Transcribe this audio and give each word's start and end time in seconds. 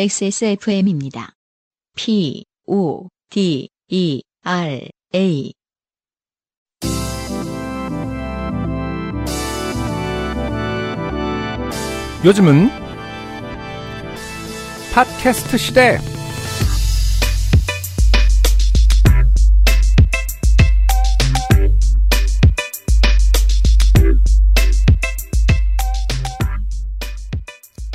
XSFM입니다. 0.00 1.32
P, 1.96 2.44
O, 2.68 3.08
D, 3.30 3.68
E, 3.88 4.22
R, 4.44 4.88
A. 5.12 5.52
요즘은 12.24 12.68
팟캐스트 14.94 15.56
시대. 15.58 15.98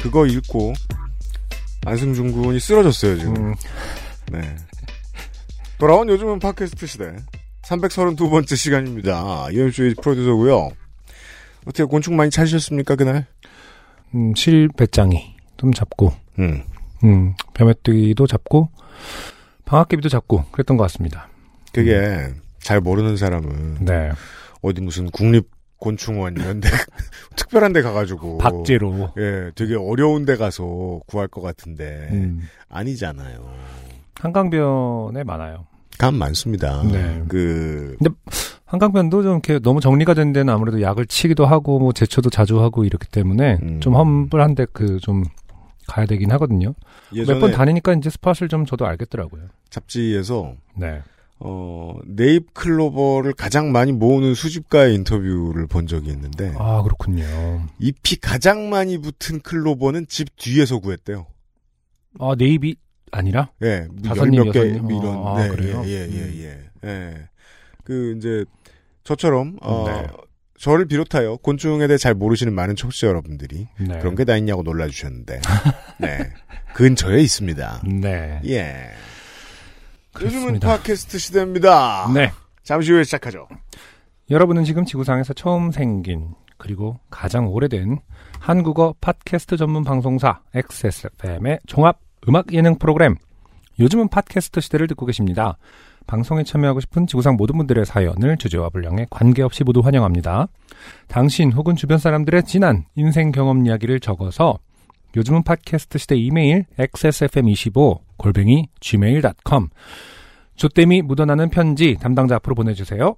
그거 0.01 0.27
읽고 0.27 0.73
안승준 1.85 2.31
군이 2.31 2.59
쓰러졌어요 2.59 3.17
지금. 3.17 3.35
음, 3.35 3.55
네. 4.31 4.55
돌아온 5.77 6.07
요즘은 6.09 6.39
팟캐스트 6.39 6.85
시대 6.87 7.15
332번째 7.63 8.55
시간입니다. 8.55 9.47
이현주의 9.51 9.95
프로듀서고요. 10.01 10.71
어떻게 11.65 11.83
곤충 11.83 12.15
많이 12.15 12.29
찾으셨습니까 12.29 12.95
그날? 12.95 13.25
음, 14.15 14.33
실배짱이 14.35 15.35
좀 15.57 15.73
잡고, 15.73 16.13
음. 16.39 16.63
음, 17.03 17.33
벼메뚜기도 17.53 18.27
잡고, 18.27 18.69
방학개비도 19.65 20.09
잡고 20.09 20.45
그랬던 20.51 20.77
것 20.77 20.83
같습니다. 20.83 21.29
그게 21.71 22.33
잘 22.59 22.79
모르는 22.79 23.17
사람은 23.17 23.85
네, 23.85 24.11
어디 24.61 24.81
무슨 24.81 25.09
국립 25.09 25.49
곤충원 25.83 26.37
이런 26.37 26.61
데 26.61 26.69
특별한 27.35 27.73
데 27.73 27.81
가가지고 27.81 28.37
박제로. 28.37 29.09
예, 29.17 29.51
되게 29.53 29.75
어려운 29.75 30.23
데 30.25 30.37
가서 30.37 31.01
구할 31.07 31.27
것 31.27 31.41
같은데 31.41 32.07
음, 32.13 32.41
아니잖아요. 32.69 33.45
한강변에 34.15 35.23
많아요. 35.25 35.65
감 35.97 36.15
많습니다. 36.15 36.83
네. 36.83 37.21
그 37.27 37.97
한강변도 38.65 39.23
좀 39.23 39.31
이렇게 39.33 39.59
너무 39.59 39.81
정리가 39.81 40.13
된 40.13 40.31
데는 40.31 40.53
아무래도 40.53 40.81
약을 40.81 41.05
치기도 41.05 41.45
하고 41.45 41.79
뭐 41.79 41.91
제초도 41.91 42.29
자주 42.29 42.61
하고 42.61 42.85
이렇기 42.85 43.07
때문에 43.09 43.59
음. 43.61 43.79
좀 43.81 43.95
험불한데 43.95 44.67
그 44.73 44.99
좀 45.01 45.23
가야 45.85 46.05
되긴 46.05 46.31
하거든요. 46.31 46.73
몇 47.11 47.39
번 47.41 47.51
다니니까 47.51 47.91
이제 47.93 48.09
스팟을 48.09 48.47
좀 48.47 48.65
저도 48.65 48.85
알겠더라고요. 48.87 49.41
잡지에서 49.69 50.53
네. 50.77 51.01
어, 51.39 51.95
네잎 52.05 52.53
클로버를 52.53 53.33
가장 53.33 53.71
많이 53.71 53.91
모으는 53.91 54.33
수집가의 54.33 54.95
인터뷰를 54.95 55.67
본 55.67 55.87
적이 55.87 56.11
있는데 56.11 56.53
아 56.57 56.81
그렇군요. 56.83 57.23
잎이 57.79 58.17
가장 58.21 58.69
많이 58.69 58.97
붙은 58.97 59.41
클로버는 59.41 60.07
집 60.07 60.35
뒤에서 60.37 60.79
구했대요. 60.79 61.25
아 62.19 62.35
네이비 62.37 62.75
아니라? 63.11 63.49
예, 63.61 63.87
다섯 64.05 64.25
몇 64.25 64.51
개, 64.51 64.59
이런. 64.61 65.27
아, 65.27 65.35
네, 65.43 65.49
그래요? 65.49 65.83
예, 65.85 65.89
예, 65.91 65.97
예, 66.01 66.07
음. 66.07 66.33
예. 66.83 66.89
예. 66.89 67.29
그, 67.83 68.15
이제, 68.17 68.43
저처럼, 69.03 69.57
어, 69.61 69.83
네. 69.87 70.07
저를 70.57 70.85
비롯하여 70.87 71.37
곤충에 71.43 71.85
대해 71.87 71.97
잘 71.97 72.15
모르시는 72.15 72.53
많은 72.53 72.75
청취자 72.75 73.05
여러분들이 73.07 73.67
네. 73.79 73.99
그런 73.99 74.15
게 74.15 74.23
다 74.23 74.35
있냐고 74.37 74.63
놀라주셨는데. 74.63 75.41
네. 75.99 76.17
근처에 76.73 77.21
있습니다. 77.21 77.83
네. 78.01 78.41
예. 78.47 78.89
요즘은 80.21 80.41
그렇습니다. 80.41 80.67
팟캐스트 80.67 81.17
시대입니다. 81.17 82.11
네. 82.13 82.31
잠시 82.63 82.91
후에 82.91 83.03
시작하죠. 83.03 83.47
여러분은 84.29 84.63
지금 84.63 84.85
지구상에서 84.85 85.33
처음 85.33 85.71
생긴 85.71 86.33
그리고 86.57 86.99
가장 87.09 87.47
오래된 87.47 87.99
한국어 88.39 88.95
팟캐스트 89.01 89.57
전문 89.57 89.83
방송사 89.83 90.41
XSFM의 90.53 91.59
종합 91.67 91.99
음악 92.27 92.53
예능 92.53 92.77
프로그램 92.77 93.15
요즘은 93.79 94.07
팟캐스트 94.09 94.61
시대를 94.61 94.87
듣고 94.87 95.05
계십니다. 95.05 95.57
방송에 96.07 96.43
참여하고 96.43 96.79
싶은 96.79 97.07
지구상 97.07 97.35
모든 97.35 97.57
분들의 97.57 97.85
사연을 97.85 98.37
주제와 98.37 98.69
분량에 98.69 99.07
관계없이 99.09 99.63
모두 99.63 99.79
환영합니다. 99.81 100.47
당신 101.07 101.51
혹은 101.51 101.75
주변 101.75 101.97
사람들의 101.97 102.43
진한 102.43 102.85
인생 102.95 103.31
경험 103.31 103.65
이야기를 103.65 103.99
적어서 103.99 104.59
요즘은 105.15 105.43
팟캐스트 105.43 105.97
시대 105.97 106.15
이메일 106.15 106.65
xsfm25 106.77 107.99
골뱅이 108.17 108.67
gmail.com 108.79 109.69
조땜이 110.55 111.01
묻어나는 111.03 111.49
편지 111.49 111.97
담당자 111.99 112.35
앞으로 112.35 112.55
보내주세요. 112.55 113.15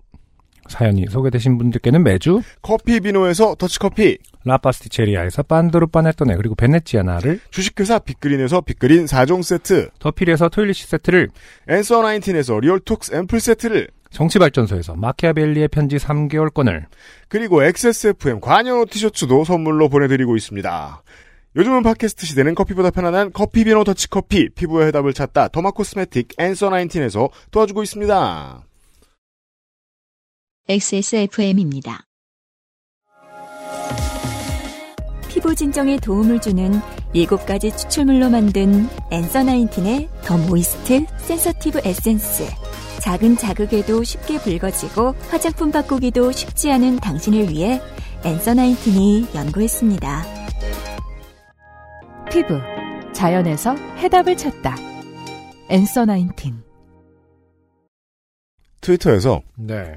사연이 0.68 1.06
소개되신 1.08 1.58
분들께는 1.58 2.04
매주 2.04 2.42
커피 2.62 3.00
비노에서 3.00 3.56
더치커피, 3.56 4.18
라파스티체리아에서 4.46 5.44
빤도르 5.44 5.88
빠네토네 5.88 6.36
그리고 6.38 6.56
베네치아나를 6.56 7.40
주식회사 7.52 8.00
빅그린에서 8.00 8.62
빅그린 8.62 9.06
4종 9.06 9.44
세트, 9.44 9.90
더필에서 10.00 10.50
토일리시 10.50 10.88
세트를 10.88 11.30
앤서 11.70 12.02
19에서 12.02 12.60
리얼톡스 12.62 13.14
앰플 13.14 13.40
세트를, 13.40 13.90
정치발전소에서 14.10 14.96
마키아벨리의 14.96 15.68
편지 15.68 15.98
3개월권을 15.98 16.86
그리고 17.28 17.64
XSFM 17.64 18.40
관여 18.40 18.86
티셔츠도 18.90 19.44
선물로 19.44 19.90
보내드리고 19.90 20.36
있습니다. 20.36 21.04
요즘은 21.56 21.84
팟캐스트 21.84 22.26
시대는 22.26 22.54
커피보다 22.54 22.92
편안한 22.92 23.32
커피 23.32 23.64
비노 23.64 23.86
더치커피, 23.86 24.50
피부의 24.50 24.88
해답을 24.88 25.14
찾다 25.14 25.48
derma 25.48 25.72
cosmetic 25.72 26.34
Answer 26.38 26.70
19에서 26.70 27.30
도와주고 27.52 27.82
있습니다. 27.84 28.66
XSFM입니다. 30.68 32.02
피부 35.30 35.56
진정에 35.56 35.98
도움을 35.98 36.42
주는 36.42 36.72
7가지 37.14 37.78
추출물로 37.78 38.30
만든 38.30 38.90
엔서 39.12 39.44
나인틴의 39.44 40.10
더 40.24 40.38
모이스트 40.38 41.06
센서티브 41.18 41.80
에센스. 41.86 42.44
작은 43.00 43.38
자극에도 43.38 44.04
쉽게 44.04 44.40
붉어지고 44.40 45.14
화장품 45.30 45.72
바꾸기도 45.72 46.32
쉽지 46.32 46.72
않은 46.72 46.98
당신을 46.98 47.50
위해 47.50 47.80
엔서 48.26 48.56
나인틴이 48.56 49.28
연구했습니다. 49.36 50.45
피부 52.36 52.60
자연에서 53.14 53.74
해답을 53.96 54.36
찾다. 54.36 54.76
엔서 55.70 56.04
나인틴 56.04 56.62
트위터에서 58.82 59.42
네. 59.58 59.96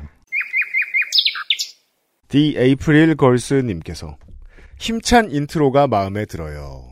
The 2.28 2.56
April 2.56 3.16
Girls님께서 3.16 4.16
힘찬 4.78 5.32
인트로가 5.32 5.88
마음에 5.88 6.26
들어요. 6.26 6.84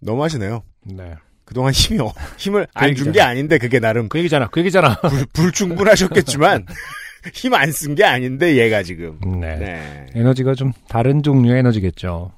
너무 0.00 0.24
하시네요. 0.24 0.62
네. 0.86 1.16
그동안 1.44 1.74
힘이, 1.74 2.00
어- 2.00 2.14
힘을 2.38 2.64
그 2.64 2.70
안준 2.72 3.12
게. 3.12 3.20
아닌데 3.20 3.58
그게 3.58 3.78
나름 3.78 4.08
그 4.08 4.18
얘기잖아. 4.20 4.48
그 4.48 4.60
얘기잖아. 4.60 4.98
불, 5.02 5.26
불충분하셨겠지만 5.34 6.64
힘 7.34 7.52
안 7.52 7.70
쓴 7.72 7.94
게 7.94 8.04
아닌데 8.04 8.56
얘가 8.56 8.82
지금. 8.82 9.20
네. 9.38 9.54
네. 9.56 10.06
에너지가 10.14 10.54
좀 10.54 10.72
다른 10.88 11.22
종류의 11.22 11.58
에너지겠죠. 11.58 12.32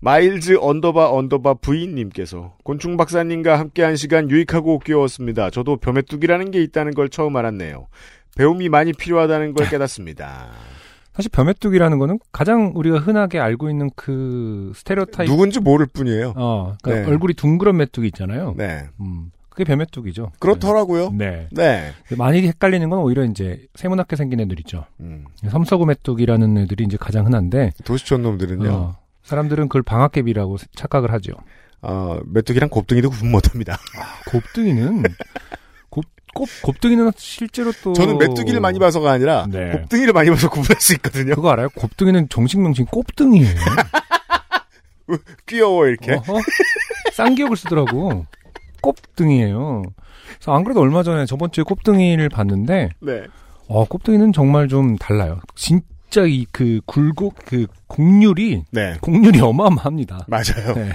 마일즈 0.00 0.56
언더바 0.60 1.10
언더바 1.10 1.54
부인님께서 1.54 2.54
곤충 2.64 2.96
박사님과 2.96 3.58
함께한 3.58 3.96
시간 3.96 4.30
유익하고 4.30 4.78
귀여웠습니다. 4.80 5.50
저도 5.50 5.76
벼메뚜기라는 5.76 6.50
게 6.50 6.62
있다는 6.62 6.92
걸 6.92 7.08
처음 7.08 7.36
알았네요. 7.36 7.86
배움이 8.36 8.68
많이 8.68 8.92
필요하다는 8.92 9.54
걸 9.54 9.68
깨닫습니다. 9.68 10.50
사실 11.14 11.30
벼메뚜기라는 11.30 11.98
거는 11.98 12.18
가장 12.32 12.72
우리가 12.74 12.98
흔하게 12.98 13.38
알고 13.38 13.70
있는 13.70 13.88
그 13.94 14.72
스테레오타입 14.74 15.28
누군지 15.28 15.60
모를 15.60 15.86
뿐이에요. 15.86 16.34
어, 16.36 16.74
그러니까 16.82 17.06
네. 17.06 17.12
얼굴이 17.12 17.34
둥그런 17.34 17.76
메뚜기 17.76 18.08
있잖아요. 18.08 18.54
네. 18.56 18.88
음. 19.00 19.30
그게 19.54 19.62
벼메뚜기죠. 19.62 20.32
그렇더라고요. 20.40 21.10
네. 21.12 21.46
네. 21.52 21.92
많이 22.18 22.44
헷갈리는 22.44 22.90
건 22.90 22.98
오히려 22.98 23.24
이제 23.24 23.64
세모나게 23.76 24.16
생긴 24.16 24.40
애들 24.40 24.58
있죠. 24.60 24.84
음, 24.98 25.26
섬서구 25.48 25.86
메뚜기라는 25.86 26.58
애들이 26.58 26.82
이제 26.82 26.96
가장 26.96 27.24
흔한데 27.26 27.70
도시촌 27.84 28.22
놈들은요. 28.22 28.68
어, 28.68 28.96
사람들은 29.24 29.68
그걸 29.68 29.82
방학개비라고 29.82 30.58
착각을 30.74 31.12
하죠. 31.14 31.32
어, 31.82 32.18
메뚜기랑 32.26 32.68
곱등이도 32.70 33.10
구분 33.10 33.30
못합니다. 33.30 33.78
곱등이는 34.30 35.02
곱, 35.90 36.04
곱, 36.34 36.48
곱등이는 36.62 37.10
실제로 37.16 37.72
또 37.82 37.92
저는 37.92 38.18
메뚜기를 38.18 38.60
많이 38.60 38.78
봐서가 38.78 39.10
아니라 39.10 39.46
네. 39.50 39.70
곱등이를 39.72 40.12
많이 40.12 40.30
봐서 40.30 40.48
구분할 40.48 40.80
수 40.80 40.94
있거든요. 40.94 41.34
그거 41.34 41.50
알아요? 41.50 41.68
곱등이는 41.74 42.28
정식 42.28 42.60
명칭 42.60 42.86
곱등이에요. 42.86 43.54
귀여워 45.46 45.86
이렇게. 45.86 46.12
어허? 46.14 46.40
쌍기역을 47.12 47.56
쓰더라고. 47.56 48.26
곱등이에요. 48.80 49.82
그래서 50.34 50.52
안 50.54 50.64
그래도 50.64 50.80
얼마 50.80 51.02
전에 51.02 51.26
저번 51.26 51.50
주에 51.50 51.64
곱등이를 51.64 52.28
봤는데 52.28 52.90
네. 53.00 53.24
어, 53.68 53.84
곱등이는 53.84 54.32
정말 54.32 54.68
좀 54.68 54.96
달라요. 54.96 55.40
진 55.54 55.80
짜 56.14 56.26
이 56.26 56.46
그 56.52 56.80
굴곡 56.86 57.34
그 57.44 57.66
곡률이 57.88 58.62
네. 58.70 58.96
곡률이 59.00 59.40
어마어마합니다. 59.40 60.26
맞아요. 60.28 60.74
네. 60.76 60.90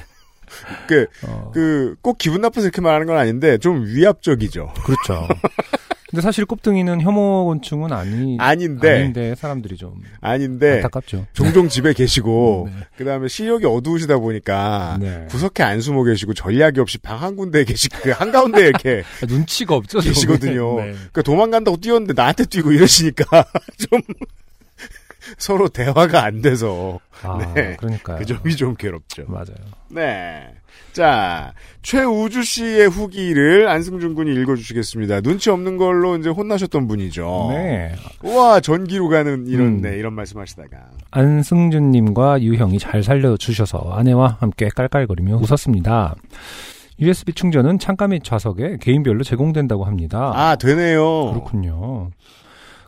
그, 0.87 1.05
어, 1.23 1.51
그, 1.53 1.95
꼭 2.01 2.17
기분 2.17 2.41
나빠서 2.41 2.61
이렇게 2.65 2.81
말하는 2.81 3.05
건 3.05 3.17
아닌데, 3.17 3.57
좀 3.59 3.85
위압적이죠. 3.85 4.73
그렇죠. 4.83 5.27
근데 6.09 6.23
사실 6.23 6.43
꼽등이는 6.45 7.01
혐오곤충은 7.01 7.93
아니 7.93 8.35
아닌데 8.39 8.89
아닌데 8.95 9.35
사람들이 9.35 9.77
좀 9.77 10.01
아닌데 10.21 10.77
안타깝죠. 10.77 11.27
종종 11.33 11.69
집에 11.69 11.93
계시고 11.93 12.69
네. 12.73 12.81
그다음에 12.97 13.27
시력이 13.27 13.67
어두우시다 13.67 14.17
보니까 14.17 14.97
네. 14.99 15.27
구석에 15.29 15.61
안 15.61 15.81
숨어 15.81 16.03
계시고 16.03 16.33
전략이 16.33 16.79
없이 16.79 16.97
방 16.97 17.19
한 17.21 17.35
군데에 17.35 17.63
계시 17.63 17.89
그 17.89 18.09
한가운데 18.09 18.59
이렇게 18.61 19.03
아, 19.21 19.25
눈치가 19.29 19.75
없죠. 19.75 20.01
좀. 20.01 20.11
계시거든요. 20.11 20.77
네. 20.77 20.93
그러니까 20.93 21.21
도망간다고 21.21 21.77
뛰었는데 21.77 22.13
나한테 22.13 22.45
뛰고 22.45 22.71
이러시니까 22.71 23.45
좀 23.77 24.01
서로 25.37 25.67
대화가 25.69 26.23
안 26.23 26.41
돼서 26.41 26.99
아, 27.23 27.37
네. 27.53 27.75
그러니까요. 27.77 28.17
그 28.17 28.25
점이 28.25 28.55
좀 28.55 28.75
괴롭죠. 28.75 29.25
맞아요. 29.27 29.57
네. 29.89 30.47
자, 30.93 31.53
최우주 31.81 32.43
씨의 32.43 32.87
후기를 32.89 33.67
안승준 33.67 34.15
군이 34.15 34.33
읽어주시겠습니다. 34.41 35.21
눈치 35.21 35.49
없는 35.49 35.77
걸로 35.77 36.17
이제 36.17 36.29
혼나셨던 36.29 36.87
분이죠. 36.87 37.47
네. 37.51 37.95
우와, 38.23 38.59
전기로 38.59 39.07
가는 39.07 39.45
이런, 39.47 39.67
음. 39.67 39.81
네, 39.81 39.97
이런 39.97 40.13
말씀 40.13 40.39
하시다가. 40.39 40.77
안승준님과 41.11 42.41
유형이 42.41 42.79
잘 42.79 43.03
살려주셔서 43.03 43.91
아내와 43.93 44.37
함께 44.39 44.69
깔깔거리며 44.75 45.37
웃었습니다. 45.37 46.15
USB 46.99 47.33
충전은 47.33 47.79
창가 47.79 48.07
및 48.07 48.23
좌석에 48.23 48.77
개인별로 48.81 49.23
제공된다고 49.23 49.85
합니다. 49.85 50.31
아, 50.35 50.55
되네요. 50.57 51.31
그렇군요. 51.31 52.09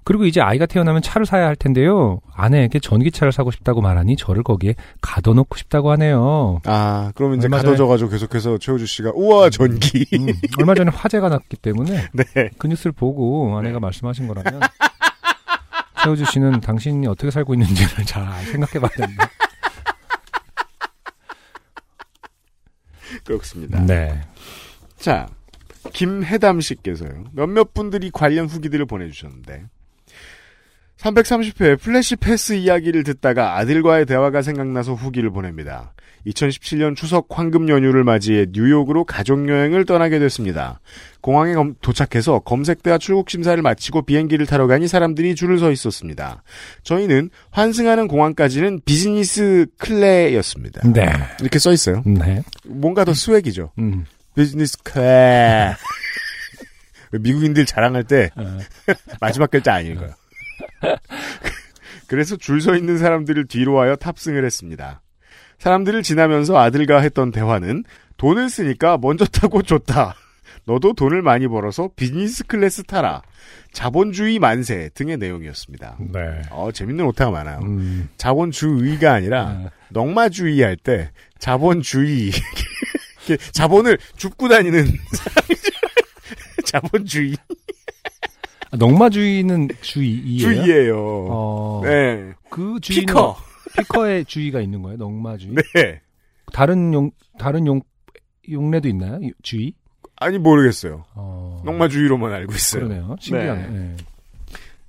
그리고 0.03 0.25
이제 0.25 0.42
아이가 0.42 0.65
태어나면 0.65 1.01
차를 1.01 1.25
사야 1.25 1.45
할 1.45 1.56
텐데요. 1.56 2.19
아내에게 2.33 2.80
전기차를 2.80 3.31
사고 3.31 3.51
싶다고 3.51 3.81
말하니 3.81 4.15
저를 4.15 4.44
거기에 4.44 4.75
가둬놓고 5.01 5.57
싶다고 5.57 5.92
하네요. 5.92 6.59
아, 6.65 7.12
그럼 7.15 7.36
이제 7.36 7.48
가둬져가지고 7.48 8.09
계속해서 8.09 8.57
최우주 8.57 8.86
씨가, 8.88 9.12
우와, 9.13 9.50
전기. 9.51 10.06
음, 10.13 10.27
얼마 10.59 10.74
전에 10.74 10.89
화재가 10.92 11.30
났기 11.30 11.57
때문에 11.57 12.07
네. 12.13 12.50
그 12.57 12.68
뉴스를 12.68 12.92
보고 12.94 13.56
아내가 13.57 13.80
말씀하신 13.80 14.27
거라면 14.27 14.62
최우주 16.03 16.25
씨는 16.25 16.62
당신이 16.62 17.06
어떻게 17.07 17.30
살고 17.30 17.53
있는지를 17.53 18.06
잘 18.06 18.24
생각해봐야 18.45 18.89
된다. 19.07 19.30
그렇습니다. 23.24 23.80
네. 23.86 24.21
자, 24.98 25.27
김혜담 25.94 26.62
씨께서요. 26.62 27.25
몇몇 27.33 27.74
분들이 27.74 28.09
관련 28.12 28.48
후기들을 28.48 28.86
보내주셨는데 28.86 29.65
330회 31.01 31.80
flash 31.80 32.15
pass 32.15 32.53
이야기를 32.53 33.03
듣다가 33.03 33.57
아들과의 33.57 34.06
대화가 34.06 34.42
생각나서 34.42 34.94
후기를 34.94 35.31
보냅니다. 35.31 35.94
2017년 36.27 36.95
추석 36.95 37.25
황금 37.31 37.68
연휴를 37.69 38.03
맞이해 38.03 38.45
뉴욕으로 38.51 39.06
가족여행을 39.06 39.86
떠나게 39.86 40.19
됐습니다. 40.19 40.80
공항에 41.21 41.56
검- 41.56 41.74
도착해서 41.81 42.39
검색대와 42.39 43.00
출국 43.00 43.31
심사를 43.31 43.59
마치고 43.59 44.03
비행기를 44.03 44.45
타러 44.45 44.68
가니 44.68 44.88
사람들이 44.88 45.33
줄을 45.33 45.57
서 45.57 45.71
있었습니다. 45.71 46.44
저희는 46.83 47.31
환승하는 47.50 48.07
공항까지는 48.07 48.81
비즈니스 48.86 49.65
클래였습니다. 49.80 50.81
네. 50.94 51.12
이렇게 51.39 51.57
써 51.57 51.71
있어요. 51.71 52.03
네. 52.06 52.44
뭔가 52.68 53.03
더 53.03 53.15
swag이죠. 53.15 53.71
음. 53.80 54.06
비즈니스 54.36 54.77
클래. 54.83 55.74
미국인들 57.19 57.65
자랑할 57.65 58.03
때 58.03 58.30
어, 58.36 58.59
마지막 59.19 59.50
글자 59.50 59.74
안 59.74 59.88
읽어요. 59.88 60.12
그래서 62.07 62.36
줄 62.36 62.60
서 62.62 62.75
있는 62.75 62.98
사람들을 62.98 63.48
뒤로 63.48 63.80
하여 63.80 63.95
탑승을 63.95 64.44
했습니다. 64.45 65.01
사람들을 65.60 66.04
지나면서 66.04 66.57
아들과 66.57 67.00
했던 67.01 67.31
대화는 67.31 67.83
돈을 68.18 68.50
쓰니까 68.50 68.98
먼저 68.98 69.25
타고 69.25 69.62
좋다. 69.62 70.16
너도 70.66 70.94
돈을 70.94 71.22
많이 71.22 71.48
벌어서 71.48 71.89
비즈니스 71.95 72.44
클래스 72.45 72.83
타라. 72.83 73.22
자본주의 73.74 74.38
만세 74.38 74.89
등의 74.94 75.18
내용이었습니다. 75.18 75.98
네. 76.13 76.42
어, 76.51 76.72
재밌는 76.72 77.06
오타가 77.06 77.31
많아요. 77.31 77.60
음. 77.63 78.10
자본주의가 78.18 79.13
아니라 79.13 79.42
아, 79.48 79.69
넉마주의 79.89 80.62
할 80.62 80.75
때 80.77 81.12
자본주의 81.39 82.31
자본을 83.54 83.98
줍고 84.18 84.50
다니는 84.50 84.86
사람이죠. 84.86 85.72
자본주의 86.66 87.36
아, 88.71 88.77
넉마주의는 88.77 89.69
주의예요. 89.81 90.39
주의예요. 90.39 90.97
어, 91.29 91.81
네. 91.83 92.33
그 92.50 92.79
주이는 92.81 93.06
picker. 93.06 93.38
picker의 93.77 94.25
주이가 94.25 94.62
있는 94.62 94.81
거예요. 94.81 94.97
넝마주이. 94.98 95.56
네. 95.75 96.01
다른 96.53 96.94
용 96.94 97.12
다른 97.38 97.68
용 97.68 97.81
용례도 98.50 98.88
있나요? 98.89 99.19
이- 99.21 99.33
주이? 99.42 99.74
아니 100.18 100.38
모르겠어요. 100.38 101.06
어, 101.15 101.62
넝마주이로만 101.65 102.31
알고 102.33 102.53
있어요. 102.53 102.88
그러네요. 102.88 103.15
신기하네. 103.19 103.68
네. 103.68 103.95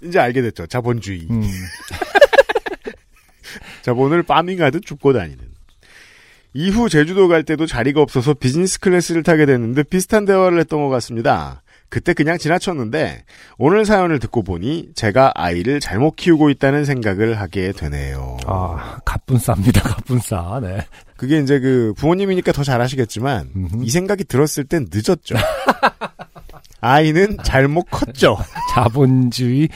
이제 0.02 0.19
알게 0.19 0.43
됐죠. 0.43 0.67
자본주의. 0.67 1.26
음. 1.31 1.43
자본을 3.82 4.23
farming하듯 4.25 4.85
줍고 4.85 5.12
다니는. 5.12 5.38
이후 6.55 6.88
제주도 6.88 7.28
갈 7.28 7.44
때도 7.44 7.67
자리가 7.67 8.00
없어서 8.02 8.35
비즈니스 8.35 8.78
클래스를 8.81 9.23
타게 9.23 9.46
됐는데 9.46 9.85
비슷한 9.85 10.25
대화를 10.25 10.58
했던 10.61 10.82
것 10.82 10.88
같습니다. 10.90 11.62
그때 11.93 12.15
그냥 12.15 12.39
지나쳤는데 12.39 13.23
오늘 13.59 13.85
사연을 13.85 14.19
듣고 14.19 14.43
보니 14.43 14.93
제가 14.94 15.33
아이를 15.35 15.79
잘못 15.79 16.17
키우고 16.17 16.49
있다는 16.49 16.87
생각을 16.87 17.39
하게 17.39 17.73
되네요. 17.73 18.39
아, 18.47 18.99
갑분싸입니다. 19.05 19.83
갑분싸. 19.83 20.61
네. 20.62 20.87
그게 21.19 21.39
이제 21.39 21.61
그 21.61 21.93
부모님이니까 21.99 22.53
더 22.53 22.65
잘하시겠지만 22.65 23.50
음흠. 23.55 23.85
이 23.85 23.91
생각이 23.91 24.25
들었을 24.25 24.65
땐 24.65 24.87
늦었죠. 24.91 25.35
아이는 26.81 27.37
잘못 27.44 27.83
컸죠. 27.91 28.38
자본주의 28.73 29.69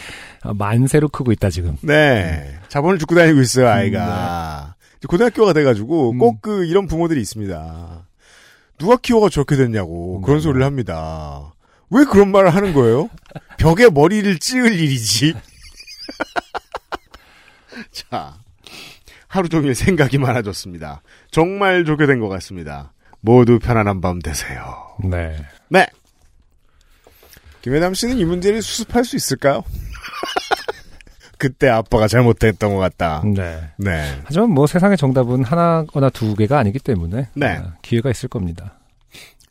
어, 0.43 0.55
만세로 0.55 1.11
크고 1.11 1.33
있다 1.33 1.51
지금. 1.51 1.77
네. 1.83 2.59
자본을 2.69 2.99
죽고 2.99 3.15
다니고 3.15 3.43
있어요, 3.43 3.69
아이가. 3.69 4.75
이제 4.97 5.07
고등학교가 5.07 5.53
돼 5.53 5.65
가지고 5.65 6.13
음. 6.13 6.19
꼭그 6.19 6.65
이런 6.65 6.87
부모들이 6.87 7.21
있습니다. 7.21 8.07
누가 8.79 8.97
키워가 8.97 9.29
저렇게 9.29 9.57
됐냐고 9.57 10.23
그런 10.23 10.39
네. 10.39 10.43
소리를 10.43 10.65
합니다. 10.65 11.53
왜 11.91 12.05
그런 12.05 12.31
말을 12.33 12.55
하는 12.55 12.73
거예요? 12.73 13.09
벽에 13.59 13.89
머리를 13.89 14.39
찌을 14.39 14.73
일이지. 14.73 15.35
자, 17.93 18.35
하루 19.29 19.49
종일 19.49 19.75
생각이 19.75 20.19
많아졌습니다. 20.19 21.03
정말 21.31 21.85
좋게 21.85 22.07
된 22.07 22.21
것 22.21 22.29
같습니다. 22.29 22.93
모두 23.21 23.59
편안한 23.59 24.01
밤 24.01 24.21
되세요. 24.21 24.97
네. 25.05 25.37
네. 25.69 25.87
김혜담 27.63 27.95
씨는 27.95 28.19
이 28.19 28.25
문제를 28.25 28.63
수습할 28.63 29.05
수 29.05 29.17
있을까요? 29.17 29.65
그때 31.39 31.69
아빠가 31.69 32.09
잘못했던 32.09 32.73
것 32.75 32.79
같다. 32.81 33.23
네. 33.25 33.71
네. 33.77 34.21
하지만 34.25 34.51
뭐 34.51 34.67
세상의 34.67 34.97
정답은 34.97 35.45
하나거나 35.45 36.09
두 36.11 36.35
개가 36.35 36.59
아니기 36.59 36.79
때문에 36.79 37.29
네. 37.35 37.57
어, 37.59 37.73
기회가 37.83 38.11
있을 38.11 38.29
겁니다. 38.29 38.79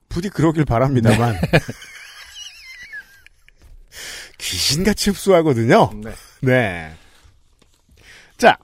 부디 0.09 0.29
그러길 0.29 0.65
바랍니다만. 0.65 1.35
귀신같이 4.37 5.09
흡수하거든요. 5.11 5.91
네. 6.03 6.11
네. 6.41 6.91
자, 8.37 8.57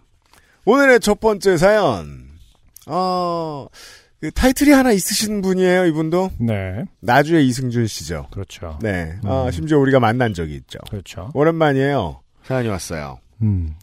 오늘의 0.66 1.00
첫 1.00 1.20
번째 1.20 1.58
사연. 1.58 2.30
어, 2.88 3.68
그 4.20 4.32
타이틀이 4.32 4.72
하나 4.72 4.92
있으신 4.92 5.42
분이에요, 5.42 5.86
이분도. 5.88 6.32
네. 6.40 6.86
나주의 7.00 7.48
이승준 7.48 7.88
씨죠. 7.88 8.28
그렇죠. 8.32 8.78
네. 8.82 9.16
어, 9.24 9.46
음. 9.46 9.52
심지어 9.52 9.80
우리가 9.80 10.00
만난 10.00 10.34
적이 10.34 10.56
있죠. 10.56 10.80
그렇죠. 10.90 11.32
오랜만이에요. 11.34 12.22
사연이 12.44 12.68
왔어요. 12.68 13.20
음. 13.42 13.76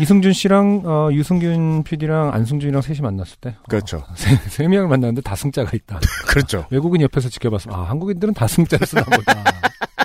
이승준 0.00 0.32
씨랑 0.32 0.82
어, 0.84 1.10
유승균 1.12 1.84
PD랑 1.84 2.32
안승준이랑 2.32 2.80
셋이 2.82 3.00
만났을 3.00 3.36
때 3.40 3.54
그렇죠. 3.68 3.98
어, 3.98 4.14
세, 4.16 4.34
세 4.48 4.66
명을 4.66 4.88
만났는데 4.88 5.20
다 5.20 5.36
승자가 5.36 5.70
있다. 5.74 6.00
그렇죠. 6.26 6.66
외국인 6.70 7.02
옆에서 7.02 7.28
지켜봤어. 7.28 7.70
아 7.70 7.82
한국인들은 7.90 8.34
다 8.34 8.46
승자를 8.46 8.86
쓰나 8.86 9.02
보다. 9.04 9.44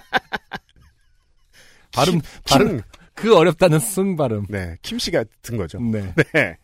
발음 1.93 2.21
발음 2.45 2.67
킴, 2.67 2.81
그 3.13 3.35
어렵다는 3.35 3.79
승 3.79 4.15
발음. 4.15 4.45
네. 4.49 4.75
킴 4.81 4.99
씨가 4.99 5.23
든 5.41 5.57
거죠. 5.57 5.79
네. 5.81 6.13
네. 6.33 6.57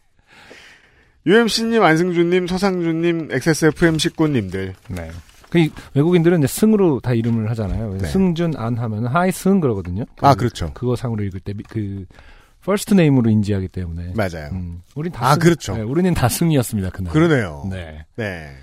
UMC님, 1.27 1.81
안승준님, 1.81 2.47
서상준님, 2.47 3.29
XSFM 3.31 3.97
식구님들. 3.97 4.75
네. 4.89 5.11
그 5.49 5.59
이- 5.59 5.71
외국인들은 5.95 6.39
이제 6.39 6.47
승으로 6.47 6.99
다 6.99 7.13
이름을 7.13 7.49
하잖아요. 7.51 7.97
네. 7.97 8.07
승준 8.07 8.53
안 8.57 8.77
하면 8.77 9.07
hi 9.07 9.31
승 9.31 9.59
그러거든요. 9.59 10.05
그, 10.17 10.25
아, 10.25 10.35
그렇죠. 10.35 10.71
그거 10.73 10.95
상으로 10.95 11.23
읽을 11.23 11.39
때 11.39 11.53
그 11.69 12.05
first 12.63 12.95
name으로 12.95 13.29
인지하기 13.29 13.67
때문에. 13.67 14.13
맞아요. 14.15 14.49
음, 14.53 14.81
우린 14.95 15.11
다 15.11 15.27
아, 15.27 15.33
승, 15.33 15.39
그렇죠. 15.39 15.75
네, 15.77 15.83
우리는 15.83 16.11
다 16.15 16.27
승이었습니다 16.27 16.89
그날. 16.89 17.13
그러네요. 17.13 17.67
네. 17.69 18.05
네. 18.15 18.55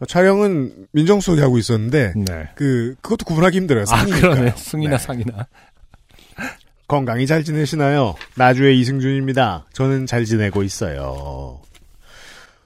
어, 0.00 0.04
촬영은 0.04 0.88
민정수석이 0.92 1.40
하고 1.40 1.56
있었는데, 1.56 2.12
네. 2.14 2.48
그, 2.56 2.94
그것도 3.00 3.24
구분하기 3.24 3.56
힘들어요. 3.56 3.84
아, 3.84 3.86
상이니까요. 3.86 4.20
그러네. 4.32 4.54
승이나 4.58 4.98
네. 4.98 5.02
상이나. 5.02 5.46
건강히 6.88 7.26
잘 7.26 7.44
지내시나요? 7.44 8.14
나주의 8.36 8.78
이승준입니다. 8.80 9.66
저는 9.72 10.06
잘 10.06 10.24
지내고 10.24 10.62
있어요. 10.62 11.60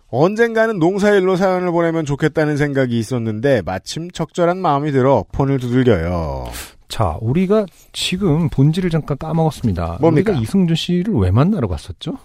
언젠가는 0.08 0.78
농사일로 0.78 1.36
사연을 1.36 1.70
보내면 1.72 2.04
좋겠다는 2.04 2.56
생각이 2.56 2.98
있었는데 2.98 3.62
마침 3.64 4.10
적절한 4.10 4.58
마음이 4.58 4.92
들어 4.92 5.24
폰을 5.32 5.58
두들겨요. 5.58 6.50
자, 6.88 7.18
우리가 7.20 7.66
지금 7.92 8.48
본질을 8.48 8.90
잠깐 8.90 9.18
까먹었습니다. 9.18 9.98
뭡니까? 10.00 10.32
우리가 10.32 10.42
이승준 10.42 10.76
씨를 10.76 11.14
왜 11.14 11.30
만나러 11.30 11.66
갔었죠? 11.68 12.18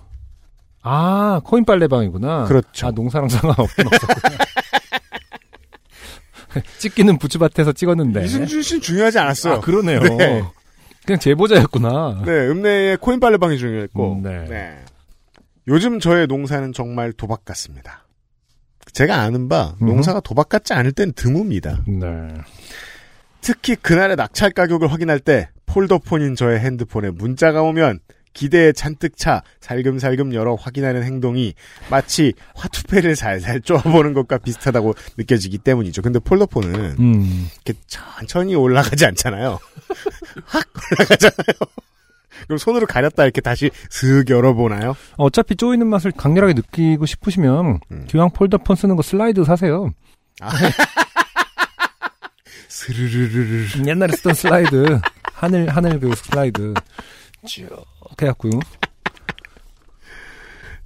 아, 0.83 1.41
코인 1.43 1.65
빨래방이구나. 1.65 2.45
그렇죠. 2.45 2.87
아, 2.87 2.91
농사랑 2.91 3.29
상관없긴 3.29 3.87
없었구나. 3.87 4.37
찍기는 6.79 7.17
부츠밭에서 7.17 7.73
찍었는데. 7.73 8.25
이승준 8.25 8.61
씨는 8.61 8.81
중요하지 8.81 9.19
않았어요. 9.19 9.53
아, 9.55 9.59
그러네요. 9.59 9.99
네. 10.01 10.43
그냥 11.05 11.19
제보자였구나. 11.19 12.23
네, 12.25 12.47
읍내에 12.49 12.97
코인 12.97 13.19
빨래방이 13.19 13.57
중요했고. 13.57 14.13
음, 14.13 14.21
네. 14.21 14.45
네. 14.47 14.79
요즘 15.67 15.99
저의 15.99 16.27
농사는 16.27 16.73
정말 16.73 17.13
도박 17.13 17.45
같습니다. 17.45 18.05
제가 18.93 19.21
아는 19.21 19.47
바 19.47 19.75
음. 19.81 19.87
농사가 19.87 20.19
도박 20.19 20.49
같지 20.49 20.73
않을 20.73 20.91
땐 20.91 21.13
드뭅니다. 21.13 21.87
네. 21.87 22.33
특히 23.41 23.75
그날의 23.75 24.15
낙찰 24.15 24.51
가격을 24.51 24.91
확인할 24.91 25.19
때 25.19 25.49
폴더폰인 25.65 26.35
저의 26.35 26.59
핸드폰에 26.59 27.09
문자가 27.11 27.61
오면 27.61 27.99
기대에 28.33 28.71
잔뜩 28.71 29.17
차 29.17 29.43
살금살금 29.59 30.33
열어 30.33 30.55
확인하는 30.55 31.03
행동이 31.03 31.53
마치 31.89 32.33
화투패를 32.55 33.15
살살 33.15 33.61
쪼아보는 33.61 34.13
것과 34.13 34.37
비슷하다고 34.39 34.95
느껴지기 35.17 35.59
때문이죠. 35.59 36.01
근데 36.01 36.19
폴더폰은 36.19 36.95
음. 36.99 37.47
이렇게 37.65 37.79
천천히 37.87 38.55
올라가지 38.55 39.05
않잖아요. 39.05 39.59
확 40.45 40.65
올라가잖아요. 40.91 41.59
그럼 42.47 42.57
손으로 42.57 42.87
가렸다 42.87 43.23
이렇게 43.23 43.41
다시 43.41 43.69
슥 43.89 44.29
열어보나요? 44.29 44.95
어차피 45.17 45.55
쪼이는 45.55 45.85
맛을 45.87 46.11
강렬하게 46.11 46.53
느끼고 46.53 47.05
싶으시면 47.05 47.79
음. 47.91 48.05
기왕 48.07 48.31
폴더폰 48.31 48.75
쓰는 48.75 48.95
거 48.95 49.03
슬라이드 49.03 49.43
사세요. 49.43 49.91
스르르르르. 52.67 53.85
옛날에 53.85 54.15
쓰던 54.15 54.33
슬라이드 54.33 54.99
하늘 55.33 55.69
하늘 55.69 55.99
그 55.99 56.15
슬라이드 56.15 56.73
쭉 57.45 57.69
해갖고 58.21 58.49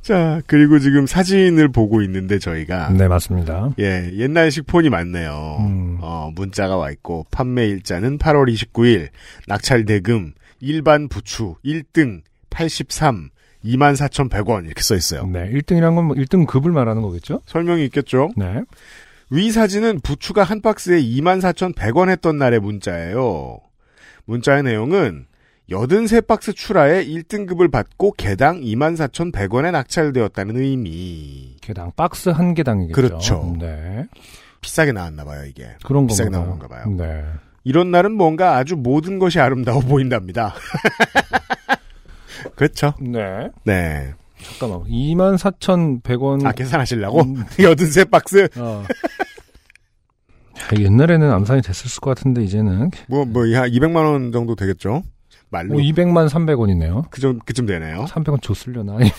자, 0.06 0.39
그리고 0.46 0.77
지금 0.77 1.08
사진을 1.08 1.70
보고 1.70 2.04
있는데 2.04 2.38
저희가 2.38 2.92
네 2.92 3.08
맞습니다. 3.08 3.72
예, 3.80 4.12
옛날식 4.13 4.68
폰이 4.68 4.92
많네요. 4.92 5.58
음. 5.62 5.98
어, 6.00 6.30
문자가 6.36 6.77
와 6.77 6.92
있고 6.92 7.25
판매 7.32 7.65
일자는 7.68 8.20
8월 8.20 8.54
29일, 8.54 9.10
낙찰 9.48 9.86
대금 9.86 10.34
일반 10.60 11.08
부추 11.08 11.56
1등 11.65 12.22
83 12.51 13.32
24,100원 13.63 14.65
이렇게 14.65 14.84
써 14.84 14.96
있어요. 14.96 15.25
네 15.25 15.50
1등이란 15.50 15.96
건뭐 15.96 16.15
1등 16.15 16.46
급을 16.46 16.72
말하는 16.72 17.01
거겠죠? 17.01 17.42
설명이 17.48 17.84
있겠죠? 17.86 18.30
네. 18.38 18.62
위 19.32 19.50
사진은 19.51 20.01
부추가 20.01 20.44
한 20.44 20.62
박스에 20.62 21.01
24,100원 21.01 22.10
했던 22.10 22.38
날의 22.38 22.60
문자예요. 22.60 23.60
문자의 24.25 24.62
내용은 24.62 25.25
83박스 25.69 26.55
출하에 26.55 27.05
1등급을 27.05 27.72
받고 27.72 28.13
개당 28.17 28.62
24,100원에 28.62 29.72
낙찰되었다는 29.72 30.57
의미. 30.57 31.55
개당 31.62 31.91
박스 31.95 32.29
한 32.29 32.53
개당이겠죠. 32.53 32.93
그렇죠. 32.93 33.55
네. 33.60 34.05
비싸게 34.62 34.91
나왔나 34.91 35.24
봐요, 35.24 35.45
이게. 35.45 35.69
그런 35.84 36.07
비싸게 36.07 36.29
건가 36.29 36.45
나온 36.45 36.60
건가 36.60 36.67
봐요. 36.67 36.95
네. 36.95 37.24
이런 37.63 37.89
날은 37.89 38.12
뭔가 38.12 38.57
아주 38.57 38.75
모든 38.75 39.17
것이 39.17 39.39
아름다워 39.39 39.79
보인답니다. 39.81 40.53
그렇죠. 42.55 42.93
네. 43.01 43.50
네. 43.63 44.13
잠깐만. 44.60 44.88
24,100원. 44.88 46.45
아, 46.45 46.51
계산하시려고? 46.51 47.22
음. 47.22 47.43
83박스? 47.57 48.57
어. 48.60 48.84
야, 50.57 50.79
옛날에는 50.79 51.31
암산이 51.31 51.62
됐을 51.63 52.00
것 52.01 52.15
같은데 52.15 52.43
이제는 52.43 52.91
뭐, 53.07 53.25
뭐, 53.25 53.43
한 53.55 53.69
200만 53.69 53.95
원 53.95 54.31
정도 54.31 54.55
되겠죠? 54.55 55.03
말로. 55.49 55.73
뭐 55.73 55.77
200만 55.81 56.29
300원이네요. 56.29 57.09
그좀, 57.09 57.39
그쯤 57.45 57.65
되네요. 57.65 58.05
300원 58.09 58.41
줬으려나? 58.41 58.97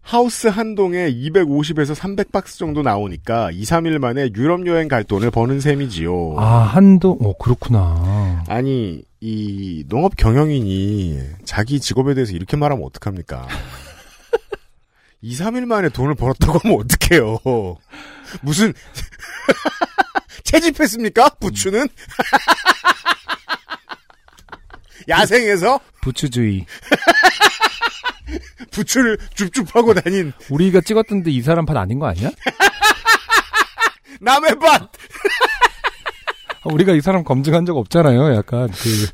하우스 0.00 0.46
한 0.46 0.74
동에 0.74 1.10
250에서 1.12 1.94
300박스 1.94 2.58
정도 2.58 2.80
나오니까 2.82 3.50
2, 3.50 3.62
3일 3.62 3.98
만에 3.98 4.30
유럽 4.34 4.66
여행 4.66 4.88
갈 4.88 5.04
돈을 5.04 5.30
버는 5.30 5.60
셈이지요. 5.60 6.36
아, 6.38 6.60
한도, 6.60 7.18
어, 7.20 7.36
그렇구나. 7.36 8.42
아니, 8.48 9.02
이 9.20 9.84
농업 9.88 10.16
경영인이 10.16 11.20
자기 11.44 11.78
직업에 11.78 12.14
대해서 12.14 12.32
이렇게 12.32 12.56
말하면 12.56 12.86
어떡합니까? 12.86 13.46
2, 15.20 15.34
3일 15.34 15.66
만에 15.66 15.90
돈을 15.90 16.14
벌었다고 16.14 16.60
하면 16.60 16.80
어떡해요. 16.80 17.38
무슨 18.40 18.72
채집했습니까? 20.44 21.28
부추는? 21.40 21.86
야생에서 25.08 25.80
부추주의. 26.00 26.64
부추를 28.70 29.18
줍줍하고 29.34 29.94
다닌 29.94 30.32
우리가 30.50 30.80
찍었던데 30.82 31.30
이 31.30 31.40
사람 31.42 31.66
판 31.66 31.76
아닌 31.76 31.98
거 31.98 32.06
아니야? 32.06 32.30
남의 34.20 34.58
밭! 34.58 34.82
아, 36.62 36.64
우리가 36.64 36.92
이 36.92 37.00
사람 37.00 37.24
검증한 37.24 37.66
적 37.66 37.76
없잖아요. 37.76 38.34
약간 38.34 38.70
그 38.70 39.06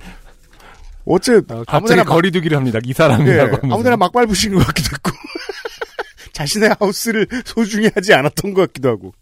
어째 1.06 1.42
어, 1.48 1.64
갑자기 1.66 1.98
막, 1.98 2.06
거리두기를 2.06 2.56
합니다. 2.56 2.78
이 2.82 2.88
예, 2.88 2.92
사람이라고 2.94 3.56
하면서. 3.56 3.74
아무데나 3.74 3.96
막 3.96 4.10
밟으시는 4.12 4.58
것 4.58 4.66
같기도 4.66 4.88
했고 4.94 5.10
자신의 6.32 6.74
하우스를 6.80 7.26
소중히 7.44 7.90
하지 7.94 8.14
않았던 8.14 8.54
것 8.54 8.62
같기도 8.62 8.88
하고 8.88 9.14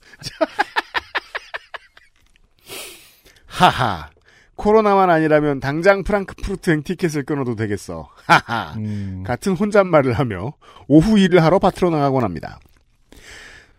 하하 3.47 4.09
코로나만 4.57 5.11
아니라면 5.11 5.61
당장 5.61 6.03
프랑크푸르트행 6.03 6.83
티켓을 6.83 7.25
끊어도 7.25 7.57
되겠어 7.57 8.09
하하 8.27 8.75
음, 8.77 9.23
같은 9.27 9.55
혼잣말을 9.55 10.13
하며 10.13 10.53
오후 10.89 11.19
일을 11.19 11.43
하러 11.43 11.59
밭으로 11.59 11.91
나가곤 11.91 12.23
합니다. 12.23 12.59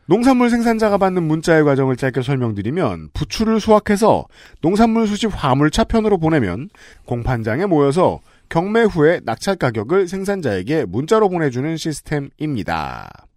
농산물 0.06 0.50
생산자가 0.50 0.98
받는 0.98 1.24
문자의 1.24 1.64
과정을 1.64 1.96
짧게 1.96 2.22
설명드리면 2.24 3.10
부추를 3.14 3.62
수확해서 3.62 4.26
농산물 4.62 5.08
수집 5.08 5.32
화물차 5.34 5.86
편으로 5.86 6.18
보내면 6.18 6.70
공판장에 7.06 7.66
모여서 7.66 8.20
경매 8.50 8.84
후에 8.84 9.22
낙찰 9.24 9.56
가격을 9.56 10.08
생산자에게 10.10 10.86
문자로 10.86 11.30
보내주는 11.30 11.78
시스템입니다. 11.78 13.28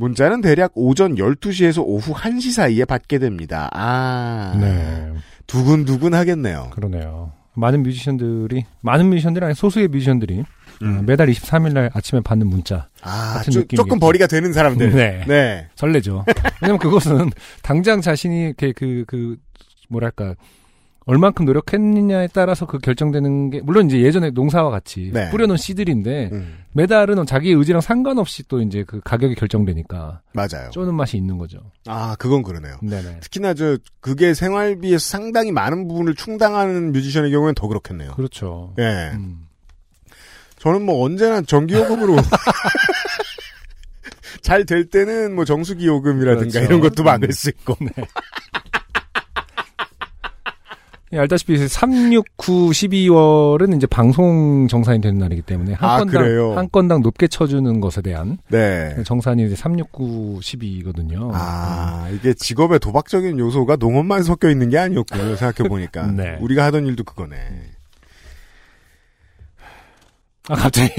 문자는 0.00 0.40
대략 0.40 0.72
오전 0.74 1.16
12시에서 1.16 1.82
오후 1.84 2.14
1시 2.14 2.52
사이에 2.52 2.86
받게 2.86 3.18
됩니다. 3.18 3.68
아, 3.74 4.56
네. 4.58 5.12
두근두근 5.46 6.14
하겠네요. 6.14 6.70
그러네요. 6.70 7.32
많은 7.52 7.82
뮤지션들이 7.82 8.64
많은 8.80 9.10
뮤지션들이 9.10 9.44
아니 9.44 9.54
소수의 9.54 9.88
뮤지션들이 9.88 10.42
음. 10.82 11.04
매달 11.04 11.28
23일 11.28 11.74
날 11.74 11.90
아침에 11.92 12.22
받는 12.22 12.46
문자 12.46 12.88
아, 13.02 13.34
같은 13.34 13.52
조. 13.52 13.66
조금 13.76 13.98
벌이가 13.98 14.26
되는 14.26 14.54
사람들. 14.54 14.92
네. 14.92 15.24
네. 15.28 15.68
설레죠. 15.74 16.24
왜냐면 16.62 16.78
그것은 16.78 17.28
당장 17.62 18.00
자신이 18.00 18.44
이렇게 18.44 18.72
그, 18.72 19.04
그, 19.06 19.36
뭐랄까, 19.90 20.34
얼만큼 21.10 21.44
노력했느냐에 21.44 22.28
따라서 22.32 22.66
그 22.66 22.78
결정되는 22.78 23.50
게, 23.50 23.60
물론 23.62 23.86
이제 23.86 24.00
예전에 24.00 24.30
농사와 24.30 24.70
같이 24.70 25.10
네. 25.12 25.28
뿌려놓은 25.30 25.56
씨들인데, 25.56 26.30
음, 26.32 26.58
매달은 26.72 27.26
자기의 27.26 27.56
의지랑 27.56 27.80
상관없이 27.80 28.46
또 28.46 28.62
이제 28.62 28.84
그 28.86 29.00
가격이 29.00 29.34
결정되니까, 29.34 30.20
맞아요. 30.34 30.70
쪼는 30.70 30.94
맛이 30.94 31.16
있는 31.16 31.36
거죠. 31.36 31.58
아, 31.88 32.14
그건 32.16 32.44
그러네요. 32.44 32.76
네네. 32.80 33.18
특히나 33.22 33.54
저 33.54 33.76
그게 34.00 34.34
생활비에서 34.34 35.04
상당히 35.04 35.50
많은 35.50 35.88
부분을 35.88 36.14
충당하는 36.14 36.92
뮤지션의 36.92 37.32
경우에는 37.32 37.56
더 37.56 37.66
그렇겠네요. 37.66 38.12
그렇죠. 38.12 38.72
예. 38.78 39.10
음. 39.14 39.48
저는 40.58 40.82
뭐 40.82 41.04
언제나 41.04 41.42
정기요금으로 41.42 42.18
잘 44.42 44.64
될 44.64 44.88
때는 44.88 45.34
뭐 45.34 45.44
정수기 45.44 45.86
요금이라든가 45.86 46.50
그렇죠. 46.52 46.64
이런 46.66 46.80
것도 46.80 47.02
막을 47.02 47.28
음. 47.28 47.32
수 47.32 47.48
있고. 47.50 47.76
예, 47.98 48.04
알다시피 51.12 51.56
369 51.68 52.70
12월은 52.70 53.76
이제 53.76 53.86
방송 53.86 54.68
정산이 54.68 55.00
되는 55.00 55.18
날이기 55.18 55.42
때문에 55.42 55.72
한 55.74 55.90
아, 55.90 55.98
건당 55.98 56.22
그래요? 56.22 56.52
한 56.56 56.68
건당 56.70 57.02
높게 57.02 57.26
쳐주는 57.26 57.80
것에 57.80 58.00
대한 58.00 58.38
네. 58.48 58.96
정산이 59.04 59.46
이제 59.46 59.56
369 59.56 60.38
12거든요. 60.40 61.30
아, 61.32 62.08
이게 62.14 62.32
직업의 62.34 62.78
도박적인 62.78 63.38
요소가 63.38 63.76
농업만 63.76 64.22
섞여 64.22 64.48
있는 64.50 64.70
게 64.70 64.78
아니었군요. 64.78 65.36
생각해 65.36 65.68
보니까. 65.68 66.06
네. 66.12 66.38
우리가 66.40 66.64
하던 66.66 66.86
일도 66.86 67.04
그거네. 67.04 67.36
아 70.50 70.56
갑자기 70.56 70.90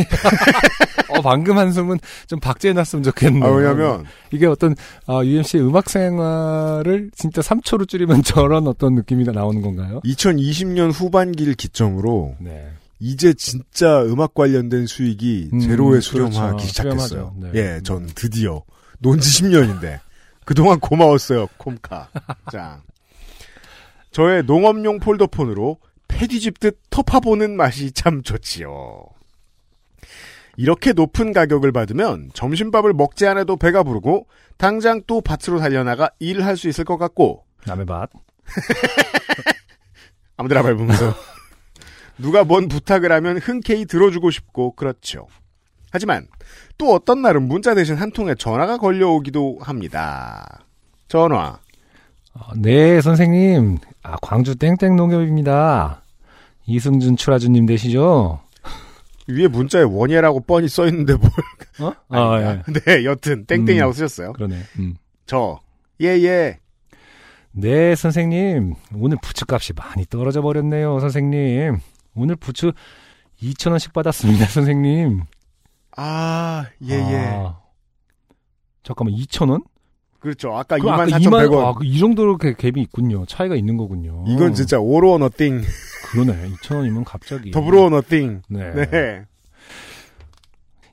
어 1.12 1.22
방금 1.22 1.58
한숨은 1.58 2.00
좀 2.28 2.40
박제해놨으면 2.40 3.04
좋겠네요. 3.04 3.44
아, 3.44 3.50
왜냐면 3.50 4.06
이게 4.32 4.46
어떤 4.48 4.76
아, 5.08 5.22
UMC의 5.24 5.68
음악 5.68 5.90
생활을 5.90 7.12
진짜 7.14 7.42
3초로 7.42 7.88
줄이면 7.88 8.24
저런 8.24 8.68
어떤 8.68 8.96
느낌이 8.96 9.26
나오는 9.26 9.62
건가요? 9.62 10.00
2020년 10.06 10.92
후반기를 10.94 11.56
기점으로 11.56 12.36
네. 12.40 12.70
이제 13.00 13.34
진짜 13.34 14.04
음악 14.04 14.34
관련된 14.34 14.86
수익이 14.86 15.50
음, 15.52 15.60
제로에 15.60 15.90
그렇죠. 15.90 16.02
수렴하기 16.02 16.66
시작했어요. 16.66 17.08
수렴하죠. 17.08 17.36
네. 17.38 17.52
예, 17.56 17.82
전 17.84 18.08
드디어 18.16 18.64
논지 19.00 19.44
10년인데 19.44 20.00
그동안 20.46 20.80
고마웠어요, 20.80 21.48
콤카. 21.58 22.10
자, 22.52 22.82
저의 24.12 24.44
농업용 24.44 25.00
폴더폰으로 25.00 25.78
패 26.08 26.28
뒤집듯 26.28 26.80
터파보는 26.90 27.56
맛이 27.56 27.92
참 27.92 28.22
좋지요. 28.22 29.06
이렇게 30.58 30.94
높은 30.94 31.34
가격을 31.34 31.72
받으면 31.72 32.30
점심밥을 32.34 32.94
먹지 32.94 33.26
않아도 33.28 33.56
배가 33.58 33.84
부르고 33.84 34.28
당장 34.58 35.02
또 35.08 35.22
밭으로 35.22 35.60
달려나가 35.60 36.10
일을 36.20 36.46
할 36.46 36.58
수 36.58 36.68
있을 36.68 36.84
것 36.86 36.98
같고 36.98 37.44
남의 37.66 37.86
밭. 37.86 38.10
아무데나 40.38 40.62
밟으면서 40.64 41.14
누가 42.18 42.44
뭔 42.44 42.68
부탁을 42.68 43.12
하면 43.12 43.38
흔쾌히 43.38 43.86
들어주고 43.86 44.32
싶고 44.32 44.74
그렇죠. 44.76 45.28
하지만 45.92 46.28
또 46.78 46.94
어떤 46.94 47.22
날은 47.22 47.44
문자 47.48 47.76
대신 47.76 47.96
한 47.96 48.12
통의 48.12 48.36
전화가 48.38 48.78
걸려오기도 48.78 49.60
합니다. 49.62 50.66
전화. 51.08 51.60
어, 52.34 52.40
네, 52.56 53.02
선생님. 53.02 53.78
아, 54.04 54.16
광주 54.22 54.56
땡땡 54.56 54.96
농협입니다. 54.96 56.02
이승준 56.66 57.18
추라주님 57.18 57.66
되시죠? 57.66 58.40
위에 59.28 59.48
문자에 59.48 59.84
원예라고 59.84 60.42
뻔히 60.42 60.68
써 60.68 60.88
있는데 60.88 61.14
뭘? 61.16 61.32
어? 61.80 61.94
아, 62.10 62.42
예. 62.42 62.74
네, 62.86 63.06
여튼 63.06 63.46
땡땡이라고 63.46 63.92
음. 63.92 63.94
쓰셨어요. 63.94 64.34
그러네. 64.34 64.60
음. 64.80 64.96
저 65.26 65.60
예예. 66.00 66.58
네, 67.54 67.96
선생님. 67.96 68.74
오늘 68.96 69.18
부추값이 69.22 69.74
많이 69.74 70.06
떨어져 70.06 70.42
버렸네요, 70.42 71.00
선생님. 71.00 71.80
오늘 72.16 72.36
부추 72.36 72.72
2,000원씩 73.42 73.94
받았습니다, 73.94 74.46
선생님. 74.52 75.22
아 75.98 76.66
예 76.88 76.94
예. 76.96 77.18
아, 77.36 77.60
잠깐만, 78.84 79.14
2,000원? 79.16 79.64
그렇죠. 80.20 80.56
아까 80.56 80.78
그 80.78 80.90
아까 80.90 81.06
24,100원. 81.08 81.66
아, 81.66 81.74
그이 81.74 82.00
정도로 82.00 82.38
그 82.38 82.54
갭이 82.54 82.78
있군요. 82.78 83.26
차이가 83.26 83.56
있는 83.56 83.76
거군요. 83.76 84.24
이건 84.28 84.54
진짜 84.54 84.80
오로 84.80 85.18
너띵, 85.18 85.62
그러네. 86.12 86.50
2,000원이면 86.52 87.04
갑자기. 87.06 87.52
더불어 87.52 87.90
너띵. 87.90 88.42
네. 88.50 88.72
네. 88.74 89.26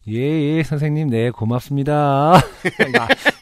예, 0.09 0.13
예, 0.57 0.63
선생님. 0.63 1.11
네, 1.11 1.31
고맙습니다. 1.31 2.37
아, 2.37 2.41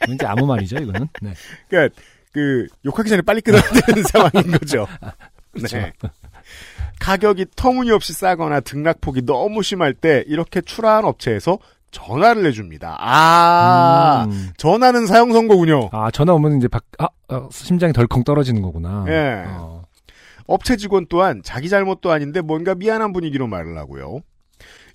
왠지 0.07 0.25
아무 0.25 0.45
말이죠, 0.45 0.77
이거는. 0.77 1.07
네. 1.21 1.33
그러니까 1.69 1.95
그 2.33 2.67
욕하기 2.85 3.09
전에 3.09 3.21
빨리 3.21 3.41
끊어야 3.41 3.61
되는 3.61 4.03
상황인 4.09 4.51
거죠. 4.51 4.85
그렇죠. 5.53 5.77
네. 5.77 5.93
가격이 6.99 7.45
터무니없이 7.55 8.13
싸거나 8.13 8.59
등락폭이 8.61 9.25
너무 9.25 9.63
심할 9.63 9.93
때 9.93 10.23
이렇게 10.27 10.61
출하한 10.61 11.05
업체에서 11.05 11.57
전화를 11.91 12.45
해줍니다. 12.47 12.97
아, 12.99 14.25
음. 14.29 14.49
전화는 14.57 15.07
사용 15.07 15.31
선고군요. 15.31 15.89
아, 15.93 16.11
전화 16.11 16.33
오면 16.33 16.57
이제 16.57 16.67
박, 16.67 16.83
아, 16.99 17.07
어, 17.29 17.47
심장이 17.51 17.93
덜컹 17.93 18.23
떨어지는 18.23 18.61
거구나. 18.61 19.05
예. 19.07 19.43
어. 19.47 19.83
업체 20.47 20.77
직원 20.77 21.05
또한 21.07 21.41
자기 21.43 21.69
잘못도 21.69 22.11
아닌데 22.11 22.41
뭔가 22.41 22.73
미안한 22.73 23.13
분위기로 23.13 23.47
말을 23.47 23.77
하고요. 23.77 24.21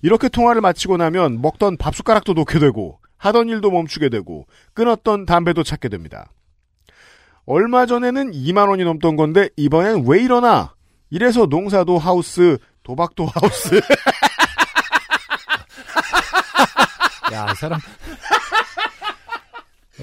이렇게 0.01 0.27
통화를 0.27 0.61
마치고 0.61 0.97
나면 0.97 1.41
먹던 1.41 1.77
밥숟가락도 1.77 2.33
놓게 2.33 2.59
되고 2.59 2.99
하던 3.17 3.47
일도 3.47 3.71
멈추게 3.71 4.09
되고 4.09 4.45
끊었던 4.73 5.25
담배도 5.25 5.63
찾게 5.63 5.87
됩니다. 5.87 6.31
얼마 7.45 7.85
전에는 7.85 8.31
2만 8.31 8.69
원이 8.69 8.83
넘던 8.83 9.15
건데 9.15 9.49
이번엔 9.55 10.05
왜 10.07 10.21
이러나? 10.21 10.73
이래서 11.09 11.45
농사도 11.45 11.97
하우스, 11.97 12.57
도박도 12.83 13.25
하우스. 13.27 13.79
야, 17.31 17.47
이 17.51 17.55
사람. 17.55 17.79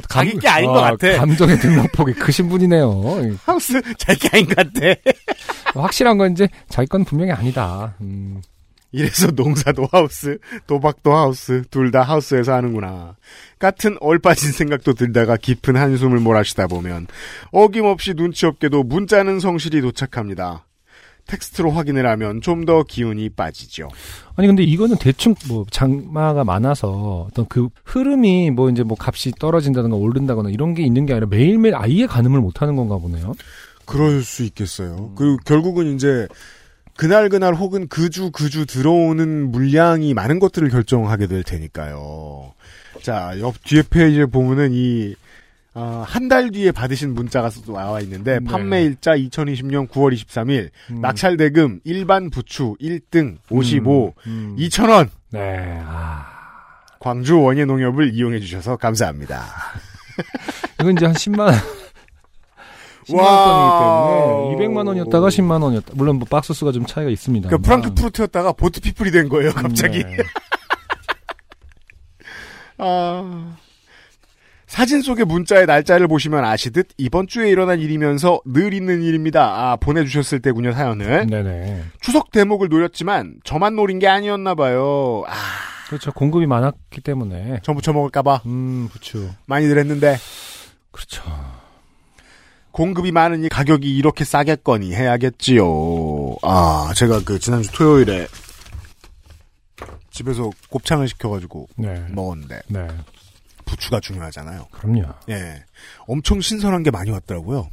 자기 0.08 0.38
게 0.38 0.48
아닌 0.48 0.70
것 0.72 0.80
같아. 0.80 1.16
감정의 1.18 1.58
등락폭이 1.58 2.12
크신 2.14 2.48
분이네요. 2.48 3.36
하우스 3.44 3.80
자기 3.98 4.28
아닌 4.32 4.46
것 4.46 4.56
같아. 4.56 4.80
확실한 5.74 6.18
건 6.18 6.32
이제 6.32 6.48
자기 6.68 6.88
건 6.88 7.04
분명히 7.04 7.32
아니다. 7.32 7.94
음, 8.00 8.40
이래서 8.92 9.28
농사도 9.30 9.88
하우스, 9.92 10.38
도박도 10.66 11.12
하우스, 11.14 11.62
둘 11.70 11.90
다 11.90 12.02
하우스에서 12.02 12.54
하는구나. 12.54 13.16
같은 13.58 13.96
얼빠진 14.00 14.52
생각도 14.52 14.94
들다가 14.94 15.36
깊은 15.36 15.76
한숨을 15.76 16.18
몰아쉬다 16.18 16.66
보면 16.68 17.06
어김없이 17.52 18.14
눈치 18.14 18.46
없게도 18.46 18.84
문자는 18.84 19.38
성실히 19.40 19.80
도착합니다. 19.80 20.64
텍스트로 21.30 21.70
확인을 21.70 22.06
하면 22.06 22.40
좀 22.40 22.64
더 22.66 22.82
기운이 22.82 23.30
빠지죠. 23.30 23.88
아니 24.36 24.46
근데 24.46 24.62
이거는 24.62 24.96
대충 24.98 25.34
뭐 25.48 25.64
장마가 25.70 26.44
많아서 26.44 27.26
어떤 27.30 27.46
그 27.48 27.68
흐름이 27.84 28.50
뭐 28.50 28.68
이제 28.70 28.82
뭐 28.82 28.96
값이 29.00 29.32
떨어진다든가 29.38 29.96
오른다거나 29.96 30.50
이런 30.50 30.74
게 30.74 30.82
있는 30.82 31.06
게 31.06 31.14
아니라 31.14 31.26
매일매일 31.28 31.74
아예 31.76 32.06
가늠을 32.06 32.40
못 32.40 32.60
하는 32.62 32.76
건가 32.76 32.98
보네요. 32.98 33.32
그럴 33.86 34.22
수 34.22 34.42
있겠어요. 34.44 35.12
그리고 35.16 35.36
결국은 35.44 35.94
이제 35.94 36.28
그날 36.96 37.28
그날 37.30 37.54
혹은 37.54 37.88
그 37.88 38.10
주 38.10 38.30
그 38.30 38.50
주 38.50 38.66
들어오는 38.66 39.50
물량이 39.50 40.12
많은 40.14 40.38
것들을 40.38 40.68
결정하게 40.68 41.26
될 41.26 41.42
테니까요. 41.42 42.52
자, 43.02 43.32
옆 43.40 43.62
뒤에 43.64 43.82
페이지에 43.88 44.26
보면은 44.26 44.70
이 44.72 45.14
어, 45.72 46.04
한달 46.06 46.50
뒤에 46.50 46.72
받으신 46.72 47.14
문자가 47.14 47.48
또 47.64 47.74
나와 47.74 48.00
있는데 48.00 48.40
네. 48.40 48.44
판매일자 48.44 49.12
2020년 49.16 49.88
9월 49.88 50.12
23일 50.14 50.70
음. 50.90 51.00
낙찰대금 51.00 51.80
일반 51.84 52.28
부추 52.30 52.74
1등 52.80 53.36
55 53.50 54.14
음, 54.26 54.26
음. 54.26 54.56
2,000원 54.58 55.08
네. 55.30 55.80
아. 55.84 56.26
광주 56.98 57.40
원예 57.40 57.64
농협을 57.64 58.12
이용해 58.14 58.40
주셔서 58.40 58.76
감사합니다. 58.76 59.44
이건 60.80 60.96
이제 60.96 61.06
한 61.06 61.14
10만 61.14 61.38
원. 61.40 61.54
10만 63.06 63.16
wow. 63.16 64.44
원이기 64.44 64.62
때문에 64.62 64.74
200만 64.74 64.86
원이었다가 64.88 65.28
10만 65.28 65.62
원이었다. 65.62 65.92
물론 65.94 66.16
뭐 66.16 66.26
박스 66.28 66.52
수가 66.52 66.72
좀 66.72 66.84
차이가 66.84 67.10
있습니다. 67.10 67.48
그러니까 67.48 67.64
프랑크푸르트였다가 67.66 68.52
보트피플이 68.52 69.10
된 69.12 69.28
거예요, 69.28 69.52
갑자기. 69.52 70.02
네. 70.02 70.16
아. 72.78 73.56
사진 74.70 75.02
속의 75.02 75.24
문자의 75.24 75.66
날짜를 75.66 76.06
보시면 76.06 76.44
아시듯 76.44 76.90
이번 76.96 77.26
주에 77.26 77.50
일어난 77.50 77.80
일이면서 77.80 78.40
늘 78.46 78.72
있는 78.72 79.02
일입니다. 79.02 79.42
아, 79.42 79.74
보내주셨을 79.74 80.38
때군요, 80.40 80.70
사연을. 80.70 81.26
네네. 81.26 81.82
추석 82.00 82.30
대목을 82.30 82.68
노렸지만 82.68 83.34
저만 83.42 83.74
노린 83.74 83.98
게 83.98 84.06
아니었나 84.06 84.54
봐요. 84.54 85.24
아, 85.26 85.32
그렇죠. 85.88 86.12
공급이 86.12 86.46
많았기 86.46 87.00
때문에. 87.00 87.58
전부 87.64 87.82
처먹을까봐 87.82 88.42
음, 88.46 88.88
부추. 88.92 89.30
많이들 89.46 89.76
했는데 89.76 90.16
그렇죠. 90.92 91.24
공급이 92.70 93.10
많으니 93.10 93.48
가격이 93.48 93.92
이렇게 93.96 94.24
싸겠거니 94.24 94.94
해야겠지요. 94.94 95.66
아, 96.42 96.92
제가 96.94 97.24
그 97.24 97.40
지난주 97.40 97.72
토요일에 97.72 98.28
집에서 100.12 100.48
곱창을 100.68 101.08
시켜가지고 101.08 101.66
네. 101.76 102.04
먹었는데 102.10 102.60
네. 102.68 102.86
부추가 103.70 104.00
중요하잖아요. 104.00 104.66
그럼요. 104.72 105.04
예. 105.28 105.62
엄청 106.08 106.40
신선한 106.40 106.82
게 106.82 106.90
많이 106.90 107.10
왔더라고요. 107.12 107.68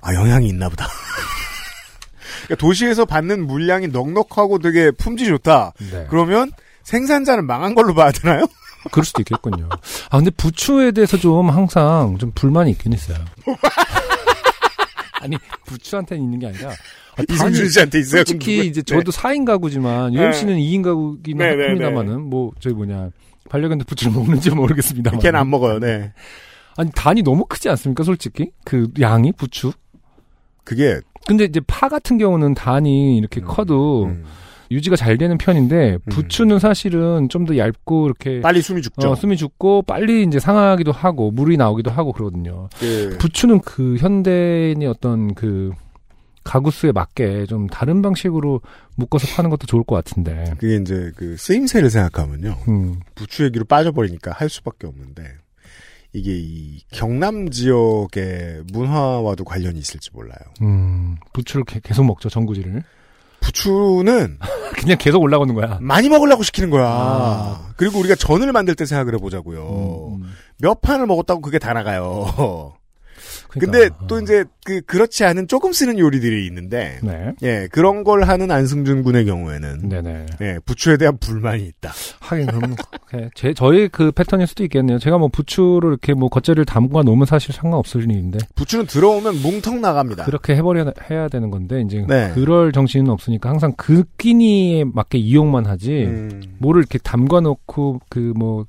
아, 0.00 0.14
영향이 0.14 0.48
있나 0.48 0.70
보다. 0.70 0.86
그러니까 2.44 2.54
도시에서 2.56 3.04
받는 3.04 3.46
물량이 3.46 3.88
넉넉하고 3.88 4.60
되게 4.60 4.90
품질 4.90 5.28
좋다. 5.28 5.74
네. 5.90 6.06
그러면 6.08 6.50
생산자는 6.84 7.46
망한 7.46 7.74
걸로 7.74 7.94
봐야 7.94 8.10
되나요? 8.10 8.46
그럴 8.90 9.04
수도 9.04 9.20
있겠군요. 9.20 9.68
아, 10.08 10.16
근데 10.16 10.30
부추에 10.30 10.92
대해서 10.92 11.18
좀 11.18 11.50
항상 11.50 12.16
좀 12.18 12.32
불만이 12.34 12.70
있긴 12.70 12.94
있어요. 12.94 13.18
아니, 15.20 15.36
부추한테는 15.66 16.24
있는 16.24 16.38
게 16.38 16.46
아니라. 16.46 16.70
아, 16.70 17.22
이승준 17.28 17.68
씨한테 17.68 17.98
있어요. 17.98 18.24
솔직히 18.24 18.66
이제 18.66 18.80
네. 18.80 18.96
저도 18.96 19.12
4인 19.12 19.44
가구지만, 19.44 20.14
유엠 20.14 20.30
네. 20.30 20.32
씨는 20.32 20.56
2인 20.56 20.82
가구긴 20.82 21.36
네, 21.36 21.54
네, 21.56 21.66
합니다만은, 21.66 22.22
뭐, 22.22 22.52
저기 22.58 22.74
뭐냐, 22.74 23.10
반려견도 23.50 23.84
부추를 23.84 24.12
먹는지 24.14 24.50
모르겠습니다만. 24.50 25.20
걔는 25.20 25.38
안 25.38 25.50
먹어요, 25.50 25.78
네. 25.78 26.12
아니, 26.76 26.90
단이 26.94 27.22
너무 27.22 27.44
크지 27.46 27.68
않습니까, 27.68 28.04
솔직히? 28.04 28.50
그 28.64 28.88
양이, 29.00 29.32
부추? 29.32 29.72
그게, 30.64 31.00
근데 31.26 31.44
이제 31.44 31.60
파 31.66 31.88
같은 31.88 32.16
경우는 32.16 32.54
단이 32.54 33.16
이렇게 33.18 33.40
커도 33.40 34.04
음, 34.04 34.24
유지가 34.70 34.94
잘 34.96 35.18
되는 35.18 35.36
편인데, 35.36 35.98
부추는 36.10 36.60
사실은 36.60 37.28
좀 37.28 37.44
더 37.44 37.56
얇고, 37.58 38.06
이렇게. 38.06 38.40
빨리 38.40 38.62
숨이 38.62 38.80
죽죠. 38.82 39.10
어, 39.10 39.14
숨이 39.16 39.36
죽고 39.36 39.82
빨리 39.82 40.22
이제 40.22 40.38
상하기도 40.38 40.92
하고 40.92 41.30
물이 41.32 41.56
나오기도 41.56 41.90
하고 41.90 42.12
그러거든요. 42.12 42.68
그, 42.78 43.16
부추는 43.18 43.60
그 43.60 43.96
현대인의 43.98 44.86
어떤 44.86 45.34
그 45.34 45.72
가구 46.50 46.72
수에 46.72 46.90
맞게 46.90 47.46
좀 47.46 47.68
다른 47.68 48.02
방식으로 48.02 48.60
묶어서 48.96 49.28
파는 49.36 49.50
것도 49.50 49.68
좋을 49.68 49.84
것 49.84 49.94
같은데. 49.94 50.52
그게 50.58 50.74
이제 50.82 51.12
그 51.14 51.36
쓰임새를 51.36 51.90
생각하면요. 51.90 52.56
음, 52.66 52.98
부추 53.14 53.44
얘기로 53.44 53.66
빠져버리니까 53.66 54.32
할 54.32 54.48
수밖에 54.48 54.88
없는데, 54.88 55.22
이게 56.12 56.32
이 56.36 56.80
경남 56.90 57.50
지역의 57.50 58.64
문화와도 58.72 59.44
관련이 59.44 59.78
있을지 59.78 60.10
몰라요. 60.12 60.40
음, 60.62 61.18
부추를 61.32 61.64
게- 61.66 61.78
계속 61.84 62.02
먹죠 62.04 62.28
전구지를. 62.28 62.82
부추는 63.42 64.38
그냥 64.76 64.98
계속 64.98 65.22
올라오는 65.22 65.54
거야. 65.54 65.78
많이 65.80 66.08
먹으려고 66.08 66.42
시키는 66.42 66.68
거야. 66.70 66.84
아. 66.84 67.72
그리고 67.76 68.00
우리가 68.00 68.16
전을 68.16 68.50
만들 68.52 68.74
때 68.74 68.84
생각을 68.86 69.14
해보자고요. 69.14 70.16
음, 70.16 70.22
음. 70.24 70.30
몇 70.58 70.80
판을 70.80 71.06
먹었다고 71.06 71.42
그게 71.42 71.60
다 71.60 71.72
나가요. 71.74 72.72
그러니까, 73.50 73.78
근데 73.78 74.06
또 74.06 74.16
어. 74.16 74.20
이제 74.20 74.44
그 74.64 74.80
그렇지 74.82 75.24
않은 75.24 75.48
조금 75.48 75.72
쓰는 75.72 75.98
요리들이 75.98 76.46
있는데 76.46 76.98
네. 77.02 77.32
예 77.42 77.68
그런 77.72 78.04
걸 78.04 78.24
하는 78.24 78.50
안승준 78.50 79.02
군의 79.02 79.24
경우에는 79.24 79.88
네네. 79.88 80.26
예 80.40 80.58
부추에 80.64 80.96
대한 80.96 81.18
불만이 81.18 81.64
있다. 81.64 81.92
하긴 82.20 82.46
그럼 82.46 82.74
예, 83.14 83.30
제 83.34 83.52
저희 83.54 83.88
그 83.88 84.12
패턴일 84.12 84.46
수도 84.46 84.62
있겠네요. 84.64 84.98
제가 84.98 85.18
뭐 85.18 85.28
부추를 85.28 85.90
이렇게 85.90 86.14
뭐 86.14 86.28
겉절이를 86.28 86.64
담가 86.64 87.02
놓으면 87.02 87.26
사실 87.26 87.52
상관없을 87.52 88.02
일인데 88.02 88.38
부추는 88.54 88.86
들어오면 88.86 89.42
뭉텅 89.42 89.80
나갑니다. 89.80 90.24
그렇게 90.24 90.54
해버려 90.54 90.92
해야 91.10 91.28
되는 91.28 91.50
건데 91.50 91.80
이제 91.80 92.04
네. 92.08 92.30
그럴 92.34 92.72
정신은 92.72 93.10
없으니까 93.10 93.50
항상 93.50 93.72
그 93.76 94.04
끼니에 94.18 94.84
맞게 94.84 95.18
이용만 95.18 95.66
하지 95.66 96.04
음, 96.04 96.42
뭐를 96.58 96.80
이렇게 96.80 96.98
담가 96.98 97.40
놓고 97.40 98.00
그뭐 98.08 98.66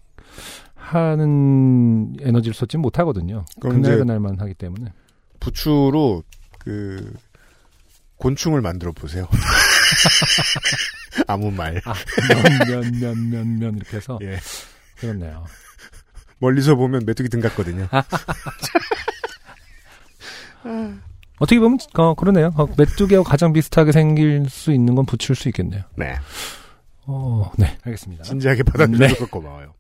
하는 0.81 2.15
에너지를 2.19 2.53
쏟지 2.53 2.77
못하거든요. 2.77 3.45
그날 3.59 3.99
그날만 3.99 4.39
하기 4.39 4.55
때문에. 4.55 4.91
부추로 5.39 6.23
그 6.59 7.13
곤충을 8.17 8.61
만들어 8.61 8.91
보세요. 8.91 9.27
아무 11.27 11.51
말. 11.51 11.81
아, 11.85 11.93
면, 12.67 12.91
면, 12.99 13.29
면, 13.29 13.59
면, 13.59 13.75
이렇게 13.77 13.97
해서. 13.97 14.19
예. 14.21 14.39
그렇네요. 14.97 15.45
멀리서 16.39 16.75
보면 16.75 17.03
메뚜기 17.05 17.29
등 17.29 17.39
같거든요. 17.41 17.87
어떻게 21.39 21.59
보면, 21.59 21.79
어, 21.95 22.13
그러네요. 22.13 22.51
어, 22.55 22.67
메뚜기하고 22.77 23.23
가장 23.23 23.53
비슷하게 23.53 23.91
생길 23.91 24.47
수 24.49 24.71
있는 24.71 24.93
건 24.95 25.05
부추일 25.05 25.35
수 25.35 25.47
있겠네요. 25.49 25.83
네. 25.95 26.15
어, 27.05 27.51
네, 27.57 27.77
알겠습니다. 27.83 28.23
진지하게 28.23 28.63
받아주셔서 28.63 29.27
고마워요. 29.27 29.73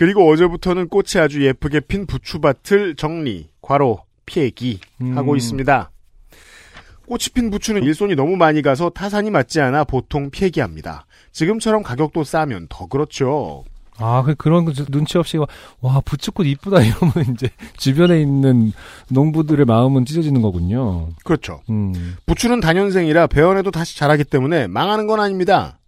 그리고 0.00 0.30
어제부터는 0.30 0.88
꽃이 0.88 1.22
아주 1.22 1.44
예쁘게 1.44 1.80
핀 1.80 2.06
부추밭을 2.06 2.96
정리, 2.96 3.50
과로, 3.60 3.98
피해기 4.24 4.80
음. 5.02 5.18
하고 5.18 5.36
있습니다. 5.36 5.90
꽃이 7.06 7.24
핀 7.34 7.50
부추는 7.50 7.82
일손이 7.82 8.14
너무 8.14 8.36
많이 8.36 8.62
가서 8.62 8.88
타산이 8.88 9.30
맞지 9.30 9.60
않아 9.60 9.84
보통 9.84 10.30
폐기합니다. 10.30 11.04
지금처럼 11.32 11.82
가격도 11.82 12.24
싸면 12.24 12.68
더 12.70 12.86
그렇죠. 12.86 13.64
아, 13.98 14.22
그, 14.22 14.34
그런 14.36 14.64
거 14.64 14.72
눈치 14.72 15.18
없이, 15.18 15.36
와, 15.82 16.00
부추꽃 16.00 16.46
이쁘다 16.46 16.80
이러면 16.80 17.34
이제 17.34 17.50
주변에 17.76 18.22
있는 18.22 18.72
농부들의 19.10 19.66
마음은 19.66 20.06
찢어지는 20.06 20.40
거군요. 20.40 21.10
그렇죠. 21.24 21.60
음. 21.68 22.16
부추는 22.24 22.60
단연생이라 22.60 23.26
배원해도 23.26 23.70
다시 23.70 23.98
자라기 23.98 24.24
때문에 24.24 24.66
망하는 24.66 25.06
건 25.06 25.20
아닙니다. 25.20 25.79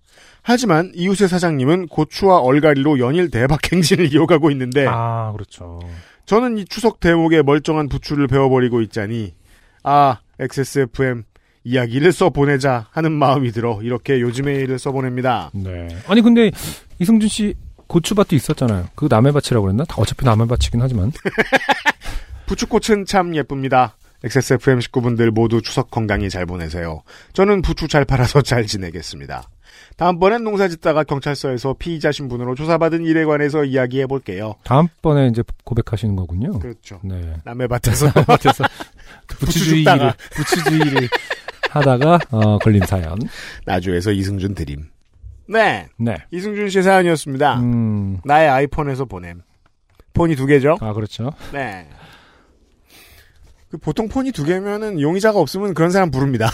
하지만 0.43 0.91
이웃의 0.95 1.29
사장님은 1.29 1.87
고추와 1.89 2.39
얼갈이로 2.41 2.99
연일 2.99 3.31
대박 3.31 3.61
행진을 3.73 4.11
이어가고 4.15 4.51
있는데 4.51 4.87
아, 4.89 5.33
그렇죠. 5.33 5.81
저는 6.27 6.59
이 6.59 6.65
추석 6.65 7.01
대목에 7.01 7.43
멀쩡한 7.43 7.89
부추를 7.89 8.27
베어버리고 8.27 8.81
있자니 8.83 9.35
아 9.83 10.19
XSFM 10.39 11.25
이야기를 11.65 12.13
써보내자 12.13 12.89
하는 12.91 13.13
마음이 13.13 13.53
들어 13.53 13.81
이렇게 13.83 14.21
요즘의 14.21 14.63
일을 14.63 14.79
써보냅니다. 14.79 15.51
네. 15.55 15.89
아니, 16.09 16.21
근데 16.21 16.51
이승준 16.99 17.29
씨 17.29 17.55
고추밭도 17.87 18.35
있었잖아요. 18.35 18.89
그 18.95 19.07
남의 19.09 19.33
밭이라고 19.33 19.63
그랬나? 19.67 19.85
다 19.85 19.97
어차피 19.99 20.25
남의 20.25 20.49
밭이긴 20.49 20.81
하지만. 20.81 21.13
부추꽃은 22.47 23.05
참 23.07 23.37
예쁩니다. 23.37 23.97
XSFM 24.25 24.81
식구분들 24.81 25.31
모두 25.31 25.63
추석 25.63 25.91
건강히 25.91 26.31
잘 26.31 26.47
보내세요. 26.47 27.03
저는 27.33 27.63
부추 27.63 27.89
잘 27.89 28.05
팔아서 28.05 28.43
잘 28.43 28.67
지내겠습니다. 28.67 29.49
다음번엔 29.97 30.43
농사 30.45 30.69
짓다가 30.69 31.05
경찰서에서 31.05 31.75
피의자 31.79 32.13
신분으로 32.13 32.55
조사받은 32.55 33.05
일에 33.05 33.25
관해서 33.25 33.65
이야기해 33.65 34.07
볼게요. 34.07 34.55
다음번에 34.65 35.29
이제 35.29 35.43
고백하시는 35.65 36.17
거군요. 36.17 36.59
그렇죠. 36.59 37.01
네. 37.05 37.35
남의 37.45 37.69
밭에서 37.69 38.11
부추 38.27 38.51
부추주의를. 39.39 40.13
부추주의를 40.33 41.09
하다가 41.71 42.19
어, 42.31 42.59
걸린 42.59 42.85
사연. 42.87 43.19
나주에서 43.65 44.13
이승준 44.13 44.55
드림. 44.55 44.85
네, 45.49 45.89
네. 45.99 46.17
이승준 46.31 46.69
씨의 46.71 46.83
사연이었습니다. 46.85 47.61
음. 47.61 48.19
나의 48.25 48.49
아이폰에서 48.49 49.05
보냄. 49.05 49.43
폰이 50.15 50.37
두 50.37 50.47
개죠? 50.47 50.77
아 50.81 50.93
그렇죠. 50.93 51.33
네. 51.53 51.89
그 53.71 53.79
보통 53.79 54.09
폰이 54.09 54.33
두 54.33 54.45
개면은 54.45 55.01
용의자가 55.01 55.39
없으면 55.39 55.73
그런 55.75 55.91
사람 55.91 56.11
부릅니다. 56.11 56.51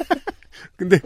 근데 0.76 0.98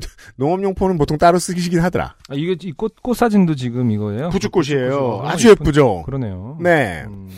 농업용 0.36 0.74
폰은 0.74 0.98
보통 0.98 1.18
따로 1.18 1.38
쓰시긴 1.38 1.80
하더라. 1.80 2.14
아, 2.28 2.34
이게 2.34 2.56
이꽃꽃 2.60 3.16
사진도 3.16 3.54
지금 3.54 3.90
이거예요. 3.90 4.30
부추꽃이에요. 4.30 5.20
아주 5.24 5.48
예쁜- 5.50 5.66
예쁘죠. 5.66 6.02
그러네요. 6.04 6.58
네. 6.60 7.04
음, 7.06 7.30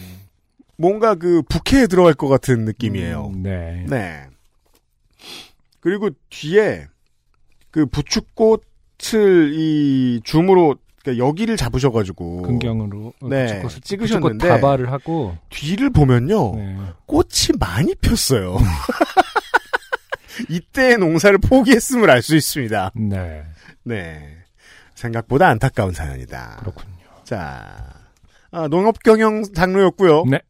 뭔가 0.76 1.14
그 1.14 1.42
부케에 1.48 1.86
들어갈 1.86 2.14
것 2.14 2.28
같은 2.28 2.64
느낌이에요. 2.64 3.32
음, 3.34 3.42
네. 3.42 3.84
네. 3.88 4.24
그리고 5.80 6.10
뒤에 6.30 6.86
그 7.70 7.86
부추꽃을 7.86 9.52
이 9.54 10.20
줌으로 10.24 10.76
그러니까 11.02 11.24
여기를 11.24 11.56
잡으셔가지고 11.56 12.42
근경으로 12.42 13.12
어, 13.20 13.28
네, 13.28 13.62
부추꽃을- 13.62 13.84
찍으셨는데 13.84 14.38
부추꽃 14.38 14.60
다발을 14.60 14.90
하고 14.90 15.36
뒤를 15.50 15.90
보면요 15.90 16.56
네. 16.56 16.76
꽃이 17.06 17.56
많이 17.60 17.94
폈어요. 17.94 18.56
이때의 20.48 20.98
농사를 20.98 21.38
포기했음을 21.38 22.10
알 22.10 22.22
수 22.22 22.36
있습니다. 22.36 22.92
네. 22.94 23.44
네. 23.84 24.36
생각보다 24.94 25.48
안타까운 25.48 25.92
사연이다. 25.92 26.56
그렇군요. 26.60 26.94
자, 27.24 27.92
아, 28.50 28.68
농업 28.68 29.02
경영 29.02 29.42
장르였고요. 29.42 30.24
네. 30.24 30.40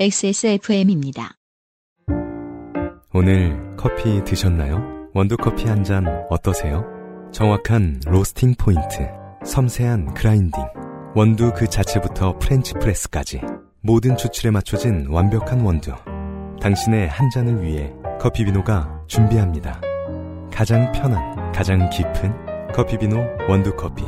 XSFM입니다. 0.00 1.36
오늘 3.12 3.76
커피 3.76 4.22
드셨나요? 4.24 5.08
원두 5.14 5.36
커피 5.36 5.66
한 5.68 5.84
잔 5.84 6.06
어떠세요? 6.30 6.84
정확한 7.32 8.00
로스팅 8.06 8.54
포인트, 8.58 9.06
섬세한 9.44 10.14
grinding, 10.14 10.62
원두 11.14 11.52
그 11.54 11.68
자체부터 11.68 12.38
French 12.38 12.74
press까지 12.74 13.40
모든 13.82 14.16
추출에 14.16 14.50
맞춰진 14.50 15.06
완벽한 15.08 15.60
원두. 15.60 15.92
당신의 16.60 17.08
한 17.08 17.30
잔을 17.30 17.62
위해 17.62 17.92
커피 18.24 18.42
비노가 18.46 19.04
준비합니다. 19.06 19.82
가장 20.50 20.90
편한, 20.92 21.52
가장 21.52 21.90
깊은 21.90 22.72
커피 22.72 22.96
비노 22.96 23.18
원두 23.50 23.76
커피. 23.76 24.02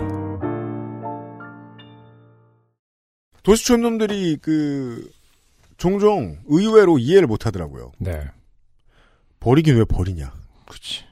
도시촌 3.42 3.82
놈들이 3.82 4.38
그 4.40 5.10
종종 5.76 6.38
의외로 6.46 6.98
이해를 6.98 7.26
못 7.26 7.44
하더라고요. 7.44 7.92
네. 7.98 8.22
버리긴 9.38 9.76
왜 9.76 9.84
버리냐. 9.84 10.32
그렇지. 10.64 11.04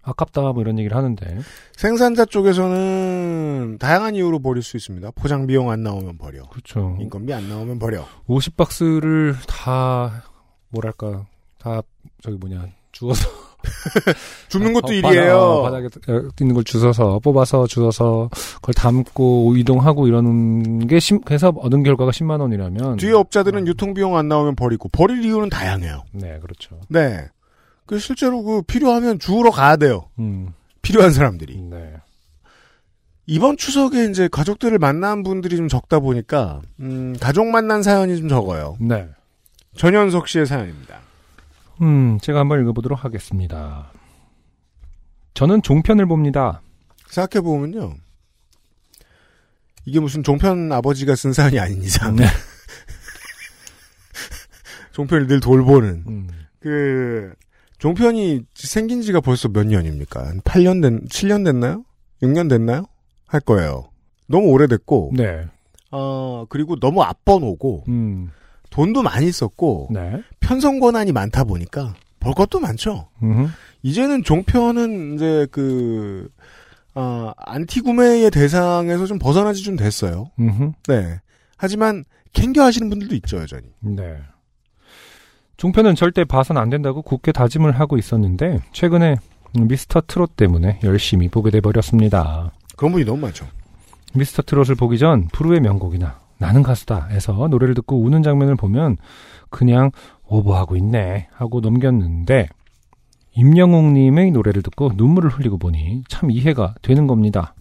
아깝다 0.00 0.54
뭐 0.54 0.62
이런 0.62 0.78
얘기를 0.78 0.96
하는데 0.96 1.40
생산자 1.76 2.24
쪽에서는 2.24 3.76
다양한 3.78 4.14
이유로 4.14 4.38
버릴 4.38 4.62
수 4.62 4.78
있습니다. 4.78 5.10
포장 5.10 5.46
비용 5.46 5.68
안 5.68 5.82
나오면 5.82 6.16
버려. 6.16 6.48
그렇죠. 6.48 6.96
인건비 7.02 7.34
안 7.34 7.50
나오면 7.50 7.78
버려. 7.78 8.06
50박스를 8.28 9.36
다 9.46 10.24
뭐랄까 10.70 11.26
다 11.64 11.80
저기 12.22 12.36
뭐냐 12.36 12.66
주워서 12.92 13.26
줍는 14.50 14.74
것도 14.74 14.88
어, 14.88 14.92
일이에요. 14.92 15.62
바닥, 15.62 15.84
에 15.84 15.88
있는 16.38 16.54
걸 16.54 16.62
주워서 16.64 17.18
뽑아서 17.20 17.66
주워서 17.66 18.28
그걸 18.56 18.74
담고 18.74 19.56
이동하고 19.56 20.06
이러는 20.06 20.86
게 20.86 21.00
심, 21.00 21.20
해서 21.30 21.48
얻은 21.56 21.82
결과가 21.82 22.10
10만 22.10 22.40
원이라면 22.40 22.98
뒤에 22.98 23.12
업자들은 23.12 23.66
유통 23.66 23.94
비용 23.94 24.18
안 24.18 24.28
나오면 24.28 24.56
버리고 24.56 24.90
버릴 24.90 25.24
이유는 25.24 25.48
다양해요. 25.48 26.04
네 26.12 26.38
그렇죠. 26.42 26.78
네. 26.88 27.26
그 27.86 27.98
실제로 27.98 28.42
그 28.42 28.60
필요하면 28.60 29.18
주우러 29.18 29.50
가야 29.50 29.76
돼요. 29.76 30.10
음, 30.18 30.52
필요한 30.82 31.12
사람들이. 31.12 31.62
네. 31.62 31.94
이번 33.26 33.56
추석에 33.56 34.04
이제 34.04 34.28
가족들을 34.28 34.78
만난 34.78 35.22
분들이 35.22 35.56
좀 35.56 35.68
적다 35.68 36.00
보니까 36.00 36.60
음, 36.80 37.16
가족 37.18 37.46
만난 37.46 37.82
사연이 37.82 38.18
좀 38.18 38.28
적어요. 38.28 38.76
네. 38.78 39.08
전현석 39.76 40.28
씨의 40.28 40.44
사연입니다. 40.44 41.03
음, 41.82 42.18
제가 42.20 42.40
한번 42.40 42.60
읽어보도록 42.62 43.04
하겠습니다. 43.04 43.90
저는 45.34 45.62
종편을 45.62 46.06
봅니다. 46.06 46.62
생각해 47.08 47.42
보면요. 47.42 47.94
이게 49.86 50.00
무슨 50.00 50.22
종편 50.22 50.72
아버지가 50.72 51.14
쓴 51.14 51.32
사연이 51.32 51.58
아닌 51.58 51.82
이상 51.82 52.16
네. 52.16 52.24
종편을 54.92 55.26
늘 55.26 55.40
돌보는 55.40 56.04
음, 56.06 56.28
그 56.60 57.34
종편이 57.78 58.44
생긴 58.54 59.02
지가 59.02 59.20
벌써 59.20 59.48
몇 59.48 59.66
년입니까? 59.66 60.26
한 60.26 60.40
8년 60.40 60.80
된 60.80 61.04
7년 61.06 61.44
됐나요? 61.44 61.84
6년 62.22 62.48
됐나요? 62.48 62.86
할 63.26 63.40
거예요. 63.40 63.90
너무 64.26 64.48
오래됐고 64.48 65.12
네. 65.14 65.46
어 65.90 66.46
그리고 66.48 66.76
너무 66.76 67.02
앞번오고 67.02 67.84
음, 67.88 68.30
돈도 68.74 69.02
많이 69.04 69.30
썼고 69.30 69.90
네. 69.92 70.20
편성 70.40 70.80
권한이 70.80 71.12
많다 71.12 71.44
보니까 71.44 71.94
볼 72.18 72.34
것도 72.34 72.58
많죠. 72.58 73.06
음, 73.22 73.48
이제는 73.84 74.24
종편은 74.24 75.14
이제 75.14 75.46
그 75.52 76.28
어, 76.96 77.30
안티 77.36 77.82
구매의 77.82 78.32
대상에서 78.32 79.06
좀 79.06 79.20
벗어나지 79.20 79.62
좀 79.62 79.76
됐어요. 79.76 80.32
음, 80.40 80.72
네. 80.88 81.20
하지만 81.56 82.04
캥겨 82.32 82.64
하시는 82.64 82.90
분들도 82.90 83.14
있죠 83.16 83.38
여전히. 83.38 83.68
네. 83.78 84.16
종편은 85.56 85.94
절대 85.94 86.24
봐선 86.24 86.56
안 86.56 86.68
된다고 86.68 87.00
굳게 87.00 87.30
다짐을 87.30 87.78
하고 87.78 87.96
있었는데 87.96 88.58
최근에 88.72 89.18
미스터 89.56 90.02
트롯 90.08 90.34
때문에 90.34 90.80
열심히 90.82 91.28
보게 91.28 91.52
돼 91.52 91.60
버렸습니다. 91.60 92.50
그런 92.76 92.90
분이 92.90 93.04
너무 93.04 93.20
많죠. 93.20 93.46
미스터 94.14 94.42
트롯을 94.42 94.74
보기 94.74 94.98
전 94.98 95.28
불후의 95.28 95.60
명곡이나 95.60 96.23
나는 96.38 96.62
가수다에서 96.62 97.48
노래를 97.48 97.74
듣고 97.74 98.00
우는 98.02 98.22
장면을 98.22 98.56
보면 98.56 98.96
그냥 99.50 99.90
오버하고 100.26 100.76
있네 100.76 101.28
하고 101.32 101.60
넘겼는데 101.60 102.48
임영웅님의 103.36 104.30
노래를 104.30 104.62
듣고 104.62 104.92
눈물을 104.94 105.30
흘리고 105.30 105.58
보니 105.58 106.04
참 106.08 106.30
이해가 106.30 106.74
되는 106.82 107.06
겁니다. 107.06 107.54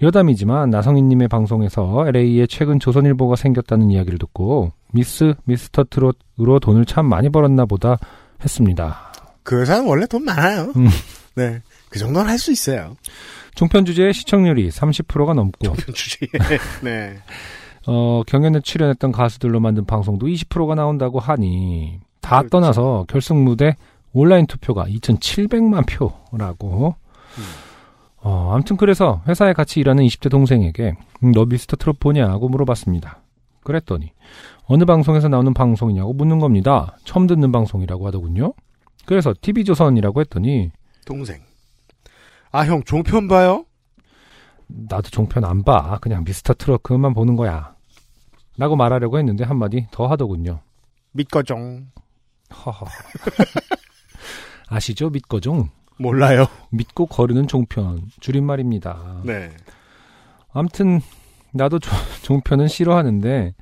여담이지만 0.00 0.70
나성인님의 0.70 1.28
방송에서 1.28 2.06
LA에 2.08 2.46
최근 2.48 2.80
조선일보가 2.80 3.36
생겼다는 3.36 3.90
이야기를 3.90 4.18
듣고 4.18 4.72
미스 4.92 5.34
미스터 5.44 5.84
트롯으로 5.84 6.58
돈을 6.60 6.84
참 6.86 7.06
많이 7.06 7.28
벌었나 7.28 7.66
보다 7.66 7.98
했습니다. 8.42 9.12
그 9.44 9.60
회사는 9.60 9.86
원래 9.86 10.06
돈 10.06 10.24
많아요. 10.24 10.72
음. 10.76 10.88
네. 11.36 11.60
그 11.88 11.98
정도는 11.98 12.28
할 12.28 12.38
수 12.38 12.50
있어요. 12.50 12.96
종편 13.54 13.84
주제의 13.84 14.12
시청률이 14.14 14.70
30%가 14.70 15.34
넘고 15.34 15.52
종편 15.62 15.94
주제에. 15.94 16.28
네. 16.82 17.16
어, 17.86 18.22
경연에 18.26 18.60
출연했던 18.60 19.12
가수들로 19.12 19.60
만든 19.60 19.84
방송도 19.84 20.26
20%가 20.26 20.74
나온다고 20.74 21.18
하니 21.18 22.00
다 22.20 22.38
그렇죠. 22.38 22.50
떠나서 22.50 23.04
결승 23.08 23.44
무대 23.44 23.76
온라인 24.12 24.46
투표가 24.46 24.84
2,700만 24.86 25.86
표라고. 25.86 26.94
음. 27.38 27.42
어, 28.22 28.52
아무튼 28.54 28.76
그래서 28.76 29.20
회사에 29.26 29.52
같이 29.52 29.80
일하는 29.80 30.04
20대 30.04 30.30
동생에게 30.30 30.94
음, 31.24 31.32
너 31.32 31.44
미스터 31.44 31.76
트롯 31.76 31.98
보냐고 31.98 32.48
물어봤습니다. 32.48 33.18
그랬더니 33.64 34.12
어느 34.66 34.84
방송에서 34.84 35.28
나오는 35.28 35.52
방송이냐고 35.52 36.12
묻는 36.12 36.38
겁니다. 36.38 36.96
처음 37.04 37.26
듣는 37.26 37.50
방송이라고 37.52 38.06
하더군요. 38.06 38.54
그래서 39.06 39.34
TV조선이라고 39.40 40.20
했더니 40.20 40.70
동생. 41.04 41.40
아, 42.52 42.64
형, 42.66 42.82
종편 42.84 43.28
봐요? 43.28 43.64
나도 44.88 45.10
종편 45.10 45.44
안 45.44 45.62
봐. 45.62 45.98
그냥 46.00 46.24
미스터 46.24 46.54
그것만 46.54 47.14
보는 47.14 47.36
거야. 47.36 47.74
라고 48.58 48.76
말하려고 48.76 49.18
했는데 49.18 49.44
한마디 49.44 49.86
더 49.90 50.06
하더군요. 50.06 50.60
믿거종. 51.12 51.86
허허. 52.64 52.86
아시죠? 54.68 55.10
믿거종. 55.10 55.68
몰라요. 55.98 56.46
믿고 56.70 57.06
거르는 57.06 57.46
종편. 57.48 58.02
줄임말입니다. 58.20 59.20
네. 59.24 59.50
암튼 60.52 61.00
나도 61.52 61.78
조- 61.78 61.90
종편은 62.22 62.68
싫어하는데 62.68 63.54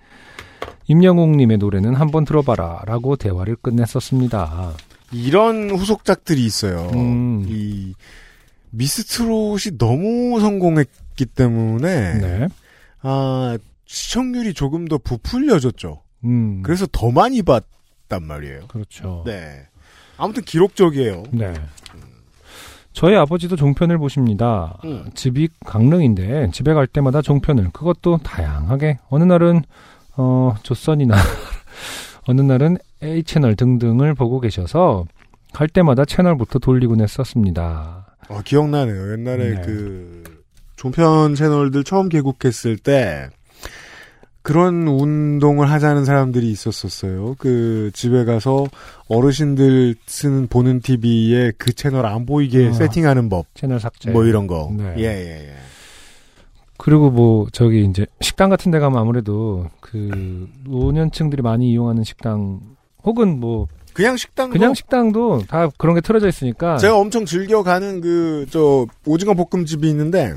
임영웅님의 0.87 1.59
노래는 1.59 1.95
한번 1.95 2.25
들어봐라 2.25 2.83
라고 2.87 3.17
대화를 3.17 3.57
끝냈었습니다. 3.57 4.73
이런 5.13 5.71
후속작들이 5.71 6.45
있어요. 6.45 6.89
음. 6.95 7.45
이 7.49 7.95
미스트롯이 8.71 9.79
너무 9.79 10.41
성공했기 10.41 11.27
때문에 11.27 12.19
네. 12.19 12.49
아 13.03 13.59
시청률이 13.87 14.55
조금 14.55 14.87
더 14.87 14.99
부풀려졌죠. 14.99 16.03
음. 16.25 16.63
그래서 16.63 16.87
더 16.91 17.11
많이 17.11 17.43
봤단 17.43 18.23
말이에요. 18.23 18.67
그렇죠. 18.69 19.23
네. 19.27 19.67
아무튼 20.17 20.43
기록적이에요. 20.45 21.25
네. 21.33 21.55
저희 22.93 23.15
아버지도 23.17 23.57
종편을 23.57 23.99
보십니다. 23.99 24.79
음. 24.85 25.11
집이 25.15 25.49
강릉인데 25.65 26.51
집에 26.53 26.75
갈 26.75 26.87
때마다 26.87 27.23
종편을 27.23 27.71
그것도 27.73 28.19
다양하게 28.19 28.99
어느 29.09 29.25
날은 29.25 29.63
어 30.17 30.55
조선이나 30.63 31.15
어느 32.27 32.41
날은 32.41 32.77
A 33.03 33.23
채널 33.23 33.57
등등을 33.57 34.15
보고 34.15 34.41
계셔서 34.41 35.07
갈 35.53 35.69
때마다 35.69 36.05
채널부터 36.05 36.59
돌리곤 36.59 37.01
했었습니다. 37.01 38.00
아, 38.31 38.43
기억나네요. 38.43 39.13
옛날에 39.13 39.55
네. 39.57 39.63
그 39.63 40.23
종편 40.77 41.35
채널들 41.35 41.85
처음 41.85 42.09
개국했을 42.09 42.79
때 42.79 43.29
그런 44.43 44.89
운동을 44.89 45.71
하자는 45.71 46.05
사람들이 46.05 46.51
있었었어요. 46.51 47.37
그 47.39 47.91
집에 47.93 48.25
가서 48.25 48.67
어르신들 49.09 49.97
쓰는 50.07 50.47
보는 50.47 50.81
TV에 50.81 51.53
그 51.59 51.73
채널 51.75 52.07
안 52.07 52.25
보이게 52.25 52.69
아. 52.69 52.73
세팅하는 52.73 53.29
법. 53.29 53.47
채널 53.55 53.81
삭제. 53.81 54.11
뭐 54.11 54.25
이런 54.25 54.47
거. 54.47 54.73
네. 54.75 54.95
예, 54.99 55.03
예, 55.03 55.49
예. 55.51 55.55
그리고 56.79 57.11
뭐 57.11 57.47
저기 57.53 57.85
이제 57.85 58.07
식당 58.23 58.49
같은 58.49 58.73
데 58.73 58.79
가면 58.79 58.99
아무래도 58.99 59.69
그 59.81 60.49
노년층들이 60.65 61.43
많이 61.43 61.71
이용하는 61.73 62.05
식당 62.05 62.61
혹은 63.05 63.39
뭐 63.39 63.69
그냥 63.93 64.17
식당 64.17 64.51
그냥 64.51 64.75
식당도 64.75 65.45
다 65.49 65.69
그런 65.79 65.95
게 65.95 66.01
틀어져 66.01 66.29
있으니까 66.29 66.77
제가 66.79 66.97
엄청 66.97 67.25
즐겨 67.25 67.63
가는 67.63 68.01
그 68.01 68.47
저 68.51 68.87
오징어 69.07 69.35
볶음집이 69.35 69.89
있는데 69.91 70.35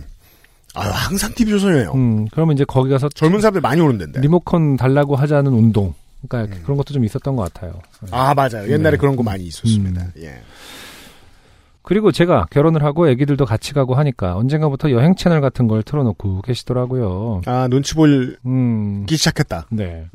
아 0.76 0.82
항상 0.90 1.34
TV 1.34 1.52
조선이에요. 1.54 1.92
음 1.94 2.28
그러면 2.30 2.56
이제 2.56 2.66
거기 2.66 2.90
가서 2.90 3.10
젊은 3.10 3.42
사람들 3.42 3.62
많이 3.62 3.82
오는 3.82 3.98
데인데. 3.98 4.22
리모컨 4.22 4.76
달라고 4.78 5.16
하자는 5.16 5.52
운동. 5.52 5.94
그러니까 6.28 6.56
음. 6.56 6.62
그런 6.64 6.78
것도 6.78 6.94
좀 6.94 7.04
있었던 7.06 7.36
것 7.36 7.54
같아요. 7.54 7.82
아 8.12 8.34
맞아요. 8.34 8.70
옛날에 8.72 8.92
네. 8.92 8.98
그런 8.98 9.16
거 9.16 9.24
많이 9.24 9.44
있었습니다. 9.44 10.02
음. 10.02 10.12
예. 10.24 10.42
그리고 11.82 12.12
제가 12.12 12.48
결혼을 12.50 12.84
하고 12.84 13.10
애기들도 13.10 13.46
같이 13.46 13.74
가고 13.74 13.94
하니까 13.96 14.38
언젠가부터 14.38 14.92
여행 14.92 15.16
채널 15.16 15.42
같은 15.42 15.68
걸 15.68 15.84
틀어놓고 15.84 16.42
계시더라고요. 16.44 17.42
아 17.46 17.68
눈치 17.68 17.94
보기 17.94 18.36
음, 18.46 19.06
시작했다. 19.08 19.68
네. 19.70 20.08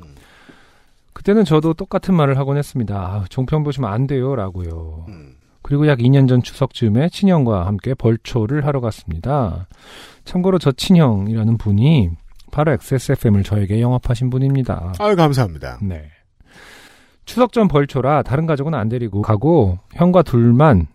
그때는 1.19 1.45
저도 1.45 1.75
똑같은 1.75 2.15
말을 2.15 2.39
하곤 2.39 2.59
했습니다. 2.59 2.95
아, 2.97 3.25
종편 3.29 3.65
보시면 3.65 3.93
안 3.93 4.07
돼요. 4.07 4.37
라고요. 4.37 5.07
음. 5.09 5.35
그리고 5.63 5.89
약 5.89 5.99
2년 5.99 6.29
전 6.29 6.45
추석쯤에 6.45 7.09
친형과 7.09 7.67
함께 7.67 7.93
벌초를 7.95 8.65
하러 8.65 8.81
갔습니다. 8.81 9.67
참고로 10.25 10.61
저 10.61 10.71
친형이라는 10.71 11.59
분이 11.59 12.11
바로 12.53 12.71
XSFM을 12.71 13.43
저에게 13.43 13.81
영업하신 13.81 14.31
분입니다. 14.31 14.93
아유 15.01 15.17
감사합니다. 15.17 15.81
네. 15.83 16.05
추석 17.25 17.53
전 17.53 17.67
벌초라 17.67 18.23
다른 18.23 18.47
가족은 18.47 18.73
안 18.75 18.89
데리고 18.89 19.21
가고 19.21 19.81
형과 19.95 20.23
둘만 20.23 20.87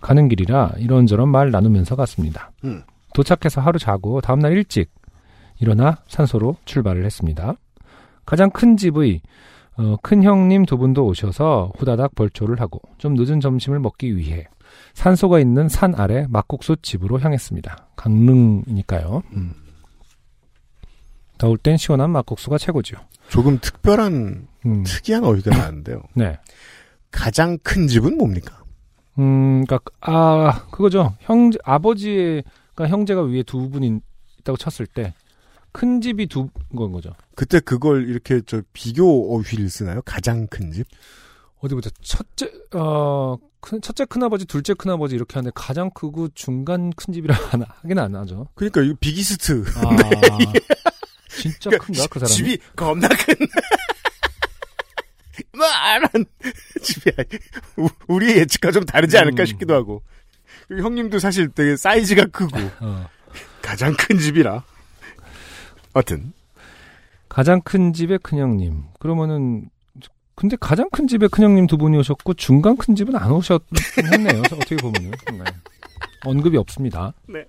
가는 0.00 0.28
길이라 0.28 0.74
이런저런 0.78 1.28
말 1.28 1.50
나누면서 1.50 1.96
갔습니다. 1.96 2.52
음. 2.62 2.84
도착해서 3.14 3.60
하루 3.60 3.80
자고 3.80 4.20
다음날 4.20 4.52
일찍 4.52 4.90
일어나 5.58 5.98
산소로 6.06 6.56
출발을 6.66 7.04
했습니다. 7.04 7.54
가장 8.24 8.50
큰 8.50 8.76
집의 8.76 9.20
어, 9.78 9.96
큰 10.02 10.22
형님 10.22 10.64
두 10.64 10.78
분도 10.78 11.06
오셔서 11.06 11.72
후다닥 11.76 12.14
벌초를 12.14 12.60
하고 12.60 12.80
좀 12.98 13.14
늦은 13.14 13.40
점심을 13.40 13.78
먹기 13.78 14.16
위해 14.16 14.46
산소가 14.94 15.38
있는 15.40 15.68
산 15.68 15.94
아래 15.94 16.26
막국수 16.28 16.76
집으로 16.82 17.20
향했습니다. 17.20 17.88
강릉이니까요. 17.96 19.22
음. 19.34 19.52
더울 21.38 21.58
땐 21.58 21.76
시원한 21.76 22.10
막국수가 22.10 22.58
최고죠. 22.58 22.96
조금 23.28 23.58
특별한 23.60 24.48
음. 24.66 24.82
특이한 24.84 25.24
어휘가 25.24 25.56
나는데요. 25.56 26.02
네. 26.14 26.38
가장 27.10 27.58
큰 27.62 27.86
집은 27.86 28.16
뭡니까? 28.16 28.62
음, 29.18 29.64
그니까, 29.66 29.78
아, 30.00 30.66
그거죠. 30.70 31.14
형제, 31.20 31.58
아버지의, 31.64 32.44
그니까 32.74 32.90
형제가 32.90 33.22
위에 33.22 33.42
두 33.42 33.70
분이 33.70 34.00
있다고 34.40 34.58
쳤을 34.58 34.86
때, 34.86 35.14
큰 35.76 36.00
집이 36.00 36.26
두, 36.28 36.48
건 36.74 36.90
거죠. 36.90 37.12
그때 37.34 37.60
그걸 37.60 38.08
이렇게 38.08 38.40
저 38.46 38.62
비교 38.72 39.36
어휘를 39.36 39.68
쓰나요? 39.68 40.00
가장 40.06 40.46
큰 40.46 40.72
집? 40.72 40.86
어디 41.60 41.74
보자. 41.74 41.90
첫째, 42.00 42.50
어, 42.72 43.36
큰, 43.60 43.82
첫째 43.82 44.06
큰아버지, 44.06 44.46
둘째 44.46 44.72
큰아버지 44.72 45.14
이렇게 45.14 45.34
하는데, 45.34 45.52
가장 45.54 45.90
크고 45.90 46.28
중간 46.34 46.90
큰 46.96 47.12
집이라 47.12 47.34
하나, 47.52 47.66
하긴 47.82 47.98
안 47.98 48.16
하죠. 48.16 48.48
그러니까 48.54 48.80
이거 48.80 48.94
비기스트. 48.98 49.64
아, 49.76 49.96
진짜 51.28 51.68
큰가, 51.68 52.06
그 52.06 52.20
사람이? 52.20 52.34
집이 52.34 52.58
겁나 52.74 53.08
큰. 53.08 53.34
말한 55.52 56.24
집이야. 56.82 57.12
우- 57.76 57.88
우리의 58.08 58.38
예측과 58.38 58.70
좀 58.72 58.86
다르지 58.86 59.18
않을까 59.18 59.42
음. 59.42 59.46
싶기도 59.46 59.74
하고. 59.74 60.02
그리고 60.68 60.86
형님도 60.86 61.18
사실 61.18 61.50
되게 61.50 61.76
사이즈가 61.76 62.24
크고 62.26 62.56
어. 62.80 63.06
가장 63.60 63.94
큰 63.94 64.18
집이라. 64.18 64.64
어튼 65.96 66.34
가장 67.28 67.60
큰 67.62 67.92
집의 67.92 68.18
큰형님. 68.18 68.84
그러면은, 68.98 69.68
근데 70.34 70.56
가장 70.60 70.88
큰 70.90 71.06
집의 71.06 71.28
큰형님 71.30 71.66
두 71.66 71.76
분이 71.76 71.96
오셨고, 71.98 72.34
중간 72.34 72.76
큰 72.76 72.94
집은 72.94 73.16
안 73.16 73.32
오셨네요. 73.32 73.60
어떻게 74.52 74.76
보면은. 74.76 75.10
네. 75.10 75.44
언급이 76.24 76.56
없습니다. 76.58 77.12
네. 77.26 77.44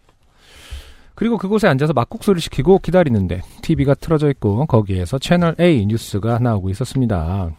그리고 1.14 1.38
그곳에 1.38 1.68
앉아서 1.68 1.94
막국수를 1.94 2.42
시키고 2.42 2.80
기다리는데, 2.80 3.42
TV가 3.62 3.94
틀어져 3.96 4.30
있고, 4.32 4.66
거기에서 4.66 5.20
채널 5.20 5.56
A 5.60 5.86
뉴스가 5.86 6.40
나오고 6.40 6.70
있었습니다. 6.70 7.52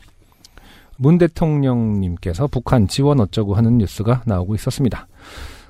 문 0.97 1.19
대통령님께서 1.19 2.47
북한 2.47 2.89
지원 2.89 3.21
어쩌고 3.21 3.55
하는 3.55 3.79
뉴스가 3.79 4.23
나오고 4.27 4.55
있었습니다. 4.55 5.07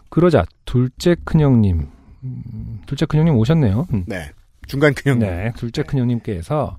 그러자 0.08 0.44
둘째 0.64 1.14
큰형님, 1.24 1.86
음, 2.24 2.80
둘째 2.86 3.04
큰형님 3.06 3.36
오셨네요. 3.36 3.86
음. 3.92 4.04
네. 4.06 4.30
중간 4.68 4.94
큰형. 4.94 5.18
네, 5.18 5.52
둘째 5.56 5.82
큰형님께서 5.82 6.76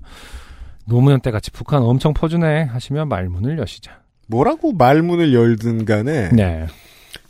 노무현 0.86 1.20
때 1.20 1.30
같이 1.30 1.50
북한 1.50 1.82
엄청 1.82 2.14
퍼주네 2.14 2.64
하시며 2.64 3.04
말문을 3.04 3.58
여시자. 3.58 4.00
뭐라고 4.28 4.72
말문을 4.72 5.34
열든 5.34 5.84
간에 5.84 6.30
네, 6.30 6.66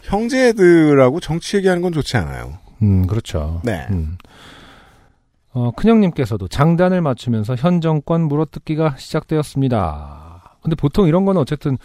형제들하고 0.02 1.20
정치 1.20 1.56
얘기하는 1.56 1.82
건 1.82 1.92
좋지 1.92 2.16
않아요. 2.18 2.58
음 2.82 3.06
그렇죠. 3.06 3.60
네. 3.64 3.86
음. 3.90 4.16
어, 5.52 5.72
큰형님께서도 5.72 6.46
장단을 6.48 7.00
맞추면서 7.00 7.56
현 7.56 7.80
정권 7.80 8.22
물어뜯기가 8.22 8.94
시작되었습니다. 8.98 10.56
근데 10.62 10.76
보통 10.76 11.08
이런 11.08 11.24
거는 11.24 11.40
어쨌든 11.40 11.76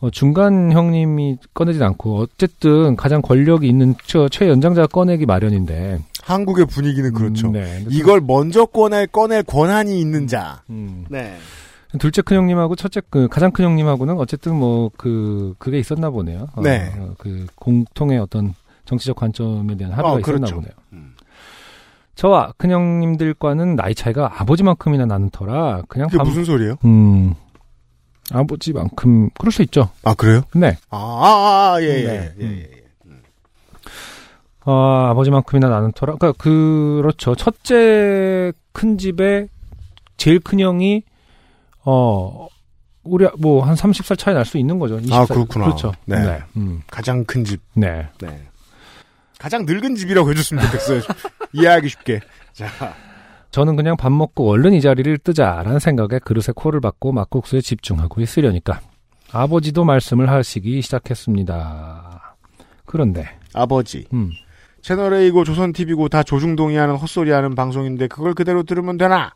어, 0.00 0.10
중간 0.10 0.72
형님이 0.72 1.38
꺼내진 1.54 1.82
않고 1.82 2.18
어쨌든 2.18 2.96
가장 2.96 3.22
권력이 3.22 3.68
있는 3.68 3.94
최, 4.04 4.28
최연장자가 4.28 4.88
꺼내기 4.88 5.26
마련인데 5.26 6.00
한국의 6.28 6.66
분위기는 6.66 7.12
그렇죠. 7.12 7.48
음, 7.48 7.52
네. 7.52 7.84
이걸 7.90 8.20
먼저 8.20 8.66
꺼낼 8.66 9.06
꺼낼 9.06 9.42
권한이 9.42 9.98
있는 10.00 10.26
자. 10.26 10.62
음. 10.70 11.04
네. 11.08 11.36
둘째 11.98 12.20
큰 12.22 12.36
형님하고 12.36 12.76
첫째 12.76 13.00
그 13.08 13.28
가장 13.28 13.50
큰 13.50 13.64
형님하고는 13.64 14.18
어쨌든 14.18 14.54
뭐 14.56 14.90
그 14.98 15.54
그게 15.58 15.78
있었나 15.78 16.10
보네요. 16.10 16.46
어, 16.54 16.60
네. 16.62 16.92
어, 16.98 17.14
그 17.18 17.46
공통의 17.56 18.18
어떤 18.18 18.54
정치적 18.84 19.16
관점에 19.16 19.74
대한 19.76 19.92
합의가 19.94 20.12
어, 20.12 20.18
있었나 20.18 20.36
그렇죠. 20.38 20.54
보네요. 20.56 20.70
음. 20.92 21.14
저와 22.14 22.52
큰 22.58 22.70
형님들과는 22.72 23.76
나이 23.76 23.94
차이가 23.94 24.30
아버지만큼이나 24.40 25.06
나는 25.06 25.30
터라 25.30 25.82
그냥 25.88 26.08
그게 26.08 26.18
밥- 26.18 26.26
무슨 26.26 26.44
소리예요? 26.44 26.76
음 26.84 27.34
아버지만큼 28.30 29.30
그럴 29.38 29.52
수 29.52 29.62
있죠. 29.62 29.88
아 30.02 30.14
그래요? 30.14 30.42
네. 30.54 30.76
아, 30.90 30.96
아, 30.98 31.74
아, 31.76 31.82
예, 31.82 31.86
예, 31.86 32.02
네. 32.06 32.32
예, 32.40 32.44
예, 32.44 32.58
예. 32.60 32.77
어, 34.70 35.06
아버지만큼이나 35.10 35.68
나는 35.70 35.92
터라. 35.92 36.16
그러니까 36.16 36.32
그렇죠. 36.42 37.34
첫째 37.34 38.52
큰 38.72 38.98
집에 38.98 39.48
제일 40.18 40.40
큰 40.40 40.60
형이 40.60 41.04
어 41.86 42.48
우리 43.04 43.26
뭐 43.38 43.62
한 43.62 43.74
30살 43.74 44.18
차이 44.18 44.34
날 44.34 44.44
수 44.44 44.58
있는 44.58 44.78
거죠. 44.78 44.98
20살. 44.98 45.12
아, 45.14 45.24
그렇구나. 45.24 45.64
그렇죠. 45.64 45.92
네. 46.04 46.38
음. 46.56 46.82
가장 46.90 47.24
큰 47.24 47.44
집. 47.44 47.62
네. 47.72 48.06
네. 48.20 48.42
가장 49.38 49.64
늙은 49.64 49.94
집이라고 49.94 50.28
해줬으면 50.30 50.62
좋겠어요. 50.66 51.00
이해하기 51.54 51.88
쉽게. 51.88 52.20
자, 52.52 52.66
저는 53.50 53.76
그냥 53.76 53.96
밥 53.96 54.10
먹고 54.12 54.50
얼른 54.50 54.74
이 54.74 54.80
자리를 54.82 55.16
뜨자라는 55.18 55.78
생각에 55.78 56.18
그릇에 56.18 56.52
코를 56.54 56.80
박고 56.80 57.12
막국수에 57.12 57.62
집중하고 57.62 58.20
있으려니까 58.20 58.80
아버지도 59.32 59.84
말씀을 59.84 60.28
하시기 60.28 60.82
시작했습니다. 60.82 62.36
그런데 62.84 63.28
아버지. 63.54 64.04
음. 64.12 64.30
채널 64.82 65.14
A고 65.14 65.44
조선 65.44 65.72
TV고 65.72 66.08
다 66.08 66.22
조중동이 66.22 66.76
하는 66.76 66.96
헛소리 66.96 67.30
하는 67.30 67.54
방송인데 67.54 68.08
그걸 68.08 68.34
그대로 68.34 68.62
들으면 68.62 68.96
되나? 68.96 69.34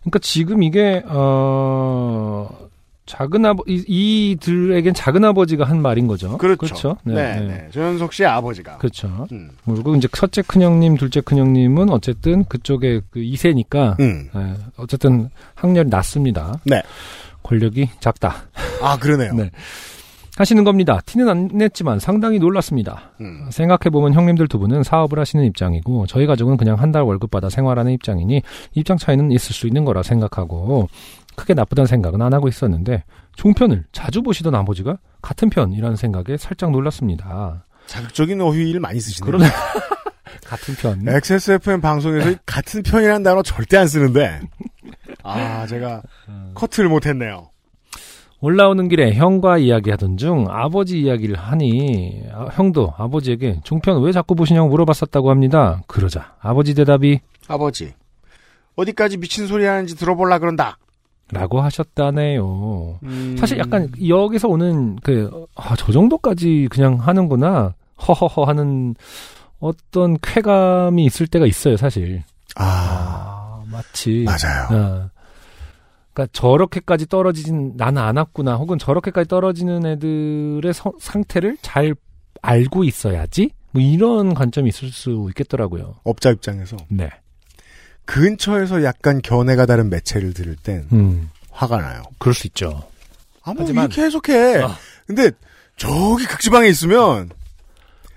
그러니까 0.00 0.18
지금 0.20 0.62
이게 0.62 1.02
어 1.06 2.48
작은 3.08 3.44
아버 3.46 3.64
이, 3.66 3.82
이들에겐 3.86 4.94
작은 4.94 5.24
아버지가 5.24 5.64
한 5.64 5.80
말인 5.80 6.06
거죠. 6.06 6.36
그렇죠. 6.36 6.96
네. 7.04 7.14
네, 7.14 7.40
네. 7.40 7.46
네. 7.46 7.68
조현석 7.70 8.12
씨의 8.12 8.28
아버지가. 8.28 8.76
그렇죠. 8.76 9.26
음. 9.32 9.50
그리고 9.64 9.96
이제 9.96 10.06
첫째 10.12 10.42
큰형님, 10.42 10.96
둘째 10.98 11.22
큰형님은 11.22 11.88
어쨌든 11.90 12.44
그쪽에 12.44 13.00
그 13.10 13.20
2세니까 13.20 13.98
음. 13.98 14.28
예, 14.36 14.54
어쨌든 14.76 15.30
학렬이 15.54 15.88
낮습니다. 15.88 16.60
네. 16.64 16.82
권력이 17.42 17.88
작다. 18.00 18.36
아, 18.82 18.98
그러네요. 18.98 19.32
네. 19.34 19.50
하시는 20.38 20.62
겁니다. 20.64 21.00
티는 21.06 21.28
안 21.28 21.48
냈지만 21.52 21.98
상당히 21.98 22.38
놀랐습니다. 22.38 23.10
음. 23.20 23.48
생각해보면 23.50 24.14
형님들 24.14 24.46
두 24.48 24.58
분은 24.58 24.82
사업을 24.84 25.18
하시는 25.18 25.44
입장이고 25.44 26.06
저희 26.06 26.26
가족은 26.26 26.56
그냥 26.56 26.76
한 26.78 26.88
달 26.92 27.02
월급 27.02 27.30
받아 27.30 27.50
생활하는 27.50 27.92
입장이니 27.92 28.40
입장 28.74 28.96
차이는 28.96 29.30
있을 29.32 29.54
수 29.54 29.66
있는 29.66 29.84
거라 29.84 30.02
생각하고 30.02 30.88
크게 31.36 31.52
나쁘다는 31.54 31.86
생각은 31.86 32.22
안 32.22 32.32
하고 32.32 32.48
있었는데 32.48 33.04
종편을 33.36 33.84
자주 33.92 34.22
보시던 34.22 34.54
아버지가 34.54 34.96
같은 35.20 35.50
편이라는 35.50 35.96
생각에 35.96 36.36
살짝 36.38 36.70
놀랐습니다. 36.70 37.64
자극적인 37.86 38.40
어휘를 38.40 38.80
많이 38.80 39.00
쓰시네요. 39.00 39.30
그러네. 39.30 39.46
같은 40.46 40.74
편. 40.76 41.06
XSFM 41.06 41.80
방송에서 41.80 42.30
이 42.30 42.36
같은 42.46 42.82
편이라는 42.82 43.22
단어 43.22 43.42
절대 43.42 43.76
안 43.76 43.86
쓰는데. 43.86 44.40
아, 45.22 45.66
제가 45.66 46.02
커트를 46.54 46.88
못했네요. 46.88 47.50
올라오는 48.40 48.88
길에 48.88 49.14
형과 49.14 49.58
이야기하던 49.58 50.16
중 50.16 50.46
아버지 50.48 51.00
이야기를 51.00 51.36
하니 51.36 52.22
아, 52.32 52.46
형도 52.52 52.94
아버지에게 52.96 53.60
종편 53.64 54.00
왜 54.02 54.12
자꾸 54.12 54.34
보시냐고 54.34 54.68
물어봤었다고 54.68 55.30
합니다. 55.30 55.82
그러자 55.86 56.34
아버지 56.40 56.74
대답이 56.74 57.20
아버지. 57.48 57.94
어디까지 58.76 59.16
미친 59.16 59.46
소리 59.48 59.64
하는지 59.64 59.96
들어볼라 59.96 60.38
그런다. 60.38 60.78
라고 61.32 61.60
하셨다네요. 61.60 63.00
음. 63.02 63.36
사실 63.38 63.58
약간 63.58 63.90
여기서 64.06 64.48
오는 64.48 64.96
그, 65.02 65.46
아, 65.56 65.74
저 65.76 65.92
정도까지 65.92 66.68
그냥 66.70 66.94
하는구나. 66.94 67.74
허허허 68.06 68.44
하는 68.44 68.94
어떤 69.60 70.16
쾌감이 70.22 71.04
있을 71.04 71.26
때가 71.26 71.44
있어요, 71.44 71.76
사실. 71.76 72.22
아, 72.56 72.64
아, 72.64 73.62
마치. 73.70 74.24
맞아요. 74.24 74.68
어. 74.70 75.10
그러니까 76.18 76.26
저렇게까지 76.32 77.06
떨어지진 77.06 77.74
나는 77.76 78.02
안 78.02 78.16
왔구나. 78.16 78.56
혹은 78.56 78.76
저렇게까지 78.78 79.28
떨어지는 79.28 79.86
애들의 79.86 80.74
서- 80.74 80.92
상태를 80.98 81.56
잘 81.62 81.94
알고 82.42 82.82
있어야지. 82.84 83.50
뭐 83.70 83.80
이런 83.82 84.34
관점이 84.34 84.68
있을 84.68 84.90
수 84.90 85.26
있겠더라고요. 85.30 85.94
업자 86.02 86.30
입장에서 86.30 86.76
네. 86.88 87.08
근처에서 88.04 88.82
약간 88.82 89.20
견해가 89.22 89.66
다른 89.66 89.90
매체를 89.90 90.34
들을 90.34 90.56
땐 90.56 90.88
음. 90.92 91.30
화가 91.50 91.76
나요. 91.80 92.02
그럴 92.18 92.34
수 92.34 92.46
있죠. 92.48 92.82
아, 93.42 93.52
뭐 93.52 93.56
하지만- 93.62 93.84
이렇게 93.86 94.02
해석해. 94.02 94.62
아. 94.62 94.76
근데 95.06 95.30
저기 95.76 96.24
극지방에 96.26 96.66
있으면 96.68 97.30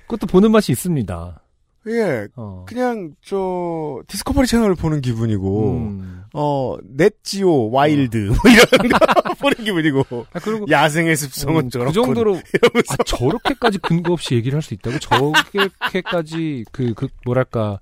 그것도 0.08 0.26
보는 0.28 0.52
맛이 0.52 0.72
있습니다. 0.72 1.40
예, 1.88 2.28
어. 2.36 2.66
그냥 2.68 3.16
저 3.26 4.02
디스커버리 4.08 4.46
채널을 4.46 4.76
보는 4.76 5.02
기분이고 5.02 5.72
음. 5.72 6.24
어 6.34 6.78
Nat 6.84 7.72
Geo 7.72 7.91
Wild 7.91 8.18
뭐 8.18 8.38
이런 8.52 8.92
거 8.92 9.34
보는 9.42 9.66
기분이고 9.66 10.28
아, 10.32 10.40
그리고 10.40 10.66
야생의 10.70 11.16
습성은 11.18 11.66
음, 11.66 11.70
저렇고 11.72 11.90
그 11.90 11.94
정도로 11.94 12.36
아, 12.88 13.04
저렇게까지 13.04 13.80
근거 13.80 14.14
없이 14.14 14.36
얘기를 14.36 14.56
할 14.56 14.62
수 14.62 14.76
있다고? 14.76 15.00
저렇게까지 15.00 16.66
그, 16.72 16.94
그 16.94 17.08
뭐랄까 17.26 17.80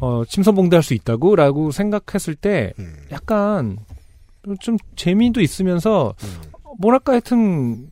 어 0.00 0.24
침소봉대할 0.26 0.82
수 0.82 0.94
있다고라고 0.94 1.70
생각했을 1.72 2.34
때 2.34 2.72
음, 2.78 2.96
약간 3.12 3.76
좀 4.60 4.76
재미도 4.96 5.40
있으면서 5.42 6.14
음. 6.22 6.28
뭐랄까 6.78 7.12
하여튼 7.12 7.90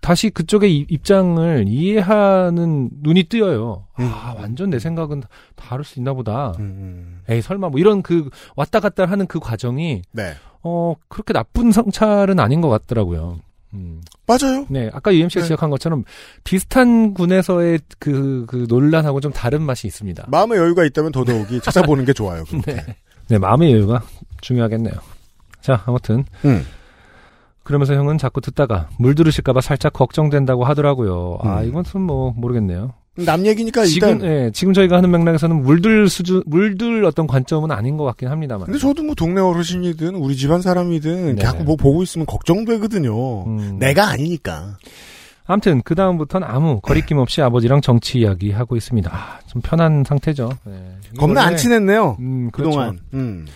다시 0.00 0.30
그쪽의 0.30 0.74
이- 0.76 0.86
입장을 0.88 1.64
이해하는 1.68 2.90
눈이 3.02 3.24
뜨여요. 3.24 3.86
아 3.94 4.34
완전 4.38 4.70
내 4.70 4.78
생각은 4.78 5.22
다를 5.56 5.84
수 5.84 5.98
있나 5.98 6.12
보다. 6.14 6.52
음, 6.58 7.20
에이 7.28 7.42
설마 7.42 7.68
뭐 7.70 7.80
이런 7.80 8.02
그 8.02 8.30
왔다 8.56 8.80
갔다 8.80 9.04
하는 9.06 9.26
그 9.26 9.38
과정이 9.40 10.02
네 10.12 10.34
어 10.64 10.96
그렇게 11.08 11.32
나쁜 11.32 11.70
성찰은 11.70 12.40
아닌 12.40 12.60
것 12.60 12.68
같더라고요. 12.68 13.38
음. 13.74 14.00
맞아요. 14.26 14.66
네, 14.68 14.90
아까 14.92 15.14
UMC가 15.14 15.42
네. 15.42 15.44
지적한 15.44 15.70
것처럼 15.70 16.02
비슷한 16.42 17.14
군에서의 17.14 17.78
그, 18.00 18.44
그 18.48 18.66
논란하고 18.68 19.20
좀 19.20 19.30
다른 19.32 19.62
맛이 19.62 19.86
있습니다. 19.86 20.26
마음의 20.28 20.58
여유가 20.58 20.84
있다면 20.84 21.12
더더욱이 21.12 21.60
찾아보는 21.62 22.04
게 22.06 22.12
좋아요. 22.12 22.42
네. 22.66 22.84
네, 23.28 23.38
마음의 23.38 23.70
여유가 23.72 24.02
중요하겠네요. 24.40 24.94
자, 25.60 25.80
아무튼. 25.86 26.24
음. 26.44 26.64
그러면서 27.68 27.92
형은 27.92 28.16
자꾸 28.16 28.40
듣다가 28.40 28.88
물 28.98 29.14
들으실까봐 29.14 29.60
살짝 29.60 29.92
걱정된다고 29.92 30.64
하더라고요. 30.64 31.36
아, 31.42 31.60
음. 31.60 31.68
이건 31.68 31.84
좀 31.84 32.00
뭐, 32.00 32.32
모르겠네요. 32.34 32.94
남 33.14 33.44
얘기니까 33.44 33.84
지금. 33.84 34.24
예, 34.24 34.50
지금 34.54 34.72
저희가 34.72 34.96
하는 34.96 35.10
맥락에서는 35.10 35.62
물들 35.62 36.08
수준, 36.08 36.42
물들 36.46 37.04
어떤 37.04 37.26
관점은 37.26 37.70
아닌 37.70 37.98
것 37.98 38.04
같긴 38.04 38.28
합니다만. 38.28 38.64
근데 38.64 38.78
저도 38.78 39.02
뭐 39.02 39.14
동네 39.14 39.42
어르신이든 39.42 40.14
우리 40.14 40.34
집안 40.34 40.62
사람이든 40.62 41.34
네. 41.34 41.42
자꾸 41.42 41.62
뭐 41.64 41.76
보고 41.76 42.02
있으면 42.02 42.24
걱정되거든요. 42.24 43.44
음. 43.44 43.78
내가 43.78 44.08
아니니까. 44.08 44.78
아무튼, 45.44 45.82
그 45.82 45.94
다음부터는 45.94 46.48
아무 46.48 46.80
거리낌 46.80 47.18
없이 47.18 47.42
아버지랑 47.42 47.82
정치 47.82 48.20
이야기 48.20 48.50
하고 48.50 48.76
있습니다. 48.76 49.10
아, 49.14 49.40
좀 49.46 49.60
편한 49.60 50.04
상태죠. 50.06 50.50
네. 50.64 50.96
겁나 51.18 51.42
안 51.42 51.56
친했네요. 51.58 52.16
음, 52.18 52.50
그렇죠. 52.50 52.70
그동안. 52.70 52.98
음. 53.12 53.46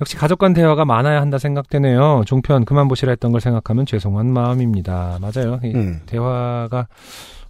역시 0.00 0.16
가족 0.16 0.38
간 0.38 0.52
대화가 0.52 0.84
많아야 0.84 1.20
한다 1.20 1.38
생각되네요. 1.38 2.22
종편 2.26 2.64
그만 2.64 2.88
보시라 2.88 3.10
했던 3.10 3.32
걸 3.32 3.40
생각하면 3.40 3.86
죄송한 3.86 4.32
마음입니다. 4.32 5.18
맞아요. 5.20 5.60
이 5.62 5.72
음. 5.74 6.00
대화가 6.06 6.88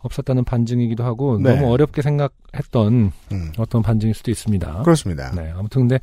없었다는 0.00 0.44
반증이기도 0.44 1.04
하고 1.04 1.38
네. 1.38 1.54
너무 1.54 1.72
어렵게 1.72 2.02
생각했던 2.02 3.12
음. 3.32 3.52
어떤 3.56 3.82
반증일 3.82 4.14
수도 4.14 4.30
있습니다. 4.30 4.82
그렇습니다. 4.82 5.30
네, 5.34 5.52
아무튼 5.56 5.82
근데 5.82 6.00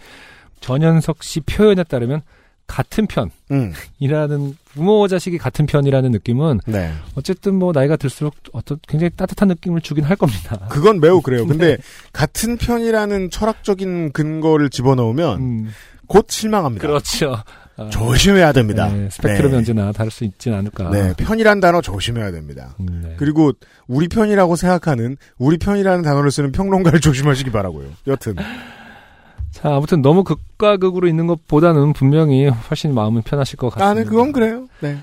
전현석 0.61 1.23
씨 1.23 1.41
표현에 1.41 1.83
따르면 1.83 2.21
같은 2.69 3.07
음, 3.51 3.73
편이라는 3.99 4.57
부모와 4.73 5.07
자식이 5.07 5.39
같은 5.39 5.65
편이라는 5.65 6.11
느낌은 6.11 6.59
네. 6.67 6.91
어쨌든 7.15 7.55
뭐 7.55 7.71
나이가 7.73 7.97
들수록 7.97 8.35
어떤 8.53 8.79
굉장히 8.87 9.09
따뜻한 9.15 9.47
느낌을 9.49 9.81
주긴 9.81 10.05
할 10.05 10.15
겁니다. 10.15 10.67
그건 10.69 10.99
매우 10.99 11.21
그래요. 11.21 11.45
근데 11.47 11.77
같은 12.13 12.57
편이라는 12.57 13.31
철학적인 13.31 14.11
근거를 14.13 14.69
집어넣으면 14.69 15.39
음, 15.39 15.69
곧 16.09 16.25
실망합니다. 16.29 16.85
그렇죠. 16.85 17.35
아, 17.77 17.89
조심해야 17.89 18.51
됩니다. 18.51 18.89
네, 18.89 19.07
스펙트럼이 19.09 19.51
네. 19.51 19.57
언제나 19.59 19.91
다를 19.93 20.11
수 20.11 20.25
있진 20.25 20.53
않을까. 20.53 20.89
네, 20.89 21.13
편이란 21.15 21.61
단어 21.61 21.79
조심해야 21.81 22.31
됩니다. 22.31 22.75
음, 22.81 23.01
네. 23.05 23.13
그리고 23.17 23.53
우리 23.87 24.09
편이라고 24.09 24.57
생각하는 24.57 25.15
우리 25.37 25.57
편이라는 25.57 26.03
단어를 26.03 26.31
쓰는 26.31 26.51
평론가를 26.51 26.99
조심하시기 26.99 27.51
바라고요. 27.51 27.87
여튼 28.07 28.35
자, 29.51 29.75
아무튼 29.75 30.01
너무 30.01 30.23
극과 30.23 30.77
극으로 30.77 31.07
있는 31.07 31.27
것보다는 31.27 31.93
분명히 31.93 32.47
훨씬 32.47 32.93
마음은 32.93 33.21
편하실 33.21 33.57
것 33.57 33.69
같습니다. 33.69 33.87
나는 33.87 34.05
그건 34.05 34.31
그래요. 34.31 34.67
네. 34.81 34.97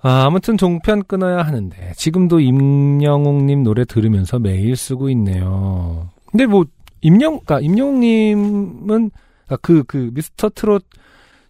아, 0.00 0.24
아무튼 0.26 0.56
종편 0.56 1.04
끊어야 1.04 1.38
하는데 1.38 1.92
지금도 1.96 2.40
임영웅님 2.40 3.62
노래 3.62 3.84
들으면서 3.84 4.38
매일 4.38 4.76
쓰고 4.76 5.08
있네요. 5.10 6.08
근데 6.30 6.46
뭐 6.46 6.64
임영, 7.00 7.40
그러니까 7.44 7.60
임영웅님은 7.60 9.10
그 9.56 9.82
그 9.84 10.10
미스터 10.12 10.50
트롯 10.54 10.84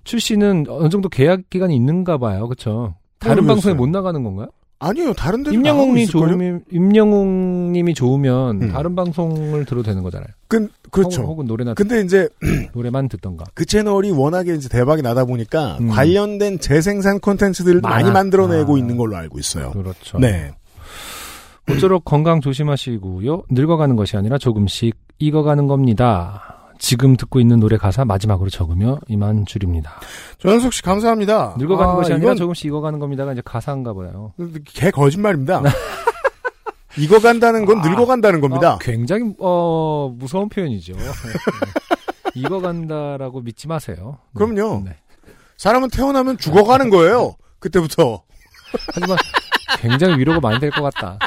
출신은 0.04 0.66
어느 0.68 0.88
정도 0.88 1.08
계약 1.08 1.50
기간이 1.50 1.74
있는가 1.76 2.18
봐요, 2.18 2.46
그렇죠? 2.48 2.94
다른 3.18 3.44
모르겠어요. 3.44 3.54
방송에 3.54 3.74
못 3.74 3.88
나가는 3.88 4.22
건가요? 4.22 4.48
아니요, 4.80 5.12
다른 5.12 5.42
데도 5.42 5.54
임영웅이 5.54 6.06
좋으면 6.06 6.62
임영웅님이 6.70 7.94
좋으면 7.94 8.62
음. 8.62 8.68
다른 8.72 8.94
방송을 8.94 9.64
들어도 9.64 9.82
되는 9.82 10.04
거잖아요. 10.04 10.28
그, 10.46 10.68
그렇죠. 10.92 11.22
혹은, 11.22 11.32
혹은 11.32 11.46
노래나 11.46 11.74
근데 11.74 12.00
이제 12.00 12.28
노래만 12.74 13.08
듣던가. 13.08 13.44
그 13.54 13.64
채널이 13.64 14.12
워낙에 14.12 14.54
이제 14.54 14.68
대박이 14.68 15.02
나다 15.02 15.24
보니까 15.24 15.78
음. 15.80 15.88
관련된 15.88 16.60
재생산 16.60 17.18
콘텐츠들을 17.18 17.80
많이 17.80 18.04
많아. 18.04 18.12
만들어내고 18.14 18.76
아. 18.76 18.78
있는 18.78 18.96
걸로 18.96 19.16
알고 19.16 19.40
있어요. 19.40 19.72
그렇죠. 19.72 20.18
네. 20.20 20.52
모쪼록 21.66 22.04
건강 22.04 22.40
조심하시고요. 22.40 23.42
늙어가는 23.50 23.96
것이 23.96 24.16
아니라 24.16 24.38
조금씩 24.38 24.96
익어가는 25.18 25.66
겁니다. 25.66 26.54
지금 26.78 27.16
듣고 27.16 27.40
있는 27.40 27.60
노래 27.60 27.76
가사 27.76 28.04
마지막으로 28.04 28.50
적으며 28.50 28.98
이만 29.08 29.44
줄입니다. 29.46 30.00
조현석 30.38 30.72
씨 30.72 30.82
감사합니다. 30.82 31.54
늙어가는 31.58 31.92
아, 31.92 31.96
것이 31.96 32.12
아니라 32.12 32.26
이건 32.28 32.36
조금씩 32.36 32.66
익어가는 32.66 32.98
겁니다가 32.98 33.32
이제 33.32 33.42
가사인가 33.44 33.92
봐요. 33.94 34.32
개 34.64 34.90
거짓말입니다. 34.90 35.62
익어간다는 36.98 37.64
건 37.64 37.78
아. 37.78 37.88
늙어간다는 37.88 38.40
겁니다. 38.40 38.72
아, 38.74 38.78
굉장히 38.80 39.32
어 39.38 40.12
무서운 40.16 40.48
표현이죠. 40.48 40.94
네. 40.94 41.02
익어간다라고 42.34 43.40
믿지 43.40 43.68
마세요. 43.68 44.18
네. 44.34 44.44
그럼요. 44.44 44.82
네. 44.84 44.96
사람은 45.56 45.90
태어나면 45.90 46.38
죽어가는 46.38 46.90
거예요. 46.90 47.34
그때부터. 47.58 48.22
하지만 48.94 49.16
굉장히 49.80 50.18
위로가 50.18 50.40
많이 50.40 50.60
될 50.60 50.70
것 50.70 50.82
같다. 50.82 51.18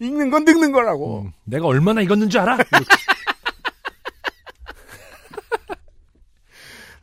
어, 0.00 0.04
읽는 0.04 0.30
건 0.30 0.44
늙는 0.44 0.72
거라고. 0.72 1.22
음, 1.22 1.32
내가 1.44 1.66
얼마나 1.66 2.00
익었는 2.02 2.28
줄 2.30 2.40
알아? 2.40 2.58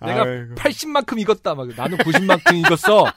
내가 0.01 0.23
아이고. 0.23 0.55
80만큼 0.55 1.19
익었다. 1.19 1.55
막 1.55 1.67
나는 1.75 1.97
90만큼 1.99 2.55
익었어. 2.65 3.05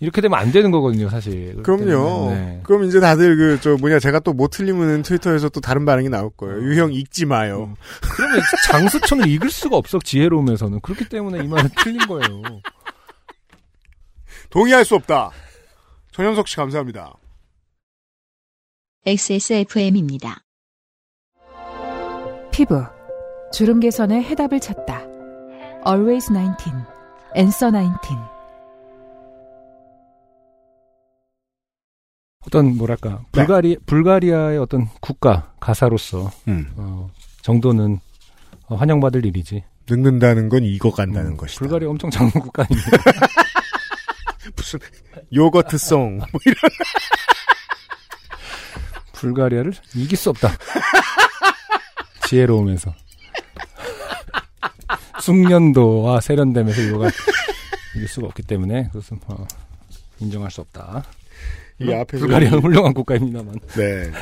이렇게 0.00 0.20
되면 0.20 0.38
안 0.38 0.52
되는 0.52 0.70
거거든요, 0.70 1.08
사실. 1.10 1.60
그럼요. 1.64 2.30
네. 2.30 2.60
그럼 2.62 2.84
이제 2.84 3.00
다들 3.00 3.36
그, 3.36 3.58
저, 3.60 3.76
뭐냐, 3.76 3.98
제가 3.98 4.20
또 4.20 4.32
못 4.32 4.50
틀리면 4.50 5.02
트위터에서 5.02 5.48
또 5.48 5.60
다른 5.60 5.84
반응이 5.84 6.08
나올 6.08 6.30
거예요. 6.36 6.62
유형 6.62 6.92
읽지 6.92 7.26
마요. 7.26 7.70
음. 7.70 7.74
그러면 8.14 8.40
장수천을 8.68 9.26
읽을 9.26 9.50
수가 9.50 9.76
없어, 9.76 9.98
지혜로움에서는. 9.98 10.80
그렇기 10.82 11.08
때문에 11.08 11.42
이 11.42 11.48
말은 11.48 11.70
틀린 11.82 11.98
거예요. 12.06 12.42
동의할 14.50 14.84
수 14.84 14.94
없다. 14.94 15.30
전현석 16.18 16.48
씨 16.48 16.56
감사합니다. 16.56 17.14
XSFM입니다. 19.06 20.40
피부 22.50 22.82
주름 23.52 23.78
개선의 23.78 24.24
해답을 24.24 24.58
찾다. 24.58 25.04
Always 25.86 26.32
19, 26.32 26.72
Answer 27.36 27.72
19. 27.72 28.16
어떤, 32.46 32.76
뭐랄까, 32.76 33.24
불가리, 33.30 33.78
불가리아의 33.86 34.58
어떤 34.58 34.88
국가, 35.00 35.52
가사로서, 35.60 36.32
음. 36.48 36.66
어, 36.74 37.08
정도는 37.42 38.00
어, 38.66 38.74
환영받을 38.74 39.24
일이지. 39.24 39.62
늙는다는 39.88 40.48
건 40.48 40.64
익어간다는 40.64 41.30
음, 41.30 41.36
것이다. 41.36 41.60
불가리아 41.60 41.88
엄청 41.88 42.10
작은 42.10 42.40
국가입니다. 42.40 42.90
무슨, 44.58 44.78
요거트송. 45.32 46.18
뭐 46.18 46.26
이런. 46.44 46.56
불가리아를 49.12 49.72
이길 49.94 50.16
수 50.18 50.30
없다. 50.30 50.52
지혜로움에서. 52.26 52.94
숙련도와 55.20 56.20
세련됨에서 56.20 56.80
이거가 56.82 57.10
이길 57.96 58.08
수가 58.08 58.26
없기 58.28 58.42
때문에 58.42 58.88
그것은 58.92 59.18
어, 59.26 59.46
인정할 60.20 60.50
수 60.50 60.60
없다. 60.60 61.04
이 61.80 61.92
앞에서. 61.92 62.24
불가리아는 62.26 62.60
훌륭한 62.60 62.94
국가입니다만. 62.94 63.54
네. 63.76 64.12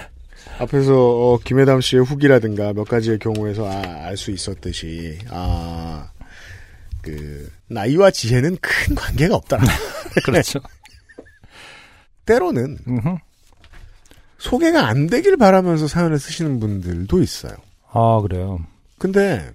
앞에서 0.59 0.95
어, 0.95 1.39
김혜담 1.45 1.81
씨의 1.81 2.05
후기라든가 2.05 2.73
몇 2.73 2.85
가지의 2.85 3.19
경우에서 3.19 3.67
아, 3.69 4.07
알 4.07 4.17
수 4.17 4.31
있었듯이 4.31 5.19
아. 5.31 6.11
그 7.03 7.51
나이와 7.69 8.11
지혜는 8.11 8.57
큰 8.61 8.95
관계가 8.97 9.35
없다. 9.37 9.59
그렇죠. 10.25 10.61
때로는 12.25 12.79
음흠. 12.89 13.17
소개가 14.39 14.87
안 14.87 15.07
되길 15.07 15.37
바라면서 15.37 15.87
사연을 15.87 16.19
쓰시는 16.19 16.61
분들도 16.61 17.23
있어요. 17.23 17.55
아 17.91 18.21
그래요. 18.21 18.59
근데 18.99 19.53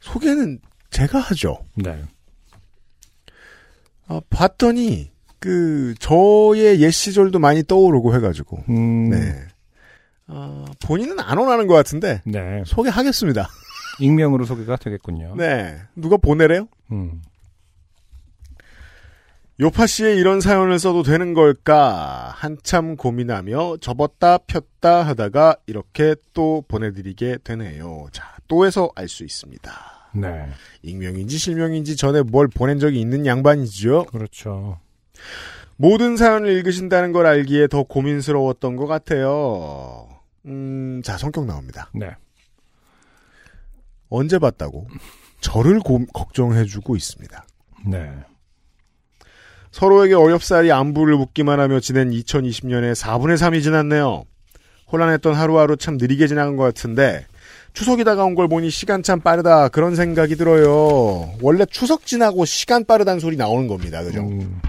소개는 0.00 0.60
제가 0.90 1.18
하죠. 1.18 1.58
네. 1.74 2.02
아, 4.06 4.20
봤더니 4.30 5.10
그 5.38 5.94
저의 5.98 6.80
옛 6.80 6.90
시절도 6.90 7.38
많이 7.38 7.64
떠오르고 7.64 8.14
해가지고 8.14 8.64
음, 8.68 9.10
네. 9.10 9.34
아, 10.26 10.64
본인은 10.84 11.18
안 11.18 11.38
원하는 11.38 11.66
것 11.66 11.74
같은데 11.74 12.20
네. 12.24 12.62
소개하겠습니다. 12.66 13.48
익명으로 14.00 14.44
소개가 14.44 14.76
되겠군요. 14.76 15.34
네. 15.36 15.78
누가 15.96 16.16
보내래요? 16.16 16.68
음. 16.92 17.22
요파 19.60 19.86
씨의 19.86 20.16
이런 20.18 20.40
사연을 20.40 20.78
써도 20.78 21.02
되는 21.02 21.34
걸까 21.34 22.32
한참 22.36 22.96
고민하며 22.96 23.76
접었다 23.80 24.38
폈다 24.38 25.02
하다가 25.06 25.56
이렇게 25.66 26.16
또 26.32 26.64
보내드리게 26.68 27.38
되네요. 27.44 28.08
자, 28.12 28.34
또에서 28.48 28.90
알 28.96 29.08
수 29.08 29.24
있습니다. 29.24 29.70
네. 30.14 30.48
익명인지 30.82 31.38
실명인지 31.38 31.96
전에 31.96 32.22
뭘 32.22 32.48
보낸 32.48 32.78
적이 32.78 33.00
있는 33.00 33.24
양반이죠. 33.24 34.06
그렇죠. 34.06 34.78
모든 35.76 36.16
사연을 36.16 36.50
읽으신다는 36.50 37.12
걸 37.12 37.26
알기에 37.26 37.66
더 37.68 37.82
고민스러웠던 37.82 38.76
것 38.76 38.86
같아요. 38.86 40.08
음, 40.46 41.02
자, 41.04 41.16
성격 41.18 41.46
나옵니다. 41.46 41.90
네. 41.94 42.10
언제 44.08 44.38
봤다고 44.38 44.88
저를 45.40 45.78
고- 45.80 46.04
걱정해주고 46.12 46.96
있습니다. 46.96 47.44
네. 47.86 48.12
서로에게 49.72 50.14
어렵사리 50.14 50.70
안부를 50.70 51.16
묻기만 51.16 51.58
하며 51.58 51.80
지낸 51.80 52.10
2020년의 52.10 52.94
4분의 52.94 53.36
3이 53.36 53.62
지났네요. 53.62 54.24
혼란했던 54.92 55.34
하루하루 55.34 55.76
참 55.78 55.96
느리게 55.96 56.26
지나간 56.26 56.56
것 56.56 56.62
같은데 56.64 57.24
추석이 57.72 58.04
다가온 58.04 58.34
걸 58.34 58.48
보니 58.48 58.68
시간 58.68 59.02
참 59.02 59.20
빠르다 59.20 59.68
그런 59.68 59.96
생각이 59.96 60.36
들어요. 60.36 61.32
원래 61.40 61.64
추석 61.64 62.04
지나고 62.04 62.44
시간 62.44 62.84
빠르다는 62.84 63.18
소리 63.18 63.36
나오는 63.38 63.66
겁니다. 63.66 64.02
그죠? 64.02 64.20
음, 64.20 64.60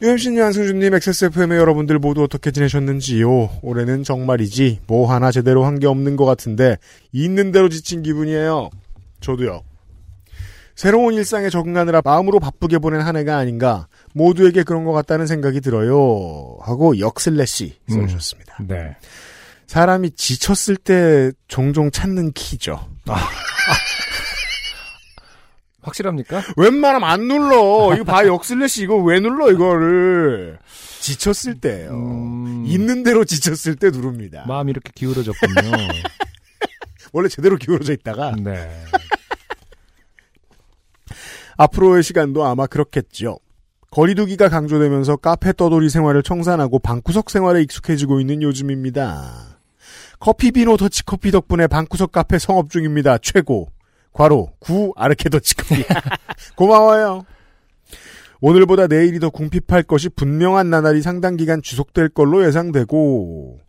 UMC님, 0.00 0.42
안승준님, 0.42 0.94
XSFM의 0.94 1.58
여러분들 1.58 1.98
모두 1.98 2.22
어떻게 2.22 2.50
지내셨는지요? 2.52 3.50
올해는 3.60 4.02
정말이지 4.02 4.80
뭐 4.86 5.12
하나 5.12 5.30
제대로 5.30 5.64
한 5.66 5.78
게 5.78 5.86
없는 5.86 6.16
것 6.16 6.24
같은데 6.24 6.78
있는 7.12 7.52
대로 7.52 7.68
지친 7.68 8.02
기분이에요. 8.02 8.70
저도요. 9.20 9.60
새로운 10.80 11.12
일상에 11.12 11.50
적응하느라 11.50 12.00
마음으로 12.02 12.40
바쁘게 12.40 12.78
보낸 12.78 13.02
한 13.02 13.14
해가 13.14 13.36
아닌가 13.36 13.86
모두에게 14.14 14.62
그런 14.62 14.86
것 14.86 14.92
같다는 14.92 15.26
생각이 15.26 15.60
들어요. 15.60 16.56
하고 16.62 16.98
역슬래시 16.98 17.80
써주셨습니다. 17.86 18.56
네. 18.66 18.96
사람이 19.66 20.12
지쳤을 20.12 20.76
때 20.76 21.32
종종 21.48 21.90
찾는 21.90 22.32
키죠. 22.32 22.88
확실합니까? 25.82 26.40
웬만하면 26.56 27.06
안 27.06 27.28
눌러. 27.28 27.94
이거 27.94 28.04
봐 28.04 28.24
역슬래시 28.24 28.82
이거 28.84 28.96
왜 28.96 29.20
눌러 29.20 29.52
이거를 29.52 30.58
지쳤을 31.00 31.60
때예요. 31.60 31.90
음, 31.90 32.64
있는 32.66 33.02
대로 33.02 33.26
지쳤을 33.26 33.76
때 33.76 33.90
누릅니다. 33.90 34.46
마음이 34.48 34.70
이렇게 34.70 34.90
기울어졌군요. 34.94 35.60
원래 37.12 37.28
제대로 37.28 37.56
기울어져 37.56 37.92
있다가 37.92 38.34
네. 38.42 38.82
앞으로의 41.60 42.02
시간도 42.02 42.46
아마 42.46 42.66
그렇겠죠. 42.66 43.38
거리두기가 43.90 44.48
강조되면서 44.48 45.16
카페 45.16 45.52
떠돌이 45.52 45.90
생활을 45.90 46.22
청산하고 46.22 46.78
방구석 46.78 47.28
생활에 47.28 47.60
익숙해지고 47.62 48.20
있는 48.20 48.40
요즘입니다. 48.40 49.58
커피 50.20 50.52
비노 50.52 50.78
더치커피 50.78 51.30
덕분에 51.30 51.66
방구석 51.66 52.12
카페 52.12 52.38
성업 52.38 52.70
중입니다. 52.70 53.18
최고. 53.18 53.68
괄호 54.12 54.52
구 54.58 54.94
아르케 54.96 55.28
더치커피. 55.28 55.84
고마워요. 56.56 57.26
오늘보다 58.40 58.86
내일이 58.86 59.20
더 59.20 59.28
궁핍할 59.28 59.82
것이 59.82 60.08
분명한 60.08 60.70
나날이 60.70 61.02
상당 61.02 61.36
기간 61.36 61.60
지속될 61.60 62.08
걸로 62.08 62.46
예상되고 62.46 63.60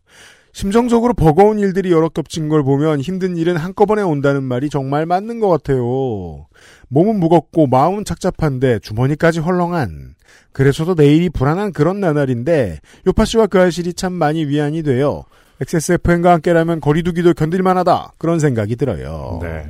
심정적으로 0.53 1.13
버거운 1.13 1.59
일들이 1.59 1.91
여러 1.91 2.09
겹친 2.09 2.49
걸 2.49 2.63
보면 2.63 2.99
힘든 2.99 3.37
일은 3.37 3.57
한꺼번에 3.57 4.01
온다는 4.01 4.43
말이 4.43 4.69
정말 4.69 5.05
맞는 5.05 5.39
것 5.39 5.49
같아요. 5.49 6.47
몸은 6.89 7.19
무겁고 7.19 7.67
마음은 7.67 8.05
착잡한데 8.05 8.79
주머니까지 8.79 9.39
헐렁한 9.39 10.15
그래서도 10.51 10.93
내일이 10.95 11.29
불안한 11.29 11.71
그런 11.71 11.99
나날인데 11.99 12.79
요파 13.07 13.25
씨와 13.25 13.47
그 13.47 13.59
알실이 13.59 13.93
참 13.93 14.13
많이 14.13 14.45
위안이 14.45 14.83
돼요. 14.83 15.23
XSFM과 15.61 16.33
함께라면 16.33 16.81
거리두기도 16.81 17.33
견딜만하다 17.33 18.13
그런 18.17 18.39
생각이 18.39 18.75
들어요. 18.75 19.39
네. 19.41 19.65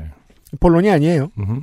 본론이 0.60 0.90
아니에요. 0.90 1.30
음흠. 1.38 1.62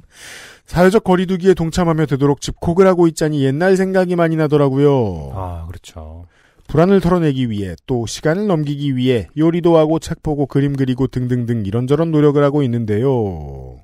사회적 0.66 1.02
거리두기에 1.02 1.54
동참하며 1.54 2.06
되도록 2.06 2.40
집콕을 2.40 2.86
하고 2.86 3.06
있자니 3.06 3.42
옛날 3.42 3.76
생각이 3.76 4.16
많이 4.16 4.36
나더라고요. 4.36 5.32
아, 5.34 5.64
그렇죠. 5.66 6.26
불안을 6.68 7.00
털어내기 7.00 7.50
위해 7.50 7.74
또 7.86 8.06
시간을 8.06 8.46
넘기기 8.46 8.94
위해 8.94 9.26
요리도 9.36 9.76
하고 9.76 9.98
책 9.98 10.22
보고 10.22 10.46
그림 10.46 10.76
그리고 10.76 11.06
등등등 11.06 11.64
이런저런 11.66 12.10
노력을 12.12 12.42
하고 12.44 12.62
있는데요. 12.62 13.80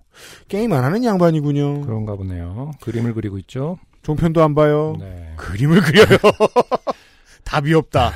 게임 0.48 0.72
안 0.72 0.84
하는 0.84 1.02
양반이군요. 1.02 1.80
그런가 1.80 2.14
보네요. 2.14 2.70
그림을 2.80 3.14
그리고 3.14 3.38
있죠. 3.38 3.78
종편도 4.02 4.42
안 4.42 4.54
봐요. 4.54 4.96
네. 5.00 5.32
그림을 5.36 5.80
그려요. 5.80 6.18
답이 7.44 7.72
없다. 7.74 8.12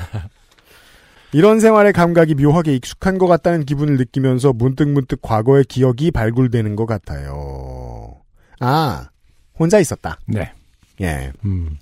이런 1.33 1.59
생활의 1.59 1.91
감각이 1.93 2.35
묘하게 2.35 2.75
익숙한 2.75 3.17
것 3.17 3.27
같다는 3.27 3.65
기분을 3.65 3.97
느끼면서 3.97 4.53
문득문득 4.53 5.19
과거의 5.21 5.63
기억이 5.65 6.11
발굴되는 6.11 6.75
것 6.75 6.85
같아요. 6.85 8.17
아, 8.59 9.09
혼자 9.57 9.79
있었다. 9.79 10.19
네. 10.27 10.53
예. 11.01 11.31
음. 11.45 11.77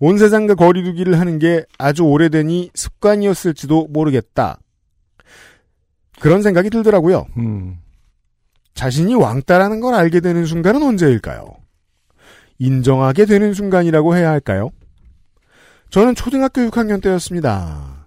온 0.00 0.18
세상과 0.18 0.54
거리두기를 0.54 1.18
하는 1.18 1.38
게 1.38 1.64
아주 1.78 2.02
오래되니 2.04 2.70
습관이었을지도 2.74 3.88
모르겠다. 3.90 4.58
그런 6.20 6.42
생각이 6.42 6.70
들더라고요. 6.70 7.26
음. 7.38 7.78
자신이 8.74 9.14
왕따라는 9.14 9.80
걸 9.80 9.94
알게 9.94 10.20
되는 10.20 10.46
순간은 10.46 10.82
언제일까요? 10.82 11.46
인정하게 12.58 13.24
되는 13.26 13.54
순간이라고 13.54 14.16
해야 14.16 14.30
할까요? 14.30 14.70
저는 15.90 16.14
초등학교 16.14 16.60
6학년 16.62 17.02
때였습니다. 17.02 18.06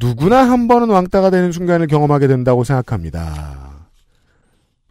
누구나 0.00 0.48
한 0.48 0.68
번은 0.68 0.88
왕따가 0.88 1.30
되는 1.30 1.52
순간을 1.52 1.86
경험하게 1.86 2.26
된다고 2.26 2.64
생각합니다. 2.64 3.88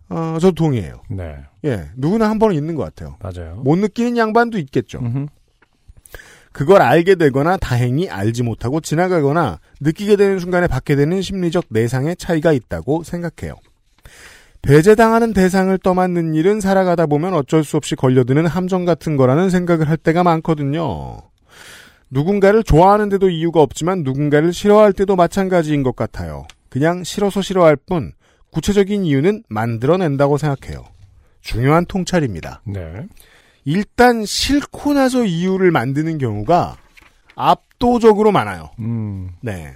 어, 0.09 0.37
저도 0.41 0.51
동의해요. 0.55 1.01
네. 1.09 1.37
예, 1.63 1.89
누구나 1.95 2.29
한 2.29 2.37
번은 2.37 2.55
있는 2.55 2.75
것 2.75 2.83
같아요. 2.83 3.17
맞아요. 3.21 3.55
못 3.63 3.77
느끼는 3.77 4.17
양반도 4.17 4.57
있겠죠. 4.57 4.99
음흠. 4.99 5.27
그걸 6.51 6.81
알게 6.81 7.15
되거나 7.15 7.57
다행히 7.57 8.09
알지 8.09 8.43
못하고 8.43 8.81
지나가거나 8.81 9.59
느끼게 9.79 10.15
되는 10.15 10.39
순간에 10.39 10.67
받게 10.67 10.95
되는 10.95 11.21
심리적 11.21 11.65
내상의 11.69 12.15
차이가 12.17 12.51
있다고 12.51 13.03
생각해요. 13.03 13.55
배제당하는 14.61 15.33
대상을 15.33 15.75
떠맡는 15.79 16.35
일은 16.35 16.61
살아가다 16.61 17.07
보면 17.07 17.33
어쩔 17.33 17.63
수 17.63 17.77
없이 17.77 17.95
걸려드는 17.95 18.45
함정 18.45 18.85
같은 18.85 19.17
거라는 19.17 19.49
생각을 19.49 19.89
할 19.89 19.97
때가 19.97 20.23
많거든요. 20.23 21.17
누군가를 22.11 22.63
좋아하는데도 22.63 23.29
이유가 23.29 23.61
없지만 23.61 24.03
누군가를 24.03 24.53
싫어할 24.53 24.93
때도 24.93 25.15
마찬가지인 25.15 25.81
것 25.81 25.95
같아요. 25.95 26.45
그냥 26.69 27.03
싫어서 27.03 27.41
싫어할 27.41 27.75
뿐 27.75 28.11
구체적인 28.51 29.05
이유는 29.05 29.43
만들어낸다고 29.47 30.37
생각해요. 30.37 30.83
중요한 31.39 31.85
통찰입니다. 31.85 32.61
네. 32.65 33.07
일단 33.65 34.25
싫고 34.25 34.93
나서 34.93 35.23
이유를 35.23 35.71
만드는 35.71 36.17
경우가 36.17 36.77
압도적으로 37.35 38.31
많아요. 38.31 38.71
음. 38.79 39.29
네. 39.41 39.73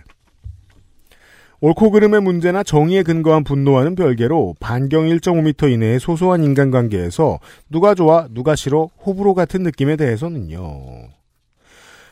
옳고 1.61 1.91
그름의 1.91 2.21
문제나 2.21 2.63
정의에 2.63 3.01
근거한 3.01 3.43
분노와는 3.43 3.95
별개로 3.95 4.55
반경 4.59 5.05
1.5m 5.05 5.71
이내의 5.71 5.99
소소한 5.99 6.43
인간관계에서 6.43 7.39
누가 7.69 7.95
좋아 7.95 8.27
누가 8.29 8.55
싫어 8.55 8.89
호불호 9.05 9.33
같은 9.33 9.63
느낌에 9.63 9.95
대해서는요. 9.95 11.09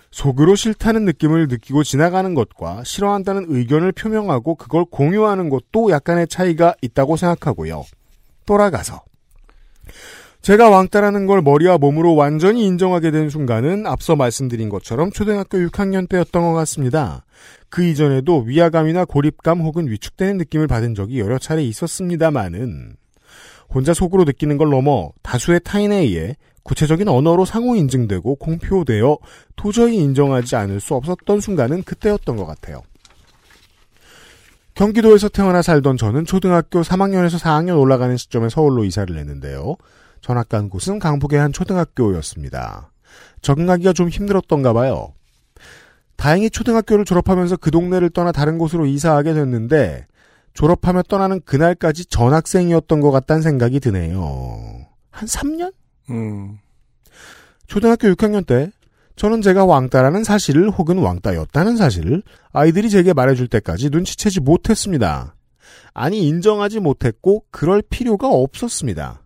속으로 0.09 0.55
싫다는 0.55 1.05
느낌을 1.05 1.47
느끼고 1.47 1.83
지나가는 1.83 2.33
것과 2.35 2.83
싫어한다는 2.83 3.45
의견을 3.49 3.91
표명하고 3.91 4.55
그걸 4.55 4.85
공유하는 4.85 5.49
것도 5.49 5.89
약간의 5.89 6.27
차이가 6.27 6.75
있다고 6.81 7.17
생각하고요. 7.17 7.83
돌아가서 8.45 9.03
제가 10.43 10.69
왕따라는 10.69 11.25
걸 11.25 11.41
머리와 11.41 11.77
몸으로 11.77 12.15
완전히 12.15 12.65
인정하게 12.65 13.11
된 13.11 13.29
순간은 13.29 13.87
앞서 13.87 14.17
말씀드린 14.17 14.67
것처럼 14.67 15.09
초등학교 15.09 15.57
6학년 15.57 16.09
때였던 16.09 16.43
것 16.43 16.51
같습니다. 16.51 17.23
그 17.69 17.81
이전에도 17.85 18.39
위화감이나 18.39 19.05
고립감 19.05 19.61
혹은 19.61 19.87
위축되는 19.87 20.37
느낌을 20.39 20.67
받은 20.67 20.95
적이 20.95 21.21
여러 21.21 21.39
차례 21.39 21.63
있었습니다만은 21.63 22.97
혼자 23.73 23.93
속으로 23.93 24.25
느끼는 24.25 24.57
걸 24.57 24.69
넘어 24.69 25.13
다수의 25.21 25.61
타인에 25.63 25.99
의해 25.99 26.35
구체적인 26.63 27.07
언어로 27.07 27.45
상호 27.45 27.77
인증되고 27.77 28.35
공표되어 28.35 29.17
도저히 29.55 29.95
인정하지 29.95 30.57
않을 30.57 30.81
수 30.81 30.93
없었던 30.95 31.39
순간은 31.39 31.83
그때였던 31.83 32.35
것 32.35 32.45
같아요. 32.45 32.81
경기도에서 34.75 35.29
태어나 35.29 35.61
살던 35.61 35.95
저는 35.95 36.25
초등학교 36.25 36.81
3학년에서 36.81 37.39
4학년 37.39 37.79
올라가는 37.79 38.17
시점에 38.17 38.49
서울로 38.49 38.83
이사를 38.83 39.15
했는데요. 39.15 39.77
전학 40.23 40.47
간 40.47 40.69
곳은 40.69 40.99
강북의 40.99 41.37
한 41.37 41.51
초등학교였습니다. 41.51 42.91
적응하기가 43.41 43.91
좀 43.91 44.07
힘들었던가 44.07 44.71
봐요. 44.71 45.13
다행히 46.15 46.49
초등학교를 46.49 47.03
졸업하면서 47.03 47.57
그 47.57 47.71
동네를 47.71 48.09
떠나 48.09 48.31
다른 48.31 48.57
곳으로 48.57 48.85
이사하게 48.85 49.33
됐는데 49.33 50.07
졸업하며 50.53 51.03
떠나는 51.03 51.41
그날까지 51.43 52.05
전학생이었던 52.05 53.01
것 53.01 53.11
같다는 53.11 53.41
생각이 53.41 53.81
드네요. 53.81 54.87
한 55.11 55.27
3년? 55.27 55.73
음. 56.09 56.57
초등학교 57.67 58.07
6학년 58.07 58.45
때 58.45 58.71
저는 59.17 59.41
제가 59.41 59.65
왕따라는 59.65 60.23
사실을 60.23 60.69
혹은 60.69 60.99
왕따였다는 60.99 61.75
사실을 61.75 62.23
아이들이 62.53 62.89
제게 62.89 63.11
말해줄 63.11 63.49
때까지 63.49 63.89
눈치채지 63.89 64.39
못했습니다. 64.39 65.35
아니 65.93 66.25
인정하지 66.29 66.79
못했고 66.79 67.43
그럴 67.51 67.81
필요가 67.81 68.29
없었습니다. 68.29 69.22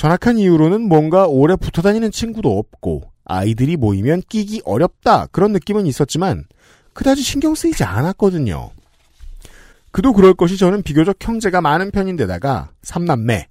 전학한 0.00 0.38
이후로는 0.38 0.80
뭔가 0.88 1.26
오래 1.26 1.56
붙어 1.56 1.82
다니는 1.82 2.10
친구도 2.10 2.58
없고 2.58 3.12
아이들이 3.26 3.76
모이면 3.76 4.22
끼기 4.30 4.62
어렵다 4.64 5.26
그런 5.26 5.52
느낌은 5.52 5.84
있었지만 5.84 6.44
그다지 6.94 7.20
신경 7.20 7.54
쓰이지 7.54 7.84
않았거든요. 7.84 8.70
그도 9.90 10.14
그럴 10.14 10.32
것이 10.32 10.56
저는 10.56 10.80
비교적 10.84 11.16
형제가 11.20 11.60
많은 11.60 11.90
편인데다가 11.90 12.70
삼남매 12.82 13.48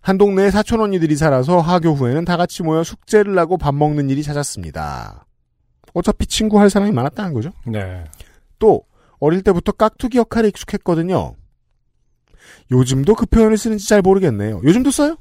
한 0.00 0.16
동네에 0.16 0.50
사촌 0.50 0.80
언니들이 0.80 1.16
살아서 1.16 1.60
하교 1.60 1.90
후에는 1.90 2.24
다 2.24 2.38
같이 2.38 2.62
모여 2.62 2.82
숙제를 2.82 3.38
하고 3.38 3.58
밥 3.58 3.74
먹는 3.74 4.08
일이 4.08 4.22
잦았습니다. 4.22 5.26
어차피 5.92 6.24
친구 6.24 6.58
할 6.58 6.70
사람이 6.70 6.92
많았다는 6.92 7.34
거죠. 7.34 7.50
네. 7.66 8.04
또 8.58 8.84
어릴 9.20 9.42
때부터 9.42 9.72
깍두기 9.72 10.16
역할에 10.16 10.48
익숙했거든요. 10.48 11.34
요즘도 12.70 13.16
그 13.16 13.26
표현을 13.26 13.58
쓰는지 13.58 13.86
잘 13.86 14.00
모르겠네요. 14.00 14.62
요즘도 14.64 14.90
써요? 14.90 15.18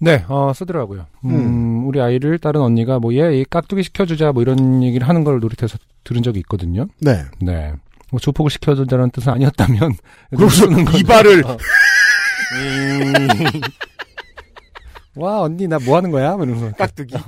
네, 0.00 0.24
어, 0.28 0.52
쓰더라고요. 0.54 1.06
음, 1.24 1.86
우리 1.86 2.00
아이를 2.00 2.38
다른 2.38 2.60
언니가 2.60 2.98
뭐, 3.00 3.12
얘, 3.14 3.40
이 3.40 3.44
깍두기 3.44 3.82
시켜주자, 3.82 4.30
뭐 4.32 4.42
이런 4.42 4.82
얘기를 4.82 5.08
하는 5.08 5.24
걸 5.24 5.40
놀이터에서 5.40 5.76
들은 6.04 6.22
적이 6.22 6.38
있거든요. 6.40 6.86
네. 7.00 7.24
네. 7.40 7.72
뭐, 8.10 8.20
조폭을 8.20 8.50
시켜주자는 8.50 9.10
뜻은 9.10 9.32
아니었다면. 9.32 9.94
그래서. 10.36 10.66
이발을 10.98 11.44
어. 11.46 11.56
음. 12.54 13.28
와, 15.16 15.40
언니, 15.42 15.66
나 15.66 15.78
뭐 15.80 15.96
하는 15.96 16.10
거야? 16.12 16.36
뭐 16.36 16.44
이러면서. 16.46 16.74
깍두기. 16.76 17.16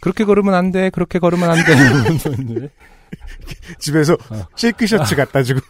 그렇게 0.00 0.24
걸으면 0.24 0.54
안 0.54 0.70
돼, 0.72 0.88
그렇게 0.90 1.18
걸으면 1.18 1.50
안 1.50 1.56
돼. 1.64 2.70
집에서 3.78 4.14
어. 4.30 4.46
실크 4.56 4.86
셔츠 4.86 5.14
갖다 5.14 5.42
주고 5.42 5.60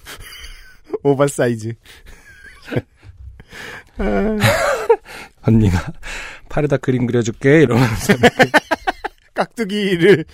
오버사이즈. 1.03 1.75
언니가 5.43 5.93
팔에다 6.49 6.77
그림 6.79 7.07
그려줄게, 7.07 7.63
이러면서. 7.63 8.15
깍두기를 9.35 10.25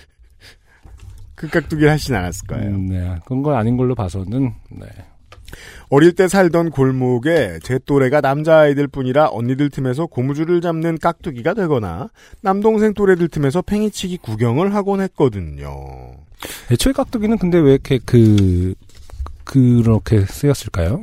그 1.35 1.47
깍두기를 1.47 1.89
하진 1.91 2.15
않았을 2.15 2.47
거예요. 2.47 2.69
음, 2.71 2.87
네. 2.87 3.19
그런 3.25 3.43
건 3.43 3.55
아닌 3.55 3.77
걸로 3.77 3.95
봐서는 3.95 4.53
네. 4.71 4.87
어릴 5.89 6.13
때 6.13 6.27
살던 6.27 6.71
골목에 6.71 7.59
제 7.63 7.79
또래가 7.85 8.19
남자아이들 8.21 8.87
뿐이라 8.87 9.29
언니들 9.31 9.69
틈에서 9.69 10.07
고무줄을 10.07 10.59
잡는 10.61 10.97
깍두기가 10.97 11.53
되거나 11.53 12.09
남동생 12.41 12.93
또래들 12.93 13.29
틈에서 13.29 13.61
팽이치기 13.61 14.17
구경을 14.17 14.73
하곤 14.75 14.99
했거든요. 15.01 15.71
애초에 16.71 16.91
깍두기는 16.93 17.37
근데 17.37 17.57
왜 17.59 17.73
이렇게 17.73 17.99
그 18.05 18.73
그렇게 19.47 20.25
쓰였을까요? 20.25 21.01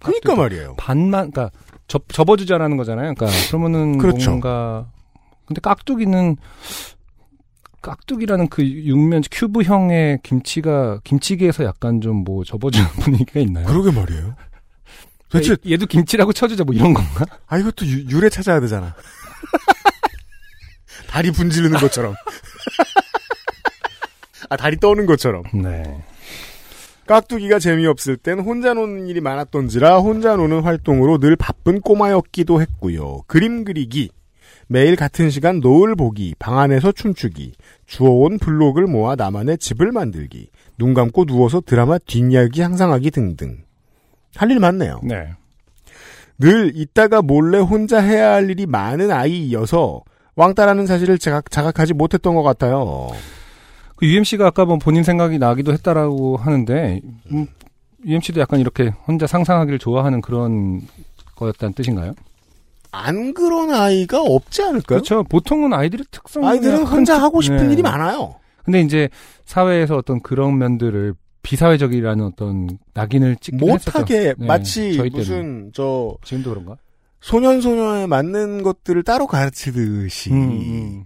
그니까 0.00 0.34
말이에요. 0.34 0.74
반만 0.76 1.30
그러니까 1.30 1.50
접, 1.86 2.04
접어주자라는 2.08 2.76
거잖아요. 2.76 3.14
그러니까 3.14 3.26
그러면은 3.48 3.98
그렇죠. 3.98 4.30
뭔가 4.30 4.90
근데 5.46 5.60
깍두기는 5.60 6.36
깍두기라는 7.82 8.48
그 8.48 8.66
육면 8.66 9.22
큐브형의 9.30 10.20
김치가 10.22 10.98
김치기에서 11.04 11.64
약간 11.64 12.00
좀 12.00 12.24
뭐 12.24 12.42
접어주는 12.44 12.86
분위기가 13.00 13.40
있나요? 13.40 13.66
그러게 13.66 13.90
말이에요. 13.92 14.34
대체 15.30 15.52
얘- 15.66 15.72
얘도 15.72 15.86
김치라고 15.86 16.32
쳐주자 16.32 16.64
뭐 16.64 16.74
이런 16.74 16.94
건가? 16.94 17.24
아 17.46 17.58
이것도 17.58 17.86
유, 17.86 18.06
유래 18.08 18.28
찾아야 18.28 18.60
되잖아. 18.60 18.94
다리 21.08 21.30
분지르는 21.30 21.78
것처럼. 21.78 22.14
아 24.50 24.56
다리 24.56 24.76
떠는 24.78 25.06
것처럼. 25.06 25.42
네. 25.54 26.04
깍두기가 27.06 27.58
재미없을 27.58 28.16
땐 28.16 28.40
혼자 28.40 28.72
노는 28.74 29.08
일이 29.08 29.20
많았던지라 29.20 29.98
혼자 29.98 30.36
노는 30.36 30.62
활동으로 30.62 31.18
늘 31.18 31.36
바쁜 31.36 31.80
꼬마였기도 31.80 32.60
했고요. 32.62 33.22
그림 33.26 33.64
그리기, 33.64 34.10
매일 34.68 34.96
같은 34.96 35.28
시간 35.28 35.60
노을 35.60 35.94
보기, 35.94 36.34
방 36.38 36.58
안에서 36.58 36.92
춤추기, 36.92 37.52
주워온 37.86 38.38
블록을 38.38 38.86
모아 38.86 39.16
나만의 39.16 39.58
집을 39.58 39.92
만들기, 39.92 40.48
눈 40.78 40.94
감고 40.94 41.26
누워서 41.26 41.60
드라마 41.60 41.98
뒷이야기 41.98 42.60
상상하기 42.60 43.10
등등. 43.10 43.58
할 44.36 44.50
일 44.50 44.58
많네요. 44.58 45.00
네. 45.04 45.28
늘 46.38 46.72
있다가 46.74 47.22
몰래 47.22 47.58
혼자 47.58 48.00
해야 48.00 48.32
할 48.32 48.50
일이 48.50 48.66
많은 48.66 49.12
아이여서 49.12 50.02
왕따라는 50.34 50.86
사실을 50.86 51.18
자각, 51.18 51.50
자각하지 51.50 51.92
못했던 51.94 52.34
것 52.34 52.42
같아요. 52.42 53.10
그 53.96 54.06
UMC가 54.06 54.46
아까 54.46 54.64
뭐 54.64 54.78
본인 54.78 55.02
생각이 55.02 55.38
나기도 55.38 55.72
했다라고 55.72 56.36
하는데 56.36 57.00
음, 57.32 57.46
UMC도 58.04 58.40
약간 58.40 58.60
이렇게 58.60 58.92
혼자 59.06 59.26
상상하기를 59.26 59.78
좋아하는 59.78 60.20
그런 60.20 60.82
거였다는 61.36 61.74
뜻인가요? 61.74 62.14
안 62.90 63.34
그런 63.34 63.72
아이가 63.72 64.20
없지 64.20 64.62
않을까요? 64.62 64.82
그렇죠. 64.82 65.24
보통은 65.24 65.72
아이들의 65.72 66.06
특성 66.10 66.44
아이들은 66.46 66.84
혼자 66.84 67.20
하고 67.20 67.40
싶은 67.40 67.72
일이 67.72 67.82
많아요. 67.82 68.36
근데 68.64 68.80
이제 68.80 69.08
사회에서 69.44 69.96
어떤 69.96 70.20
그런 70.20 70.58
면들을 70.58 71.14
비사회적이라는 71.42 72.24
어떤 72.24 72.78
낙인을 72.94 73.36
찍긴 73.36 73.68
못하게. 73.68 74.34
네, 74.38 74.46
마치. 74.46 74.98
무슨 75.12 75.70
저 75.74 76.16
지금도 76.24 76.50
그런가? 76.50 76.76
소년 77.20 77.60
소녀에 77.60 78.06
맞는 78.06 78.62
것들을 78.62 79.02
따로 79.02 79.26
가르치듯이 79.26 80.30
음, 80.30 80.36
음. 80.50 81.04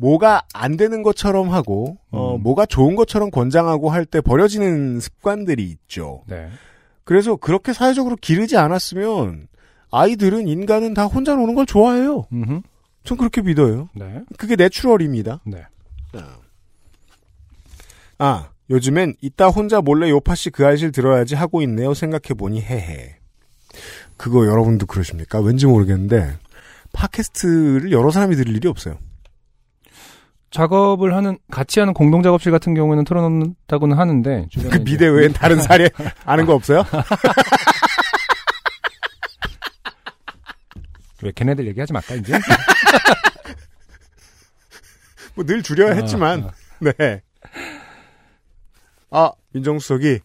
뭐가 0.00 0.42
안 0.54 0.78
되는 0.78 1.02
것처럼 1.02 1.50
하고 1.50 1.98
어 2.10 2.36
음. 2.36 2.42
뭐가 2.42 2.64
좋은 2.64 2.96
것처럼 2.96 3.30
권장하고 3.30 3.90
할 3.90 4.06
때 4.06 4.20
버려지는 4.22 4.98
습관들이 4.98 5.62
있죠. 5.64 6.22
네. 6.26 6.48
그래서 7.04 7.36
그렇게 7.36 7.72
사회적으로 7.74 8.16
기르지 8.16 8.56
않았으면 8.56 9.48
아이들은 9.90 10.48
인간은 10.48 10.94
다 10.94 11.04
혼자 11.04 11.34
노는 11.34 11.54
걸 11.54 11.66
좋아해요. 11.66 12.26
음흠. 12.32 12.62
전 13.04 13.18
그렇게 13.18 13.42
믿어요. 13.42 13.88
네. 13.94 14.22
그게 14.38 14.56
내추럴입니다. 14.56 15.40
네. 15.44 15.64
아, 18.18 18.50
요즘엔 18.68 19.14
이따 19.20 19.48
혼자 19.48 19.80
몰래 19.80 20.10
요파 20.10 20.34
씨 20.34 20.50
그 20.50 20.64
알실 20.66 20.92
들어야지 20.92 21.34
하고 21.34 21.62
있네요. 21.62 21.94
생각해 21.94 22.34
보니 22.38 22.60
헤헤. 22.62 23.16
그거 24.16 24.46
여러분도 24.46 24.86
그러십니까? 24.86 25.40
왠지 25.40 25.66
모르겠는데 25.66 26.36
팟캐스트를 26.92 27.92
여러 27.92 28.10
사람이 28.10 28.36
들을 28.36 28.54
일이 28.54 28.68
없어요. 28.68 28.98
작업을 30.50 31.14
하는 31.14 31.38
같이 31.50 31.78
하는 31.80 31.94
공동 31.94 32.22
작업실 32.22 32.50
같은 32.52 32.74
경우에는 32.74 33.04
틀어놓는다고는 33.04 33.96
하는데 33.96 34.46
그 34.70 34.78
미대 34.82 35.06
외엔 35.06 35.32
다른 35.32 35.60
사례 35.62 35.88
아는 36.24 36.44
거 36.46 36.54
없어요? 36.54 36.84
왜 41.22 41.32
걔네들 41.32 41.66
얘기하지 41.68 41.92
말까 41.92 42.14
이제? 42.16 42.32
뭐 45.34 45.44
늘 45.46 45.62
줄여야 45.62 45.92
했지만 45.94 46.44
아, 46.44 46.50
네. 46.80 47.22
아 49.10 49.30
민정수석이 49.52 50.20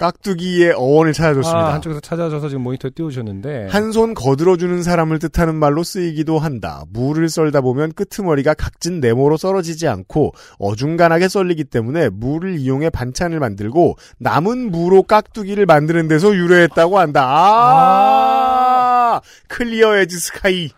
깍두기의 0.00 0.72
어원을 0.72 1.12
찾아줬습니다. 1.12 1.68
아, 1.68 1.74
한쪽에서 1.74 2.00
찾아줘서 2.00 2.48
지금 2.48 2.62
모니터에 2.62 2.90
띄워주셨는데 2.94 3.66
한 3.70 3.90
손 3.92 4.14
거들어주는 4.14 4.82
사람을 4.82 5.18
뜻하는 5.18 5.56
말로 5.56 5.82
쓰이기도 5.82 6.38
한다. 6.38 6.84
무를 6.90 7.28
썰다 7.28 7.60
보면 7.60 7.92
끄트머리가 7.92 8.54
각진 8.54 9.00
네모로 9.00 9.36
썰어지지 9.36 9.88
않고 9.88 10.32
어중간하게 10.58 11.28
썰리기 11.28 11.64
때문에 11.64 12.08
무를 12.08 12.58
이용해 12.58 12.88
반찬을 12.90 13.40
만들고 13.40 13.96
남은 14.18 14.70
무로 14.70 15.02
깍두기를 15.02 15.66
만드는 15.66 16.08
데서 16.08 16.34
유래했다고 16.34 16.98
한다. 16.98 17.26
아, 17.28 19.20
Clear 19.48 19.96
as 19.98 20.18
sky. 20.18 20.70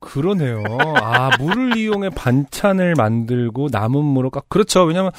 그러네요. 0.00 0.62
아 1.00 1.30
무를 1.38 1.76
이용해 1.78 2.10
반찬을 2.10 2.94
만들고 2.94 3.68
남은 3.70 4.04
무로 4.04 4.30
깎 4.30 4.48
그렇죠. 4.48 4.82
왜냐면 4.84 5.12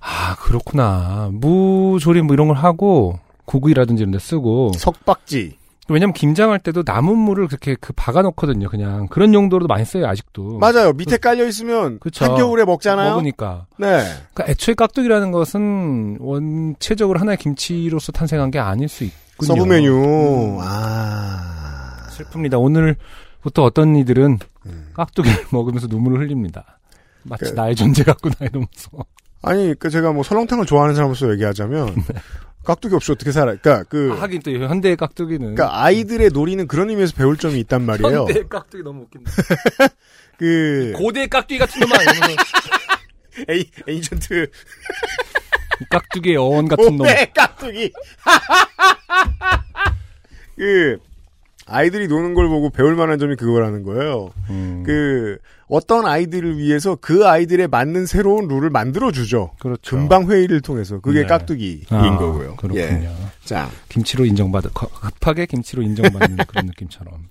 아 0.00 0.36
그렇구나. 0.36 1.30
무조림 1.32 2.26
뭐 2.26 2.34
이런 2.34 2.48
걸 2.48 2.56
하고 2.56 3.18
고구이라든지 3.44 4.02
이런 4.02 4.12
데 4.12 4.18
쓰고 4.18 4.72
석박지. 4.76 5.56
왜냐면 5.90 6.12
김장할 6.12 6.58
때도 6.58 6.82
남은 6.84 7.16
무를 7.16 7.46
그렇게 7.48 7.74
그 7.80 7.94
박아 7.94 8.20
놓거든요. 8.20 8.68
그냥 8.68 9.06
그런 9.08 9.32
용도로도 9.32 9.68
많이 9.68 9.86
써요 9.86 10.06
아직도. 10.06 10.58
맞아요. 10.58 10.92
밑에 10.92 11.16
깔려 11.16 11.46
있으면 11.46 11.98
그쵸. 11.98 12.26
한겨울에 12.26 12.66
먹잖아요. 12.66 13.10
먹으니까. 13.12 13.66
네. 13.78 14.02
그러니까 14.34 14.44
애초에 14.50 14.74
깍두기라는 14.74 15.30
것은 15.32 16.18
원체적으로 16.20 17.18
하나의 17.20 17.38
김치로서 17.38 18.12
탄생한 18.12 18.50
게 18.50 18.58
아닐 18.58 18.86
수 18.86 19.04
있군요. 19.04 19.46
sub 19.46 19.62
음. 19.62 19.68
메뉴. 19.70 20.58
아. 20.60 22.06
슬픕니다. 22.10 22.60
오늘부터 22.60 23.62
어떤 23.64 23.96
이들은 23.96 24.38
음. 24.66 24.90
깍두기를 24.92 25.46
먹으면서 25.52 25.86
눈물을 25.86 26.18
흘립니다. 26.20 26.78
마치 27.22 27.44
그- 27.46 27.50
나의 27.54 27.74
존재 27.74 28.04
갖고 28.04 28.28
나 28.28 28.44
이러면서. 28.44 28.90
아니, 29.42 29.74
그 29.78 29.90
제가 29.90 30.12
뭐 30.12 30.22
설렁탕을 30.22 30.66
좋아하는 30.66 30.94
사람으로서 30.94 31.30
얘기하자면 31.32 31.94
깍두기 32.64 32.94
없이 32.94 33.12
어떻게 33.12 33.32
살아? 33.32 33.54
그러니까 33.54 33.84
그 33.88 34.10
네. 34.12 34.12
아, 34.12 34.22
하긴 34.22 34.42
또 34.42 34.50
현대의 34.50 34.96
깍두기는. 34.96 35.54
그러니까 35.54 35.82
아이들의 35.84 36.30
놀이는 36.30 36.66
그런 36.66 36.90
의미에서 36.90 37.14
배울 37.16 37.36
점이 37.36 37.58
있단 37.60 37.82
말이에요. 37.82 38.20
현대의 38.26 38.48
깍두기 38.48 38.82
너무 38.82 39.02
웃긴다. 39.02 39.30
그 40.38 40.92
고대의 40.96 41.28
깍두기 41.28 41.58
같은 41.58 41.80
놈아 41.80 41.94
에이, 43.48 43.70
에이전트 43.86 44.50
이 45.80 45.84
깍두기의 45.90 46.36
어원 46.36 46.68
같은 46.68 46.96
놈. 46.96 47.00
오메 47.00 47.32
깍두기. 47.34 47.92
그 50.56 50.98
아이들이 51.66 52.08
노는 52.08 52.34
걸 52.34 52.48
보고 52.48 52.70
배울 52.70 52.96
만한 52.96 53.18
점이 53.18 53.36
그거라는 53.36 53.82
거예요. 53.84 54.30
음, 54.50 54.82
그 54.84 55.38
어떤 55.68 56.06
아이들을 56.06 56.56
위해서 56.58 56.96
그 57.00 57.26
아이들에 57.26 57.66
맞는 57.66 58.06
새로운 58.06 58.48
룰을 58.48 58.70
만들어 58.70 59.12
주죠. 59.12 59.50
그렇죠. 59.60 59.96
금방 59.96 60.30
회의를 60.30 60.60
통해서 60.62 60.98
그게 61.00 61.20
네. 61.22 61.26
깍두기인 61.26 61.82
아, 61.90 62.16
거고요. 62.18 62.56
그렇군요. 62.56 62.80
예. 62.80 63.10
자, 63.44 63.68
김치로 63.88 64.24
인정받은 64.24 64.70
거- 64.72 64.88
급하게 64.88 65.46
김치로 65.46 65.82
인정받는 65.82 66.36
그런 66.48 66.66
느낌처럼. 66.66 67.28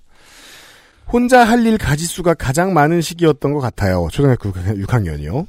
혼자 1.10 1.42
할 1.42 1.64
일 1.66 1.78
가지수가 1.78 2.34
가장 2.34 2.74
많은 2.74 3.00
시기였던 3.00 3.54
것 3.54 3.60
같아요. 3.60 4.08
초등학교 4.12 4.52
6학년이요. 4.52 5.46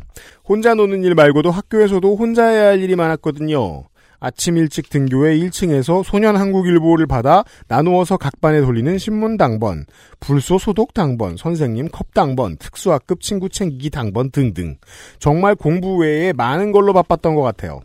혼자 0.48 0.74
노는 0.74 1.04
일 1.04 1.16
말고도 1.16 1.52
학교에서도 1.52 2.16
혼자 2.16 2.46
해야 2.48 2.68
할 2.70 2.82
일이 2.82 2.96
많았거든요. 2.96 3.84
아침 4.20 4.58
일찍 4.58 4.90
등교해 4.90 5.38
1층에서 5.38 6.04
소년 6.04 6.36
한국일보를 6.36 7.08
받아 7.08 7.44
나누어서 7.68 8.18
각 8.18 8.42
반에 8.42 8.62
돌리는 8.62 8.98
신문 8.98 9.38
당번, 9.38 9.86
불소 10.20 10.58
소독 10.58 10.94
당번, 10.94 11.38
선생님 11.38 11.90
컵 11.90 12.14
당번, 12.14 12.58
특수학급 12.58 13.22
친구 13.22 13.48
챙기기 13.50 13.90
당번 13.90 14.30
등등. 14.32 14.76
정말 15.20 15.56
공부 15.56 15.98
외에 15.98 16.34
많은 16.34 16.72
걸로 16.72 16.92
바빴던 16.94 17.36
것 17.36 17.42
같아요. 17.42 17.82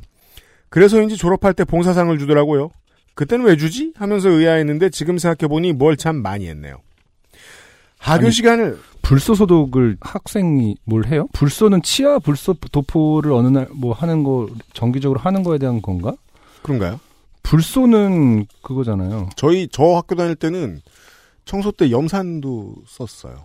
그래서인지 0.71 1.17
졸업할 1.17 1.55
때 1.55 1.65
봉사상을 1.65 2.19
주더라고요. 2.19 2.71
그때는 3.15 3.45
왜 3.45 3.57
주지? 3.57 3.93
하면서 3.97 4.29
의아했는데 4.29 4.91
지금 4.91 5.19
생각해보니 5.19 5.73
뭘 5.73 5.97
참 5.97 6.17
많이 6.17 6.49
했네요. 6.49 6.79
하교 7.99 8.25
아니, 8.27 8.33
시간을 8.33 8.79
불소 9.03 9.35
소독을 9.35 9.97
학생이 10.01 10.77
뭘 10.85 11.07
해요? 11.07 11.29
불소는 11.33 11.83
치아 11.83 12.19
불소 12.19 12.55
도포를 12.73 13.33
어느 13.33 13.49
날 13.49 13.69
뭐 13.73 13.93
하는 13.95 14.25
거 14.25 14.49
정기적으로 14.73 15.21
하는 15.21 15.43
거에 15.43 15.59
대한 15.59 15.81
건가? 15.81 16.15
그런가요? 16.65 16.99
불소는 17.43 18.47
그거잖아요. 18.63 19.29
저희 19.37 19.69
저 19.71 19.85
학교 19.95 20.15
다닐 20.15 20.35
때는 20.35 20.81
청소 21.45 21.71
때 21.71 21.91
염산도 21.91 22.75
썼어요. 22.89 23.45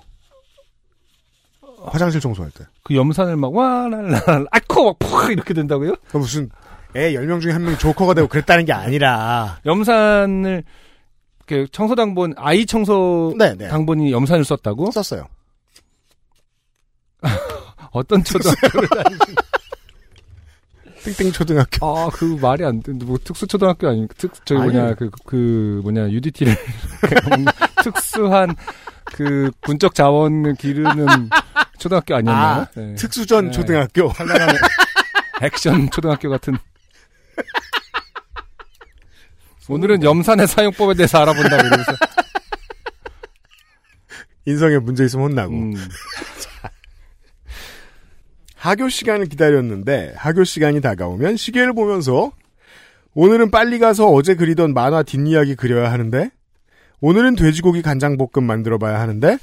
화장실 1.83 2.21
청소할 2.21 2.49
때. 2.51 2.65
그 2.83 2.95
염산을 2.95 3.35
막 3.35 3.53
와랄랄 3.53 4.47
아코 4.51 4.85
막푹 4.85 5.31
이렇게 5.31 5.53
된다고요? 5.53 5.95
그 6.07 6.17
무슨 6.17 6.49
애 6.95 7.13
10명 7.13 7.41
중에 7.41 7.51
한 7.51 7.63
명이 7.63 7.77
조커가 7.77 8.13
되고 8.13 8.27
그랬다는 8.27 8.63
게 8.65 8.71
아니라 8.73 9.59
염산을 9.65 10.63
이렇게 11.47 11.67
청소 11.71 11.95
당본 11.95 12.33
아이 12.37 12.65
청소 12.65 13.33
네, 13.37 13.53
네. 13.55 13.67
당본이 13.67 14.11
염산을 14.13 14.45
썼다고? 14.45 14.91
썼어요. 14.91 15.27
어떤 17.91 18.23
초등학교를 18.23 18.87
다니시? 19.03 19.35
땡땡 21.03 21.31
초등학교. 21.31 21.85
아, 21.85 22.09
그 22.11 22.37
말이 22.41 22.65
안 22.65 22.81
돼. 22.81 22.91
뭐 22.93 23.17
특수 23.23 23.47
초등학교 23.47 23.87
아닙니까? 23.87 24.13
특 24.17 24.45
저기 24.45 24.61
뭐냐 24.61 24.81
아니요. 24.81 24.95
그그 24.95 25.81
뭐냐 25.83 26.09
UDT를 26.09 26.55
특수한 27.83 28.55
그 29.05 29.51
군적 29.61 29.95
자원을 29.95 30.55
기르는 30.55 31.29
초등학교 31.77 32.15
아니었나요? 32.15 32.61
아, 32.61 32.67
네. 32.75 32.95
특수전 32.95 33.45
네. 33.45 33.51
초등학교. 33.51 34.11
찬란한 34.13 34.55
액션 35.41 35.89
초등학교 35.89 36.29
같은. 36.29 36.57
오늘은 39.69 40.03
염산의 40.03 40.47
사용법에 40.47 40.95
대해서 40.95 41.19
알아본다고 41.19 41.67
이러면서. 41.67 41.91
인성에 44.45 44.79
문제 44.79 45.05
있으면 45.05 45.29
혼나고. 45.29 45.53
음, 45.53 45.73
하교 48.59 48.89
시간을 48.89 49.27
기다렸는데 49.27 50.13
하교 50.17 50.43
시간이 50.43 50.81
다가오면 50.81 51.37
시계를 51.37 51.73
보면서 51.73 52.31
오늘은 53.13 53.51
빨리 53.51 53.79
가서 53.79 54.09
어제 54.09 54.35
그리던 54.35 54.73
만화 54.73 55.01
뒷이야기 55.01 55.55
그려야 55.55 55.91
하는데 55.91 56.29
오늘은 56.99 57.37
돼지고기 57.37 57.81
간장볶음 57.81 58.43
만들어 58.45 58.77
봐야 58.77 58.99
하는데 58.99 59.37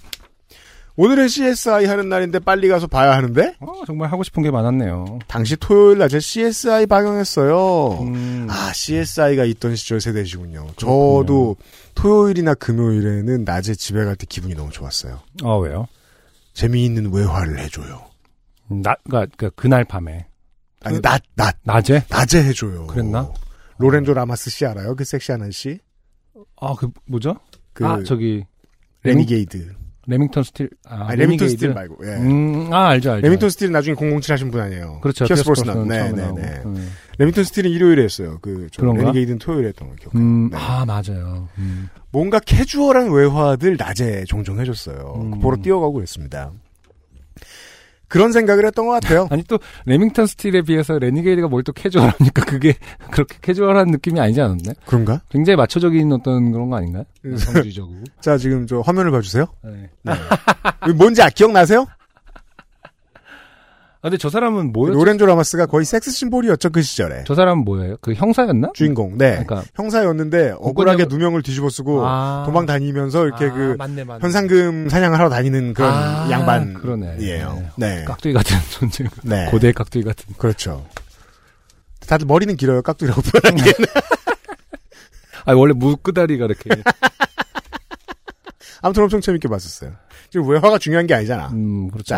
오늘은 0.98 1.28
CSI 1.28 1.86
하는 1.86 2.08
날인데 2.10 2.38
빨리 2.40 2.68
가서 2.68 2.86
봐야 2.86 3.16
하는데 3.16 3.54
어, 3.60 3.82
정말 3.86 4.10
하고 4.12 4.22
싶은 4.22 4.42
게 4.42 4.50
많았네요. 4.50 5.18
당시 5.26 5.56
토요일 5.56 5.98
낮에 5.98 6.20
CSI 6.20 6.86
방영했어요. 6.86 7.98
음, 8.02 8.46
아 8.50 8.72
CSI가 8.72 9.44
있던 9.44 9.76
시절 9.76 10.00
세대시군요. 10.00 10.68
저도 10.76 11.56
토요일이나 11.94 12.54
금요일에는 12.54 13.44
낮에 13.44 13.74
집에 13.74 14.04
갈 14.04 14.16
때 14.16 14.26
기분이 14.28 14.54
너무 14.54 14.70
좋았어요. 14.70 15.20
아 15.42 15.54
왜요? 15.56 15.86
재미있는 16.54 17.12
외화를 17.12 17.58
해줘요. 17.58 18.05
낮, 18.68 18.98
그러니까 19.04 19.50
그날 19.56 19.84
밤에 19.84 20.26
아니 20.82 21.00
낮 21.00 21.22
낮 21.34 21.56
낮에? 21.62 22.04
낮에 22.08 22.42
해줘요. 22.44 22.86
그랬나? 22.86 23.30
로렌조 23.78 24.14
라마스 24.14 24.50
씨 24.50 24.64
알아요? 24.66 24.94
그 24.96 25.04
섹시한 25.04 25.42
아저씨? 25.42 25.78
아 26.60 26.74
그 26.74 26.88
뭐죠? 27.06 27.36
그 27.72 27.84
아 27.84 28.02
저기 28.02 28.44
레니게이드. 29.02 29.74
레밍턴 30.08 30.44
스틸. 30.44 30.70
아, 30.88 31.08
아, 31.08 31.10
니 31.10 31.16
레밍턴 31.16 31.48
레니게이드? 31.48 31.50
스틸 31.56 31.74
말고. 31.74 31.96
예. 32.06 32.10
음, 32.18 32.72
아 32.72 32.88
알죠 32.90 33.10
알죠. 33.12 33.22
레밍턴 33.26 33.50
스틸은 33.50 33.72
나중에 33.72 33.96
007 33.96 34.32
하신 34.32 34.50
분 34.52 34.60
아니에요. 34.60 35.00
그렇죠. 35.00 35.24
피어스 35.24 35.42
브로스난. 35.44 35.88
네, 35.88 36.12
네. 36.12 36.32
네. 36.32 36.62
음. 36.64 36.92
레밍턴 37.18 37.42
스틸은 37.44 37.68
일요일에 37.70 38.04
했어요. 38.04 38.38
그? 38.40 38.68
레니게이드는 38.80 39.38
토요일에 39.40 39.68
했던 39.68 39.88
걸 39.88 39.96
기억해요. 39.96 40.22
음, 40.22 40.50
네. 40.50 40.56
아 40.56 40.84
맞아요. 40.86 41.48
음. 41.58 41.88
뭔가 42.12 42.38
캐주얼한 42.38 43.10
외화들 43.10 43.76
낮에 43.76 44.24
종종 44.28 44.60
해줬어요. 44.60 45.14
음. 45.22 45.40
보러 45.40 45.56
뛰어가고 45.56 45.94
그랬습니다. 45.94 46.52
그런 48.08 48.32
생각을 48.32 48.64
했던 48.66 48.86
것 48.86 48.92
같아요. 48.92 49.26
아니 49.32 49.42
또 49.44 49.58
레밍턴 49.84 50.26
스틸에 50.26 50.62
비해서 50.62 50.98
레니게이드가 50.98 51.48
뭘 51.48 51.62
또 51.66 51.72
캐주얼합니까? 51.72 52.44
그게 52.44 52.74
그렇게 53.10 53.36
캐주얼한 53.42 53.88
느낌이 53.88 54.20
아니지 54.20 54.40
않았나요? 54.40 54.74
그런가? 54.86 55.20
굉장히 55.30 55.56
마초적인 55.56 56.12
어떤 56.12 56.52
그런 56.52 56.70
거 56.70 56.76
아닌가요? 56.76 57.04
음. 57.24 57.36
성차별주의적이고. 57.36 58.04
자, 58.20 58.38
지금 58.38 58.66
저 58.68 58.80
화면을 58.80 59.10
봐주세요. 59.10 59.46
네. 59.64 59.90
이거 60.84 60.94
뭔지 60.94 61.22
아, 61.22 61.28
기억나세요? 61.28 61.86
아, 64.06 64.08
근데 64.08 64.18
저 64.18 64.30
사람은 64.30 64.72
뭐였죠? 64.72 64.96
로렌조 64.96 65.26
라마스가 65.26 65.66
거의 65.66 65.84
섹스 65.84 66.12
심볼이었죠, 66.12 66.70
그 66.70 66.80
시절에. 66.80 67.24
저 67.26 67.34
사람은 67.34 67.64
뭐예요? 67.64 67.96
그 68.00 68.14
형사였나? 68.14 68.70
주인공. 68.72 69.18
네. 69.18 69.30
그러니까 69.44 69.64
형사였는데 69.74 70.54
억울하게 70.60 71.06
공권력- 71.06 71.08
누명을 71.08 71.42
뒤집어 71.42 71.68
쓰고 71.68 72.06
아. 72.06 72.44
도망 72.46 72.66
다니면서 72.66 73.24
이렇게 73.26 73.46
아, 73.46 73.52
그 73.52 73.74
맞네, 73.76 74.04
맞네. 74.04 74.20
현상금 74.22 74.88
사냥을 74.88 75.18
하러 75.18 75.28
다니는 75.28 75.74
그런 75.74 75.92
아, 75.92 76.30
양반이에요. 76.30 76.78
그러네. 76.78 77.16
네. 77.74 78.04
깍두기 78.04 78.32
같은 78.32 78.56
존재. 78.70 79.08
네. 79.24 79.46
고대 79.50 79.72
깍두기 79.72 80.04
같은. 80.04 80.32
그렇죠. 80.38 80.86
다들 82.06 82.28
머리는 82.28 82.54
길어요. 82.56 82.82
깍두기라고 82.82 83.20
표현하기에는. 83.22 83.86
아 85.46 85.52
원래 85.54 85.72
무끄다리가 85.72 86.44
이렇게. 86.44 86.70
아무튼 88.82 89.02
엄청 89.02 89.20
재밌게 89.20 89.48
봤었어요. 89.48 89.90
지금 90.30 90.48
외화가 90.48 90.78
중요한 90.78 91.08
게 91.08 91.14
아니잖아. 91.14 91.48
음 91.48 91.90
그렇죠. 91.90 92.14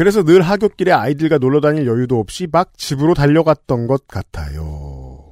그래서 0.00 0.22
늘 0.22 0.40
하굣길에 0.40 0.92
아이들과 0.92 1.36
놀러 1.36 1.60
다닐 1.60 1.86
여유도 1.86 2.18
없이 2.18 2.48
막 2.50 2.72
집으로 2.78 3.12
달려갔던 3.12 3.86
것 3.86 4.08
같아요. 4.08 5.26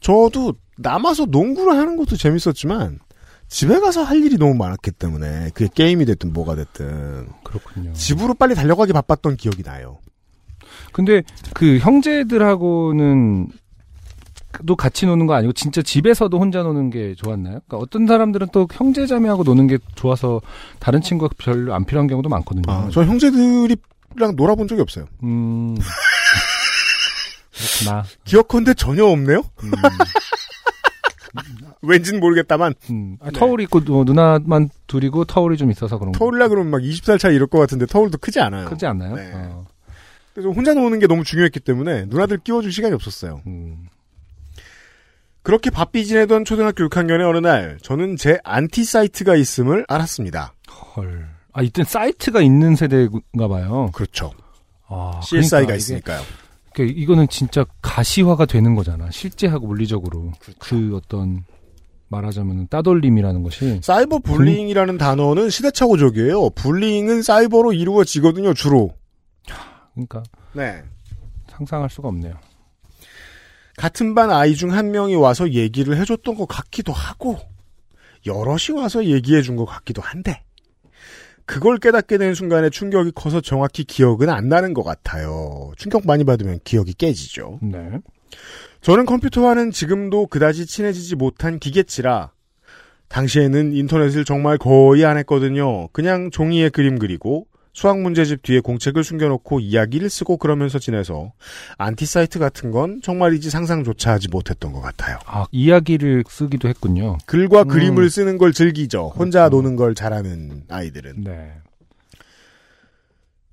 저도 0.00 0.54
남아서 0.78 1.26
농구를 1.26 1.78
하는 1.78 1.96
것도 1.96 2.16
재밌었지만 2.16 2.98
집에 3.46 3.78
가서 3.78 4.02
할 4.02 4.16
일이 4.24 4.36
너무 4.36 4.54
많았기 4.54 4.90
때문에 4.90 5.50
그게 5.54 5.68
게임이 5.72 6.06
됐든 6.06 6.32
뭐가 6.32 6.56
됐든 6.56 7.28
그렇군요. 7.44 7.92
집으로 7.92 8.34
빨리 8.34 8.56
달려가기 8.56 8.92
바빴던 8.92 9.36
기억이 9.36 9.62
나요. 9.62 9.98
근데 10.92 11.22
그 11.54 11.78
형제들하고는 11.78 13.46
또 14.66 14.74
같이 14.74 15.06
노는 15.06 15.26
거 15.26 15.34
아니고 15.34 15.52
진짜 15.52 15.82
집에서도 15.82 16.36
혼자 16.36 16.64
노는 16.64 16.90
게 16.90 17.14
좋았나요? 17.14 17.60
그러니까 17.64 17.76
어떤 17.76 18.08
사람들은 18.08 18.48
또 18.52 18.66
형제 18.72 19.06
자매하고 19.06 19.44
노는 19.44 19.68
게 19.68 19.78
좋아서 19.94 20.40
다른 20.80 21.00
친구가 21.00 21.32
별로 21.38 21.74
안 21.74 21.84
필요한 21.84 22.08
경우도 22.08 22.28
많거든요. 22.28 22.64
아, 22.66 22.88
저 22.90 23.04
형제들이 23.04 23.76
랑 24.16 24.34
놀아본 24.36 24.68
적이 24.68 24.82
없어요. 24.82 25.06
음. 25.22 25.76
그렇구나. 27.52 28.04
기억컨대 28.24 28.74
전혀 28.74 29.04
없네요? 29.04 29.42
음. 29.62 29.70
왠진 31.82 32.20
모르겠다만 32.20 32.74
음. 32.90 33.16
아, 33.20 33.30
네. 33.30 33.38
터울이 33.38 33.64
있고 33.64 33.80
뭐 33.80 34.04
누나만 34.04 34.68
둘이고 34.86 35.24
터울이 35.26 35.56
좀 35.56 35.70
있어서 35.70 35.98
그런 35.98 36.12
거. 36.12 36.18
터울이라 36.18 36.48
그러면 36.48 36.70
막 36.70 36.80
20살 36.82 37.18
차이 37.18 37.34
이럴 37.34 37.46
것 37.46 37.58
같은데 37.58 37.86
터울도 37.86 38.18
크지 38.18 38.40
않아요. 38.40 38.68
크지 38.68 38.86
않나요? 38.86 39.14
네. 39.14 39.30
어. 39.34 39.66
그래서 40.34 40.50
혼자 40.50 40.74
노는 40.74 40.98
게 40.98 41.06
너무 41.06 41.24
중요했기 41.24 41.60
때문에 41.60 42.06
누나들 42.06 42.38
끼워줄 42.38 42.72
시간이 42.72 42.94
없었어요. 42.94 43.42
음. 43.46 43.88
그렇게 45.42 45.70
바삐 45.70 46.04
지내던 46.04 46.44
초등학교 46.44 46.86
6학년의 46.88 47.28
어느 47.28 47.38
날 47.38 47.78
저는 47.82 48.16
제 48.16 48.38
안티 48.44 48.84
사이트가 48.84 49.36
있음을 49.36 49.86
알았습니다. 49.88 50.52
헐. 50.96 51.28
아, 51.52 51.62
이땐 51.62 51.84
사이트가 51.84 52.40
있는 52.42 52.76
세대인가 52.76 53.48
봐요. 53.48 53.90
그렇죠. 53.92 54.32
아, 54.88 55.20
CSI가 55.22 55.66
그러니까 55.66 55.74
있으니까요. 55.76 56.20
그러니까 56.72 57.00
이거는 57.00 57.28
진짜 57.28 57.64
가시화가 57.82 58.46
되는 58.46 58.74
거잖아. 58.74 59.10
실제하고 59.10 59.66
물리적으로. 59.66 60.32
그렇죠. 60.40 60.58
그 60.60 60.96
어떤 60.96 61.44
말하자면 62.08 62.68
따돌림이라는 62.68 63.42
것이 63.42 63.80
사이버 63.82 64.18
불링이라는 64.20 64.98
단어는 64.98 65.50
시대착오적이에요. 65.50 66.50
불링은 66.50 67.22
사이버로 67.22 67.72
이루어지거든요, 67.72 68.54
주로. 68.54 68.94
그러니까 69.94 70.22
네. 70.52 70.82
상상할 71.48 71.90
수가 71.90 72.08
없네요. 72.08 72.34
같은 73.76 74.14
반 74.14 74.30
아이 74.30 74.54
중 74.54 74.72
한 74.72 74.90
명이 74.90 75.14
와서 75.16 75.50
얘기를 75.52 75.96
해줬던 75.98 76.34
것 76.36 76.46
같기도 76.46 76.92
하고, 76.92 77.38
여럿이 78.26 78.76
와서 78.76 79.04
얘기해 79.04 79.42
준 79.42 79.56
것 79.56 79.64
같기도 79.64 80.02
한데, 80.02 80.42
그걸 81.46 81.78
깨닫게 81.78 82.18
된 82.18 82.34
순간에 82.34 82.70
충격이 82.70 83.12
커서 83.14 83.40
정확히 83.40 83.84
기억은 83.84 84.28
안 84.28 84.48
나는 84.48 84.74
것 84.74 84.82
같아요. 84.82 85.72
충격 85.76 86.06
많이 86.06 86.24
받으면 86.24 86.60
기억이 86.64 86.94
깨지죠. 86.94 87.58
네. 87.62 87.98
저는 88.80 89.06
컴퓨터와는 89.06 89.70
지금도 89.72 90.26
그다지 90.28 90.66
친해지지 90.66 91.16
못한 91.16 91.58
기계치라 91.58 92.32
당시에는 93.08 93.74
인터넷을 93.74 94.24
정말 94.24 94.56
거의 94.56 95.04
안 95.04 95.18
했거든요. 95.18 95.88
그냥 95.88 96.30
종이에 96.30 96.68
그림 96.68 96.98
그리고 96.98 97.46
수학 97.72 98.00
문제집 98.00 98.42
뒤에 98.42 98.60
공책을 98.60 99.04
숨겨놓고 99.04 99.60
이야기를 99.60 100.10
쓰고 100.10 100.36
그러면서 100.38 100.78
지내서 100.78 101.32
안티 101.78 102.04
사이트 102.04 102.38
같은 102.38 102.70
건 102.70 103.00
정말이지 103.02 103.50
상상조차 103.50 104.12
하지 104.12 104.28
못했던 104.28 104.72
것 104.72 104.80
같아요. 104.80 105.18
아, 105.26 105.46
이야기를 105.52 106.24
쓰기도 106.28 106.68
했군요. 106.68 107.18
글과 107.26 107.62
음. 107.62 107.68
그림을 107.68 108.10
쓰는 108.10 108.38
걸 108.38 108.52
즐기죠. 108.52 109.12
혼자 109.14 109.48
그렇죠. 109.48 109.56
노는 109.56 109.76
걸 109.76 109.94
잘하는 109.94 110.64
아이들은. 110.68 111.24
네. 111.24 111.52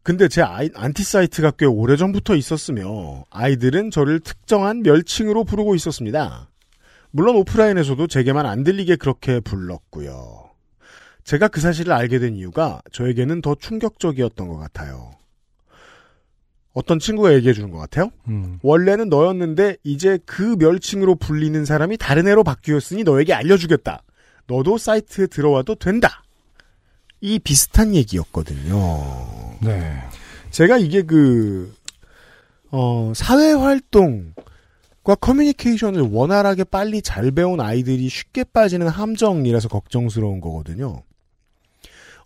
근데 0.04 0.30
제 0.30 0.42
아이, 0.42 0.70
안티 0.74 1.04
사이트가 1.04 1.52
꽤 1.52 1.66
오래 1.66 1.98
전부터 1.98 2.36
있었으며 2.36 3.26
아이들은 3.30 3.92
저를 3.92 4.22
특정한 4.22 4.82
멸칭으로 4.82 5.44
부르고 5.44 5.76
있었습니다. 5.76 6.50
물론 7.12 7.36
오프라인에서도 7.36 8.08
제게만 8.08 8.46
안 8.46 8.64
들리게 8.64 8.96
그렇게 8.96 9.42
불렀고요. 9.42 10.47
제가 11.28 11.50
그 11.50 11.60
사실을 11.60 11.92
알게 11.92 12.20
된 12.20 12.38
이유가 12.38 12.82
저에게는 12.94 13.42
더 13.42 13.54
충격적이었던 13.54 14.48
것 14.48 14.56
같아요. 14.56 15.12
어떤 16.72 17.00
친구가 17.00 17.34
얘기해 17.34 17.54
주는 17.54 17.70
것 17.70 17.80
같아요. 17.80 18.12
음. 18.30 18.60
원래는 18.64 19.10
너였는데 19.10 19.76
이제 19.84 20.20
그 20.26 20.56
멸칭으로 20.58 21.16
불리는 21.16 21.66
사람이 21.66 21.98
다른 21.98 22.30
애로 22.30 22.46
바뀌었으니 22.46 23.04
너에게 23.04 23.34
알려주겠다. 23.34 24.04
너도 24.48 24.78
사이트에 24.78 25.28
들어와도 25.28 25.76
된다. 25.76 26.24
이 27.20 27.40
비슷한 27.40 27.94
얘기였거든요. 27.94 28.78
네. 29.64 30.00
제가 30.52 30.78
이게 30.78 31.02
그, 31.02 31.76
어, 32.72 33.12
사회활동과 33.14 34.36
커뮤니케이션을 35.20 36.04
원활하게 36.04 36.64
빨리 36.64 37.02
잘 37.02 37.32
배운 37.32 37.60
아이들이 37.60 38.08
쉽게 38.08 38.46
빠지는 38.46 38.88
함정이라서 38.88 39.68
걱정스러운 39.68 40.40
거거든요. 40.40 41.04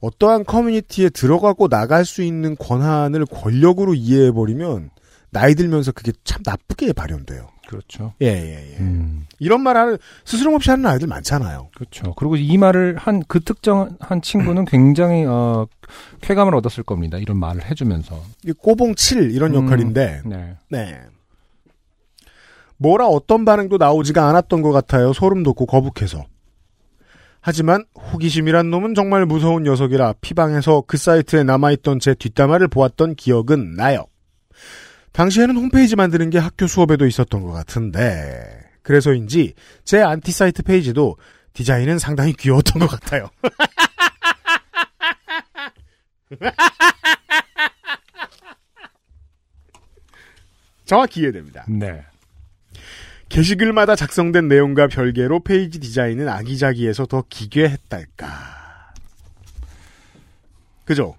어떠한 0.02 0.46
커뮤니티에 0.46 1.10
들어가고 1.10 1.68
나갈 1.70 2.06
수 2.06 2.24
있는 2.24 2.56
권한을 2.58 3.26
권력으로 3.28 3.94
이해해버리면 3.94 4.90
나이 5.30 5.56
들면서 5.56 5.92
그게 5.92 6.12
참 6.24 6.42
나쁘게 6.46 6.94
발현돼요. 6.94 7.48
그렇죠. 7.68 8.14
예, 8.22 8.26
예, 8.28 8.74
예. 8.74 8.78
음, 8.80 9.26
이런 9.40 9.62
말 9.62 9.78
하는, 9.78 9.98
스스럼 10.26 10.56
없이 10.56 10.70
하는 10.72 10.86
아이들 10.86 11.08
많잖아요. 11.08 11.70
그렇죠. 11.74 12.14
그리고 12.16 12.36
이 12.36 12.58
말을 12.58 12.98
한 12.98 13.22
그 13.30 13.40
특정한 13.40 14.22
친구는 14.22 14.66
굉장히 14.66 15.24
어, 15.26 15.68
쾌감을 16.20 16.54
얻었을 16.56 16.84
겁니다. 16.84 17.18
이런 17.18 17.38
말을 17.38 17.64
해주면서. 17.64 18.22
꼬봉 18.58 18.96
7 18.96 19.32
이런 19.32 19.56
음. 19.56 19.64
역할인데, 19.64 20.24
네. 20.26 20.56
네. 20.70 21.00
뭐라 22.76 23.08
어떤 23.08 23.46
반응도 23.46 23.78
나오지가 23.78 24.28
않았던 24.28 24.62
것 24.64 24.72
같아요. 24.72 25.14
소름 25.14 25.44
돋고 25.44 25.66
거북해서. 25.66 26.26
하지만 27.42 27.84
호기심이란 27.96 28.70
놈은 28.70 28.94
정말 28.94 29.26
무서운 29.26 29.64
녀석이라 29.64 30.14
피방에서 30.22 30.84
그 30.86 30.98
사이트에 30.98 31.44
남아있던 31.44 32.00
제 32.00 32.14
뒷담화를 32.14 32.68
보았던 32.68 33.16
기억은 33.16 33.76
나요. 33.76 34.06
당시에는 35.12 35.58
홈페이지 35.58 35.96
만드는 35.96 36.30
게 36.30 36.38
학교 36.38 36.68
수업에도 36.68 37.08
있었던 37.08 37.42
것 37.42 37.52
같은데 37.52 38.70
그래서인지 38.84 39.56
제 39.84 40.02
안티 40.02 40.32
사이트 40.32 40.64
페이지도 40.64 41.18
디자인은 41.54 42.00
상당히 42.00 42.32
귀여웠던 42.34 42.80
것 42.80 42.88
같아요. 42.88 43.30
정확히 50.86 51.22
이해됩니다. 51.22 51.66
네. 51.68 52.06
게시글마다 53.32 53.96
작성된 53.96 54.50
내용과 54.50 54.88
별개로 54.88 55.40
페이지 55.40 55.80
디자인은 55.80 56.28
아기자기해서 56.28 57.06
더 57.06 57.24
기괴했달까. 57.30 58.28
그죠? 60.84 61.16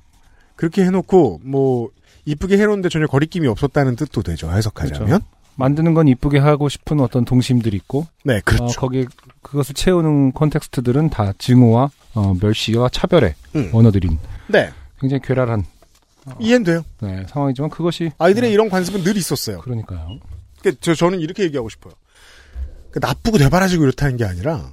그렇게 0.54 0.84
해놓고 0.84 1.40
뭐 1.42 1.88
이쁘게 2.26 2.58
해놓는데 2.58 2.90
전혀 2.90 3.06
거리낌이 3.06 3.48
없었다는 3.48 3.96
뜻도 3.96 4.22
되죠. 4.22 4.52
해석하자면. 4.52 5.06
그렇죠. 5.06 5.24
만드는 5.54 5.94
건 5.94 6.06
이쁘게 6.06 6.38
하고 6.38 6.68
싶은 6.68 7.00
어떤 7.00 7.24
동심들이 7.24 7.76
있고, 7.78 8.06
네, 8.24 8.40
그렇죠. 8.44 8.64
어, 8.64 8.68
거기에 8.68 9.06
그것을 9.40 9.74
채우는 9.74 10.32
콘텍스트들은 10.32 11.10
다 11.10 11.32
증오와 11.38 11.90
어, 12.14 12.34
멸시와 12.40 12.90
차별의 12.90 13.34
음. 13.56 13.70
언어들인 13.72 14.18
네, 14.48 14.70
굉장히 15.00 15.20
괴랄한 15.22 15.64
이해는 16.40 16.64
돼요. 16.64 16.84
네, 17.00 17.26
상황이지만 17.28 17.70
그것이 17.70 18.12
아이들의 18.18 18.52
이런 18.52 18.68
관습은 18.68 19.02
늘 19.02 19.16
있었어요. 19.16 19.60
그러니까요. 19.60 20.18
그, 20.62 20.74
저, 20.80 20.94
저는 20.94 21.20
이렇게 21.20 21.42
얘기하고 21.44 21.68
싶어요. 21.68 21.94
그 22.92 22.98
나쁘고 23.00 23.38
대바라지고 23.38 23.84
이렇다는 23.84 24.16
게 24.16 24.24
아니라 24.24 24.70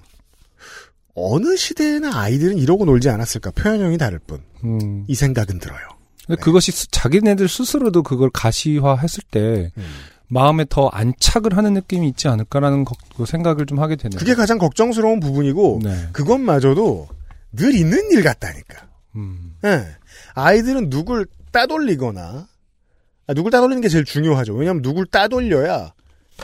어느 1.16 1.56
시대에나 1.58 2.12
아이들은 2.20 2.58
이러고 2.58 2.86
놀지 2.86 3.10
않았을까 3.10 3.52
표현형이 3.52 3.98
다를 3.98 4.20
뿐. 4.20 4.42
음. 4.64 5.06
이 5.08 5.16
생각은 5.16 5.60
들어요. 5.60 5.80
근데 6.28 6.40
그것이 6.42 6.72
스- 6.72 6.88
자기네들 6.92 7.48
스스로도 7.48 8.04
그걸 8.04 8.30
가시화했을 8.30 9.24
때 9.32 9.72
음. 9.78 9.84
마음에 10.28 10.64
더 10.70 10.88
안착을 10.90 11.58
하는 11.58 11.74
느낌이 11.74 12.08
있지 12.10 12.28
않을까라는 12.28 12.86
거- 12.86 12.96
그 13.18 13.26
생각을 13.26 13.66
좀 13.66 13.80
하게 13.80 13.96
되네요. 13.96 14.20
그게 14.20 14.36
가장 14.36 14.58
걱정스러운 14.60 15.20
부분이고 15.20 15.80
네. 15.84 16.08
그것마저도 16.14 17.08
늘 17.54 17.74
있는 17.74 18.12
일 18.12 18.22
같다니까. 18.24 18.88
음. 19.16 19.56
예. 19.66 19.88
아이들은 20.36 20.90
누굴 20.90 21.26
따돌리거나 21.52 22.48
아, 23.28 23.34
누굴 23.34 23.52
따돌리는 23.52 23.82
게 23.82 23.90
제일 23.90 24.06
중요하죠. 24.06 24.54
왜냐하면 24.54 24.82
누굴 24.84 25.06
따돌려야 25.08 25.94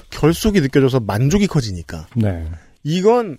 결속이 0.09 0.61
느껴져서 0.61 0.99
만족이 1.01 1.47
커지니까. 1.47 2.07
네. 2.15 2.49
이건 2.83 3.37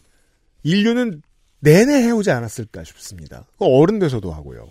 인류는 0.63 1.23
내내 1.61 2.03
해오지 2.03 2.31
않았을까 2.31 2.85
싶습니다. 2.85 3.45
어른 3.59 3.99
돼서도 3.99 4.33
하고요. 4.33 4.69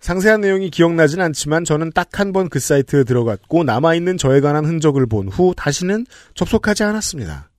상세한 0.00 0.40
내용이 0.40 0.70
기억나진 0.70 1.20
않지만 1.20 1.64
저는 1.64 1.90
딱 1.92 2.20
한 2.20 2.32
번 2.32 2.48
그 2.48 2.60
사이트에 2.60 3.04
들어갔고 3.04 3.64
남아있는 3.64 4.16
저에 4.16 4.40
관한 4.40 4.64
흔적을 4.64 5.06
본 5.06 5.28
후 5.28 5.54
다시는 5.56 6.06
접속하지 6.34 6.84
않았습니다. 6.84 7.50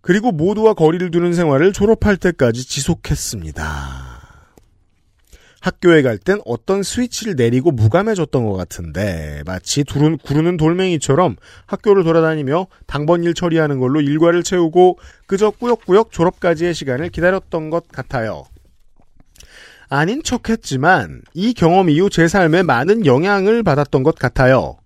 그리고 0.00 0.30
모두와 0.30 0.74
거리를 0.74 1.10
두는 1.10 1.32
생활을 1.32 1.72
졸업할 1.72 2.16
때까지 2.18 2.66
지속했습니다. 2.68 4.07
학교에 5.60 6.02
갈 6.02 6.18
땐 6.18 6.40
어떤 6.44 6.82
스위치를 6.82 7.34
내리고 7.36 7.70
무감해졌던 7.70 8.44
것 8.44 8.52
같은데 8.54 9.42
마치 9.46 9.84
두른, 9.84 10.18
구르는 10.18 10.56
돌멩이처럼 10.56 11.36
학교를 11.66 12.04
돌아다니며 12.04 12.66
당번 12.86 13.24
일 13.24 13.34
처리하는 13.34 13.78
걸로 13.78 14.00
일과를 14.00 14.42
채우고 14.42 14.98
그저 15.26 15.50
꾸역꾸역 15.50 16.12
졸업까지의 16.12 16.74
시간을 16.74 17.10
기다렸던 17.10 17.70
것 17.70 17.88
같아요. 17.88 18.44
아닌 19.88 20.22
척했지만 20.22 21.22
이 21.34 21.54
경험 21.54 21.88
이후 21.88 22.10
제 22.10 22.28
삶에 22.28 22.62
많은 22.62 23.06
영향을 23.06 23.62
받았던 23.62 24.02
것 24.02 24.14
같아요. 24.16 24.76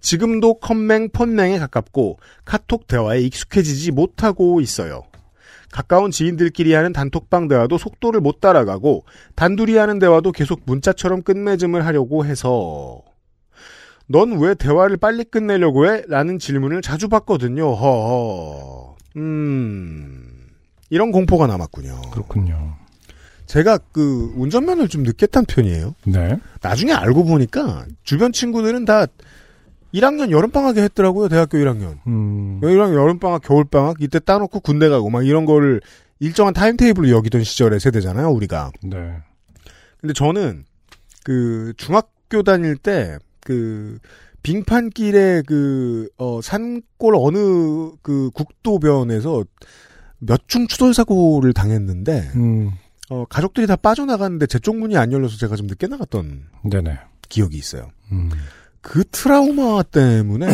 지금도 0.00 0.54
컴맹 0.54 1.10
폰맹에 1.10 1.58
가깝고 1.58 2.18
카톡 2.44 2.86
대화에 2.86 3.20
익숙해지지 3.20 3.92
못하고 3.92 4.60
있어요. 4.60 5.02
가까운 5.72 6.12
지인들끼리 6.12 6.74
하는 6.74 6.92
단톡방 6.92 7.48
대화도 7.48 7.78
속도를 7.78 8.20
못 8.20 8.40
따라가고 8.40 9.04
단둘이 9.34 9.76
하는 9.76 9.98
대화도 9.98 10.30
계속 10.30 10.60
문자처럼 10.66 11.22
끝맺음을 11.22 11.84
하려고 11.84 12.24
해서 12.24 13.02
넌 14.06 14.38
왜 14.38 14.54
대화를 14.54 14.98
빨리 14.98 15.24
끝내려고 15.24 15.86
해? 15.90 16.02
라는 16.06 16.38
질문을 16.38 16.82
자주 16.82 17.08
받거든요. 17.08 17.72
허허. 17.72 18.96
음. 19.16 20.28
이런 20.90 21.10
공포가 21.10 21.46
남았군요. 21.46 22.02
그렇군요. 22.12 22.76
제가 23.46 23.78
그 23.92 24.32
운전면허를 24.36 24.88
좀 24.88 25.02
늦게 25.02 25.26
딴 25.26 25.44
편이에요. 25.46 25.94
네. 26.04 26.38
나중에 26.60 26.92
알고 26.92 27.24
보니까 27.24 27.86
주변 28.02 28.32
친구들은 28.32 28.84
다 28.84 29.06
1학년 29.94 30.30
여름방학에 30.30 30.82
했더라고요. 30.82 31.28
대학교 31.28 31.58
1학년. 31.58 31.98
음. 32.06 32.60
1학년 32.62 32.94
여름방학, 32.94 33.42
겨울방학 33.42 33.96
이때 34.00 34.18
따놓고 34.18 34.60
군대 34.60 34.88
가고 34.88 35.10
막 35.10 35.26
이런 35.26 35.44
거를 35.44 35.80
일정한 36.20 36.54
타임테이블로 36.54 37.10
여기던 37.10 37.44
시절의 37.44 37.80
세대잖아요. 37.80 38.28
우리가. 38.30 38.70
네. 38.82 39.16
근데 40.00 40.12
저는 40.14 40.64
그 41.24 41.72
중학교 41.76 42.42
다닐 42.42 42.76
때 42.76 43.18
그 43.44 43.98
빙판길에 44.44 45.42
그 45.46 46.08
어, 46.16 46.40
산골 46.40 47.14
어느 47.16 47.90
그 48.02 48.30
국도변에서 48.34 49.44
몇 50.20 50.46
중 50.46 50.68
추돌 50.68 50.94
사고를 50.94 51.52
당했는데 51.52 52.30
음. 52.36 52.70
어, 53.10 53.24
가족들이 53.24 53.66
다 53.66 53.74
빠져나갔는데 53.74 54.46
제 54.46 54.60
쪽 54.60 54.76
문이 54.78 54.96
안 54.96 55.10
열려서 55.12 55.36
제가 55.38 55.56
좀 55.56 55.66
늦게 55.66 55.88
나갔던 55.88 56.44
네네. 56.70 56.98
기억이 57.28 57.56
있어요. 57.56 57.90
음. 58.12 58.30
그 58.82 59.04
트라우마 59.10 59.82
때문에 59.84 60.46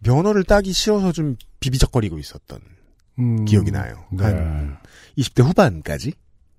면허를 0.00 0.44
따기 0.44 0.72
싫어서 0.72 1.12
좀 1.12 1.36
비비적거리고 1.60 2.18
있었던 2.18 2.58
음. 3.20 3.44
기억이 3.44 3.70
나요. 3.70 4.04
네. 4.10 4.24
한 4.24 4.76
20대 5.16 5.42
후반까지. 5.44 6.12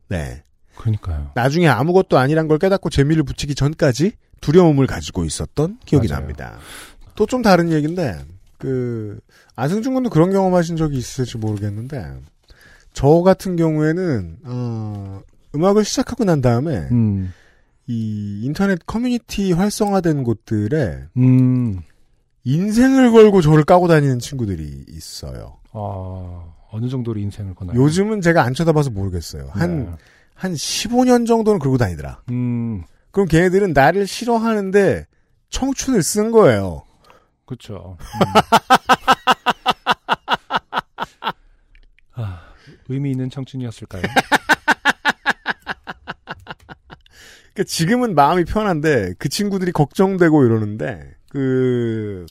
네. 0.09 0.43
그러니까요. 0.77 1.31
나중에 1.35 1.67
아무것도 1.67 2.17
아니란 2.17 2.47
걸 2.47 2.57
깨닫고 2.57 2.89
재미를 2.89 3.23
붙이기 3.23 3.53
전까지 3.53 4.13
두려움을 4.41 4.87
가지고 4.87 5.23
있었던 5.25 5.77
기억이 5.85 6.07
맞아요. 6.07 6.21
납니다. 6.21 6.57
또 7.15 7.25
좀 7.27 7.41
다른 7.43 7.71
얘기인데, 7.71 8.19
그, 8.57 9.19
안승준 9.55 9.93
군도 9.93 10.09
그런 10.09 10.31
경험하신 10.31 10.77
적이 10.77 10.97
있을지 10.97 11.37
모르겠는데, 11.37 12.11
저 12.93 13.07
같은 13.21 13.55
경우에는, 13.55 14.37
어, 14.45 15.21
음악을 15.53 15.85
시작하고 15.85 16.23
난 16.23 16.41
다음에, 16.41 16.75
음. 16.91 17.31
이 17.87 18.41
인터넷 18.43 18.79
커뮤니티 18.85 19.51
활성화된 19.51 20.23
곳들에 20.23 21.05
음. 21.17 21.81
인생을 22.45 23.11
걸고 23.11 23.41
저를 23.41 23.63
까고 23.63 23.87
다니는 23.87 24.19
친구들이 24.19 24.85
있어요. 24.89 25.57
아, 25.71 26.43
어느 26.71 26.87
정도로 26.87 27.19
인생을 27.19 27.55
거나요? 27.55 27.79
요즘은 27.81 28.21
제가 28.21 28.43
안 28.43 28.53
쳐다봐서 28.53 28.91
모르겠어요. 28.91 29.49
한, 29.51 29.85
네. 29.85 29.91
한 30.33 30.53
15년 30.53 31.25
정도는 31.27 31.59
그러고 31.59 31.77
다니더라. 31.77 32.21
음. 32.31 32.83
그럼 33.11 33.27
걔네들은 33.27 33.73
나를 33.73 34.07
싫어하는데 34.07 35.05
청춘을 35.49 36.03
쓴 36.03 36.31
거예요. 36.31 36.83
그쵸. 37.45 37.97
음. 37.99 38.19
아, 42.15 42.41
의미 42.89 43.11
있는 43.11 43.29
청춘이었을까요? 43.29 44.01
그러니까 47.53 47.63
지금은 47.69 48.15
마음이 48.15 48.45
편한데 48.45 49.13
그 49.17 49.29
친구들이 49.29 49.71
걱정되고 49.71 50.43
이러는데 50.45 51.13
그그 51.29 52.25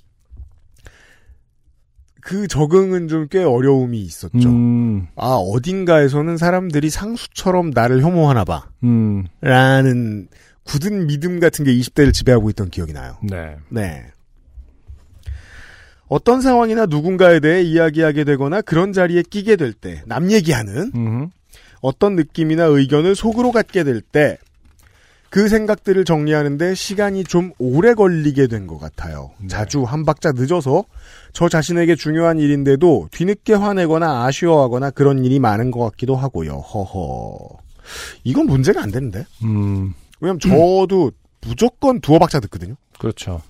적응은 2.48 3.08
좀 3.08 3.26
꽤 3.30 3.42
어려움이 3.42 4.00
있었죠. 4.00 4.48
음, 4.48 5.06
아, 5.16 5.34
어딘가에서는 5.34 6.36
사람들이 6.36 6.90
상수처럼 6.90 7.70
나를 7.70 8.02
혐오하나 8.02 8.44
봐. 8.44 8.68
음, 8.84 9.26
라는 9.40 10.28
굳은 10.64 11.06
믿음 11.06 11.40
같은 11.40 11.64
게 11.64 11.72
20대를 11.74 12.12
지배하고 12.12 12.50
있던 12.50 12.70
기억이 12.70 12.92
나요. 12.92 13.16
네. 13.22 13.56
네. 13.68 14.06
어떤 16.08 16.40
상황이나 16.42 16.86
누군가에 16.86 17.40
대해 17.40 17.62
이야기하게 17.62 18.24
되거나 18.24 18.60
그런 18.60 18.92
자리에 18.92 19.22
끼게 19.22 19.56
될 19.56 19.72
때, 19.72 20.02
남 20.06 20.30
얘기하는 20.30 20.92
음, 20.94 21.30
어떤 21.80 22.16
느낌이나 22.16 22.64
의견을 22.64 23.14
속으로 23.16 23.50
갖게 23.50 23.82
될 23.82 24.00
때, 24.02 24.36
그 25.32 25.48
생각들을 25.48 26.04
정리하는데 26.04 26.74
시간이 26.74 27.24
좀 27.24 27.52
오래 27.58 27.94
걸리게 27.94 28.48
된 28.48 28.66
것 28.66 28.78
같아요. 28.78 29.30
네. 29.40 29.46
자주 29.48 29.82
한 29.82 30.04
박자 30.04 30.32
늦어서 30.32 30.84
저 31.32 31.48
자신에게 31.48 31.96
중요한 31.96 32.38
일인데도 32.38 33.08
뒤늦게 33.10 33.54
화내거나 33.54 34.26
아쉬워하거나 34.26 34.90
그런 34.90 35.24
일이 35.24 35.38
많은 35.38 35.70
것 35.70 35.80
같기도 35.80 36.16
하고요. 36.16 36.56
허허. 36.58 37.48
이건 38.24 38.44
문제가 38.44 38.82
안 38.82 38.90
되는데? 38.90 39.24
음, 39.42 39.94
왜냐면 40.20 40.38
저도 40.38 41.12
무조건 41.40 42.00
두어 42.02 42.18
박자 42.18 42.38
듣거든요. 42.40 42.74
그렇죠. 42.98 43.40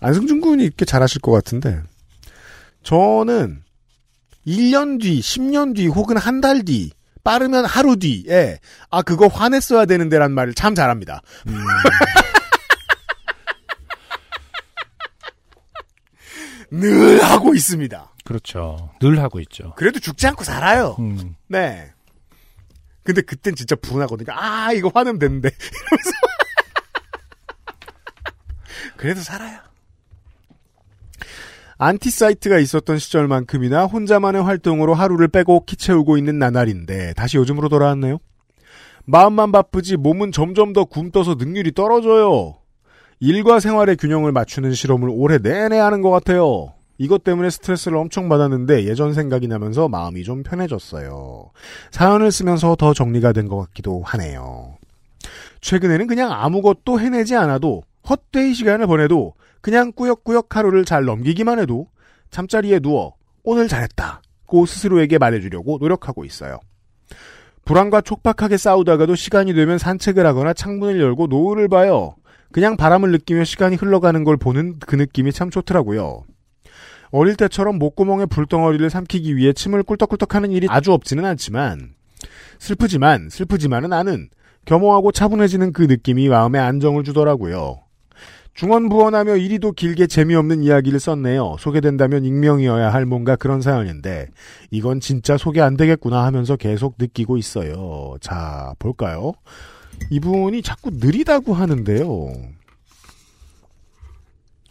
안승준 0.00 0.40
군이 0.40 0.64
이렇게 0.64 0.86
잘하실 0.86 1.20
것 1.20 1.30
같은데 1.30 1.78
저는 2.84 3.62
1년 4.46 4.98
뒤, 5.02 5.20
10년 5.20 5.76
뒤 5.76 5.88
혹은 5.88 6.16
한 6.16 6.40
달 6.40 6.64
뒤, 6.64 6.90
빠르면 7.24 7.64
하루 7.64 7.96
뒤에 7.96 8.58
아 8.90 9.02
그거 9.02 9.28
화냈어야 9.28 9.86
되는데란 9.86 10.32
말을 10.32 10.54
참 10.54 10.74
잘합니다. 10.74 11.22
늘 16.70 17.22
하고 17.22 17.54
있습니다. 17.54 18.12
그렇죠. 18.24 18.92
늘 19.00 19.20
하고 19.20 19.40
있죠. 19.40 19.74
그래도 19.76 20.00
죽지 20.00 20.26
않고 20.28 20.42
살아요. 20.44 20.96
음, 20.98 21.36
네. 21.48 21.92
근데 23.04 23.20
그땐 23.20 23.54
진짜 23.54 23.74
분하거든요. 23.76 24.32
아, 24.32 24.72
이거 24.72 24.90
화내면 24.94 25.18
되는데. 25.18 25.50
이러면서. 25.58 26.10
그래도 28.96 29.20
살아요. 29.20 29.58
안티 31.84 32.10
사이트가 32.10 32.60
있었던 32.60 33.00
시절만큼이나 33.00 33.86
혼자만의 33.86 34.44
활동으로 34.44 34.94
하루를 34.94 35.26
빼곡히 35.26 35.74
채우고 35.74 36.16
있는 36.16 36.38
나날인데 36.38 37.12
다시 37.14 37.38
요즘으로 37.38 37.68
돌아왔네요. 37.68 38.18
마음만 39.04 39.50
바쁘지 39.50 39.96
몸은 39.96 40.30
점점 40.30 40.72
더 40.72 40.84
굼떠서 40.84 41.34
능률이 41.34 41.72
떨어져요. 41.72 42.54
일과 43.18 43.58
생활의 43.58 43.96
균형을 43.96 44.30
맞추는 44.30 44.74
실험을 44.74 45.08
올해 45.10 45.38
내내 45.38 45.76
하는 45.76 46.02
것 46.02 46.10
같아요. 46.10 46.72
이것 46.98 47.24
때문에 47.24 47.50
스트레스를 47.50 47.98
엄청 47.98 48.28
받았는데 48.28 48.84
예전 48.84 49.12
생각이 49.12 49.48
나면서 49.48 49.88
마음이 49.88 50.22
좀 50.22 50.44
편해졌어요. 50.44 51.50
사연을 51.90 52.30
쓰면서 52.30 52.76
더 52.76 52.94
정리가 52.94 53.32
된 53.32 53.48
것 53.48 53.56
같기도 53.56 54.02
하네요. 54.04 54.76
최근에는 55.60 56.06
그냥 56.06 56.30
아무것도 56.30 57.00
해내지 57.00 57.34
않아도 57.34 57.82
헛되이 58.08 58.54
시간을 58.54 58.86
보내도 58.86 59.34
그냥 59.60 59.92
꾸역꾸역 59.92 60.56
하루를 60.56 60.84
잘 60.84 61.04
넘기기만 61.04 61.58
해도 61.58 61.88
잠자리에 62.30 62.80
누워 62.80 63.14
오늘 63.44 63.68
잘했다고 63.68 64.66
스스로에게 64.66 65.18
말해주려고 65.18 65.78
노력하고 65.80 66.24
있어요. 66.24 66.58
불안과 67.64 68.00
촉박하게 68.00 68.56
싸우다가도 68.56 69.14
시간이 69.14 69.54
되면 69.54 69.78
산책을 69.78 70.26
하거나 70.26 70.52
창문을 70.52 71.00
열고 71.00 71.28
노을을 71.28 71.68
봐요. 71.68 72.16
그냥 72.50 72.76
바람을 72.76 73.12
느끼며 73.12 73.44
시간이 73.44 73.76
흘러가는 73.76 74.24
걸 74.24 74.36
보는 74.36 74.78
그 74.80 74.96
느낌이 74.96 75.32
참 75.32 75.50
좋더라고요. 75.50 76.24
어릴 77.12 77.36
때처럼 77.36 77.78
목구멍에 77.78 78.26
불덩어리를 78.26 78.88
삼키기 78.88 79.36
위해 79.36 79.52
침을 79.52 79.82
꿀떡꿀떡 79.82 80.34
하는 80.34 80.50
일이 80.50 80.66
아주 80.70 80.92
없지는 80.92 81.24
않지만 81.24 81.94
슬프지만 82.58 83.28
슬프지만은 83.28 83.92
않은 83.92 84.28
겸허하고 84.64 85.12
차분해지는 85.12 85.72
그 85.72 85.82
느낌이 85.82 86.28
마음에 86.28 86.58
안정을 86.58 87.04
주더라고요. 87.04 87.80
중언부언하며 88.54 89.36
이리도 89.36 89.72
길게 89.72 90.06
재미없는 90.06 90.62
이야기를 90.62 91.00
썼네요. 91.00 91.56
소개된다면 91.58 92.24
익명이어야 92.24 92.92
할 92.92 93.06
뭔가 93.06 93.34
그런 93.36 93.62
사연인데 93.62 94.28
이건 94.70 95.00
진짜 95.00 95.38
소개 95.38 95.60
안 95.60 95.76
되겠구나 95.76 96.24
하면서 96.24 96.56
계속 96.56 96.96
느끼고 96.98 97.38
있어요. 97.38 98.16
자 98.20 98.74
볼까요? 98.78 99.32
이분이 100.10 100.62
자꾸 100.62 100.90
느리다고 100.92 101.54
하는데요. 101.54 102.32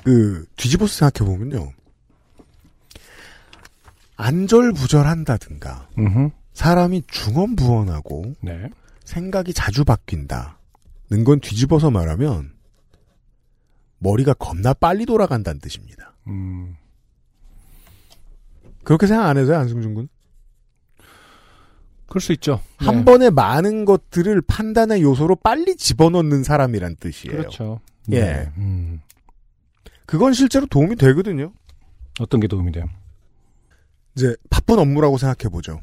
그 0.04 0.46
뒤집어서 0.56 1.10
생각해 1.10 1.30
보면요. 1.30 1.72
안절부절한다든가 4.18 5.88
음, 5.98 6.30
사람이 6.54 7.04
중언부언하고 7.08 8.36
네. 8.42 8.70
생각이 9.04 9.54
자주 9.54 9.84
바뀐다는 9.84 11.24
건 11.26 11.40
뒤집어서 11.40 11.90
말하면 11.90 12.52
머리가 14.02 14.34
겁나 14.34 14.74
빨리 14.74 15.06
돌아간다는 15.06 15.62
뜻입니다. 15.62 16.14
음, 16.28 16.76
그렇게 18.84 19.06
생각 19.06 19.28
안 19.28 19.38
해서요, 19.38 19.58
안승준 19.58 19.93
군? 19.93 20.10
그럴 22.08 22.20
수 22.20 22.34
있죠. 22.34 22.62
한 22.78 22.97
네. 22.97 23.06
번에 23.06 23.30
많은 23.30 23.86
것들을 23.86 24.41
판단의 24.41 25.02
요소로 25.02 25.36
빨리 25.38 25.78
집어넣는 25.78 26.43
사람이란 26.43 26.97
뜻이에요. 26.97 27.38
그렇죠. 27.38 27.80
예. 28.12 28.20
네. 28.20 28.52
음, 28.58 29.02
그건 30.06 30.34
실제로 30.34 30.66
도움이 30.66 30.95
되거든요. 30.97 31.54
어떤 32.20 32.39
게 32.41 32.47
도움이 32.47 32.72
돼요? 32.72 32.89
이제 34.16 34.36
바쁜 34.49 34.80
업무라고 34.80 35.18
생각해 35.18 35.49
보죠. 35.49 35.80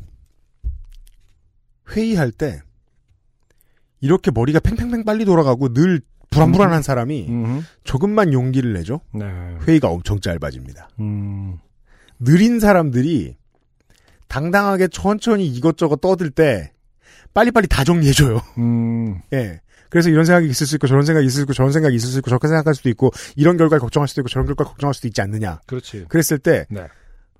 회의할 1.90 2.32
때 2.32 2.60
이렇게 4.00 4.30
머리가 4.30 4.60
팽팽팽 4.60 5.04
빨리 5.04 5.24
돌아가고 5.24 5.72
늘 5.72 6.02
불안불안한 6.30 6.82
사람이 6.82 7.26
음, 7.28 7.64
조금만 7.84 8.32
용기를 8.32 8.72
내죠. 8.74 9.00
네. 9.12 9.24
회의가 9.66 9.88
엄청 9.88 10.20
짧아집니다. 10.20 10.90
음, 11.00 11.58
느린 12.18 12.60
사람들이 12.60 13.36
당당하게 14.28 14.88
천천히 14.88 15.46
이것저것 15.46 16.00
떠들 16.00 16.30
때 16.30 16.72
빨리빨리 17.34 17.66
다 17.68 17.84
정리해줘요. 17.84 18.40
음, 18.58 19.20
예. 19.32 19.60
그래서 19.90 20.10
이런 20.10 20.26
생각이 20.26 20.46
있을 20.48 20.66
수 20.66 20.74
있고 20.76 20.86
저런 20.86 21.06
생각이 21.06 21.26
있을 21.26 21.36
수 21.36 21.42
있고 21.42 21.54
저런 21.54 21.72
생각이 21.72 21.96
있을 21.96 22.10
수 22.10 22.18
있고 22.18 22.28
저렇게 22.28 22.46
생각할 22.48 22.74
수도 22.74 22.90
있고 22.90 23.10
이런 23.36 23.56
결과를 23.56 23.80
걱정할 23.80 24.06
수도 24.06 24.20
있고 24.20 24.28
저런 24.28 24.46
결과를 24.46 24.68
걱정할 24.68 24.92
수도 24.92 25.08
있지 25.08 25.22
않느냐. 25.22 25.60
그렇지. 25.66 26.04
그랬을 26.08 26.38
때 26.38 26.66
네. 26.68 26.88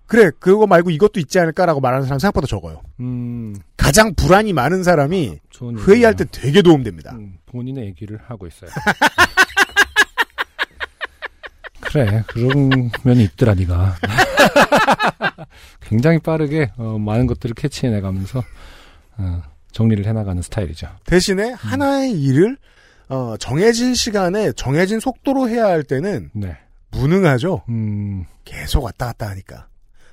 그래 0.08 0.30
그거 0.40 0.66
말고 0.66 0.90
이것도 0.90 1.20
있지 1.20 1.38
않을까라고 1.38 1.80
말하는 1.80 2.06
사람 2.06 2.18
생각보다 2.18 2.46
적어요. 2.46 2.82
음, 2.98 3.54
가장 3.76 4.14
불안이 4.14 4.54
많은 4.54 4.82
사람이 4.82 5.38
좋은 5.50 5.78
회의할 5.78 6.16
때. 6.16 6.24
되게 6.32 6.62
도움됩니다. 6.62 7.12
음, 7.12 7.36
본인의 7.46 7.84
얘기를 7.84 8.18
하고 8.26 8.46
있어요. 8.46 8.70
그래, 11.80 12.24
그런 12.26 12.90
면이 13.02 13.22
있더라, 13.24 13.54
니가. 13.54 13.96
굉장히 15.80 16.18
빠르게, 16.18 16.70
어, 16.76 16.98
많은 16.98 17.26
것들을 17.26 17.54
캐치해내가면서, 17.54 18.42
어, 19.18 19.42
정리를 19.72 20.04
해나가는 20.06 20.40
스타일이죠. 20.42 20.88
대신에 21.04 21.52
하나의 21.52 22.12
일을 22.12 22.58
어, 23.08 23.36
정해진 23.38 23.94
시간에 23.94 24.52
정해진 24.52 25.00
속도로 25.00 25.48
해야 25.48 25.64
할 25.66 25.82
때는 25.82 26.30
네. 26.34 26.56
무능하죠. 26.90 27.62
음, 27.70 28.24
계속 28.44 28.84
왔다 28.84 29.06
갔다 29.06 29.28
하니까. 29.30 29.66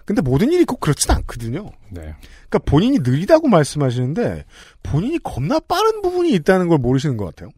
근데 0.05 0.21
모든 0.21 0.51
일이 0.51 0.65
꼭 0.65 0.79
그렇진 0.79 1.11
않거든요. 1.11 1.71
네. 1.89 2.15
그러니까 2.47 2.59
본인이 2.59 2.99
느리다고 2.99 3.47
말씀하시는데 3.47 4.45
본인이 4.83 5.17
겁나 5.19 5.59
빠른 5.59 6.03
부분이 6.03 6.31
있다는 6.33 6.67
걸 6.67 6.77
모르시는 6.77 7.17
것 7.17 7.25
같아요. 7.25 7.49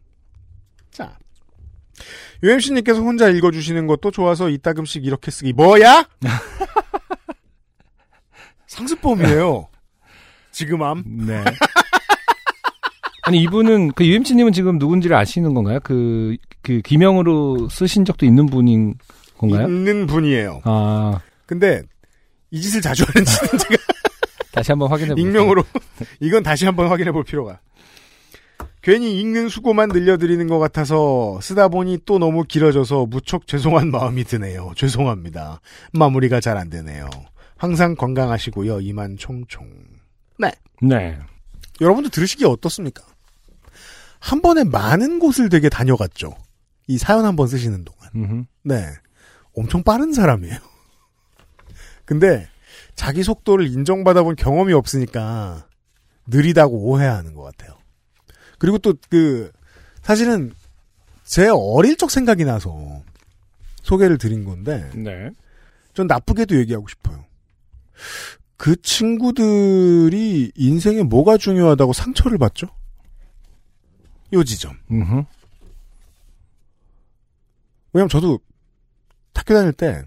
자, 0.90 1.18
UMC님께서 2.42 3.02
혼자 3.02 3.28
읽어주시는 3.28 3.86
것도 3.86 4.10
좋아서 4.10 4.48
이따금씩 4.48 5.04
이렇게 5.04 5.30
쓰기 5.30 5.52
뭐야? 5.52 6.08
상습범이에요. 8.66 9.68
지금 10.52 10.82
암. 10.82 11.04
네. 11.06 11.44
아니, 13.22 13.42
이분은, 13.42 13.92
그 13.92 14.06
UMC님은 14.06 14.52
지금 14.52 14.78
누군지를 14.78 15.14
아시는 15.16 15.52
건가요? 15.52 15.80
그, 15.82 16.36
그, 16.62 16.80
기명으로 16.80 17.68
쓰신 17.68 18.06
적도 18.06 18.24
있는 18.24 18.46
분인 18.46 18.94
건가요? 19.36 19.66
있는 19.66 20.06
분이에요. 20.06 20.62
아, 20.64 21.20
근데 21.44 21.82
이 22.50 22.60
짓을 22.60 22.80
자주 22.80 23.04
하는지는 23.06 23.58
제가 23.58 23.82
다시 24.52 24.72
한번 24.72 24.90
확인해 24.90 25.10
보세요. 25.14 25.26
익명으로 25.26 25.64
이건 26.20 26.42
다시 26.42 26.64
한번 26.64 26.88
확인해 26.88 27.12
볼 27.12 27.24
필요가. 27.24 27.60
괜히 28.82 29.20
읽는 29.20 29.48
수고만 29.48 29.88
늘려드리는 29.90 30.46
것 30.48 30.58
같아서 30.58 31.38
쓰다 31.42 31.68
보니 31.68 31.98
또 32.06 32.18
너무 32.18 32.44
길어져서 32.44 33.06
무척 33.06 33.46
죄송한 33.46 33.90
마음이 33.90 34.24
드네요. 34.24 34.72
죄송합니다. 34.76 35.60
마무리가 35.92 36.40
잘 36.40 36.56
안 36.56 36.70
되네요. 36.70 37.08
항상 37.56 37.94
건강하시고요. 37.96 38.80
이만 38.80 39.16
총총. 39.16 39.68
네. 40.80 41.18
여러분도 41.80 42.08
들으시기 42.08 42.44
어떻습니까? 42.44 43.02
한 44.20 44.40
번에 44.42 44.62
많은 44.64 45.18
곳을 45.18 45.48
되게 45.48 45.68
다녀갔죠. 45.68 46.36
이 46.86 46.98
사연 46.98 47.24
한 47.24 47.34
번 47.36 47.48
쓰시는 47.48 47.84
동안. 47.84 48.10
음흠. 48.14 48.44
네. 48.62 48.86
엄청 49.56 49.82
빠른 49.82 50.12
사람이에요. 50.12 50.56
근데 52.08 52.48
자기 52.94 53.22
속도를 53.22 53.66
인정받아 53.66 54.22
본 54.22 54.34
경험이 54.34 54.72
없으니까 54.72 55.68
느리다고 56.26 56.74
오해하는 56.78 57.34
것 57.34 57.42
같아요. 57.42 57.76
그리고 58.58 58.78
또 58.78 58.94
그 59.10 59.52
사실은 60.00 60.54
제 61.24 61.50
어릴 61.52 61.98
적 61.98 62.10
생각이 62.10 62.46
나서 62.46 63.02
소개를 63.82 64.16
드린 64.16 64.46
건데 64.46 64.90
네. 64.94 65.30
전 65.92 66.06
나쁘게도 66.06 66.56
얘기하고 66.56 66.88
싶어요. 66.88 67.26
그 68.56 68.80
친구들이 68.80 70.52
인생에 70.56 71.02
뭐가 71.02 71.36
중요하다고 71.36 71.92
상처를 71.92 72.38
받죠? 72.38 72.68
요 74.32 74.44
지점. 74.44 74.78
음흠. 74.90 75.24
왜냐면 77.92 78.08
저도 78.08 78.40
학교 79.34 79.52
다닐 79.52 79.74
때 79.74 80.04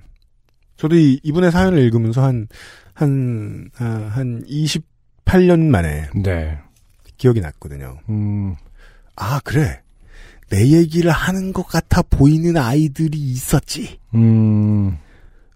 저도 0.82 0.96
이, 0.96 1.20
이분의 1.22 1.52
사연을 1.52 1.78
읽으면서 1.78 2.24
한, 2.24 2.48
한, 2.96 3.70
아, 3.78 3.86
한 4.14 4.44
28년 4.48 5.60
만에 5.68 6.10
네. 6.16 6.58
기억이 7.18 7.40
났거든요. 7.40 8.00
음, 8.10 8.56
아, 9.16 9.40
그래. 9.44 9.84
내 10.50 10.68
얘기를 10.72 11.12
하는 11.12 11.54
것 11.54 11.68
같아 11.68 12.02
보이는 12.02 12.58
아이들이 12.58 13.16
있었지. 13.20 14.00
음, 14.16 14.98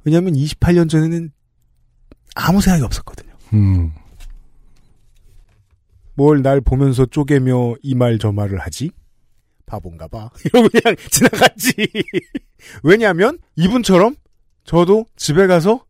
왜냐면 0.04 0.34
28년 0.36 0.88
전에는 0.88 1.32
아무 2.36 2.62
생각이 2.62 2.84
없었거든요. 2.84 3.34
음, 3.54 3.92
뭘날 6.14 6.62
보면서 6.62 7.08
쪼개며 7.08 7.76
이 7.82 7.96
말 7.96 8.20
저 8.20 8.32
말을 8.32 8.60
하지? 8.60 8.92
바본가 9.66 10.08
봐. 10.08 10.30
이러고 10.46 10.70
그냥 10.70 10.96
지나갔지. 11.10 11.74
왜냐하면 12.84 13.40
이분처럼 13.56 14.16
저도 14.66 15.06
집에 15.16 15.48
가서 15.48 15.86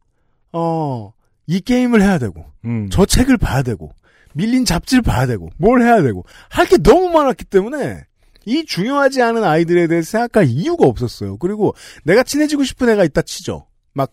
어, 0.51 1.13
이 1.47 1.59
게임을 1.61 2.01
해야 2.01 2.17
되고 2.19 2.45
음. 2.65 2.89
저 2.91 3.05
책을 3.05 3.37
봐야 3.37 3.61
되고 3.63 3.91
밀린 4.33 4.65
잡지를 4.65 5.01
봐야 5.01 5.25
되고 5.25 5.49
뭘 5.57 5.81
해야 5.81 6.01
되고 6.01 6.25
할 6.49 6.67
게 6.67 6.77
너무 6.77 7.09
많았기 7.09 7.45
때문에 7.45 8.05
이 8.45 8.65
중요하지 8.65 9.21
않은 9.21 9.43
아이들에 9.43 9.87
대해서 9.87 10.11
생각할 10.11 10.47
이유가 10.49 10.85
없었어요. 10.87 11.37
그리고 11.37 11.73
내가 12.03 12.21
친해지고 12.23 12.63
싶은 12.63 12.89
애가 12.89 13.03
있다 13.05 13.21
치죠. 13.23 13.65
막 13.93 14.11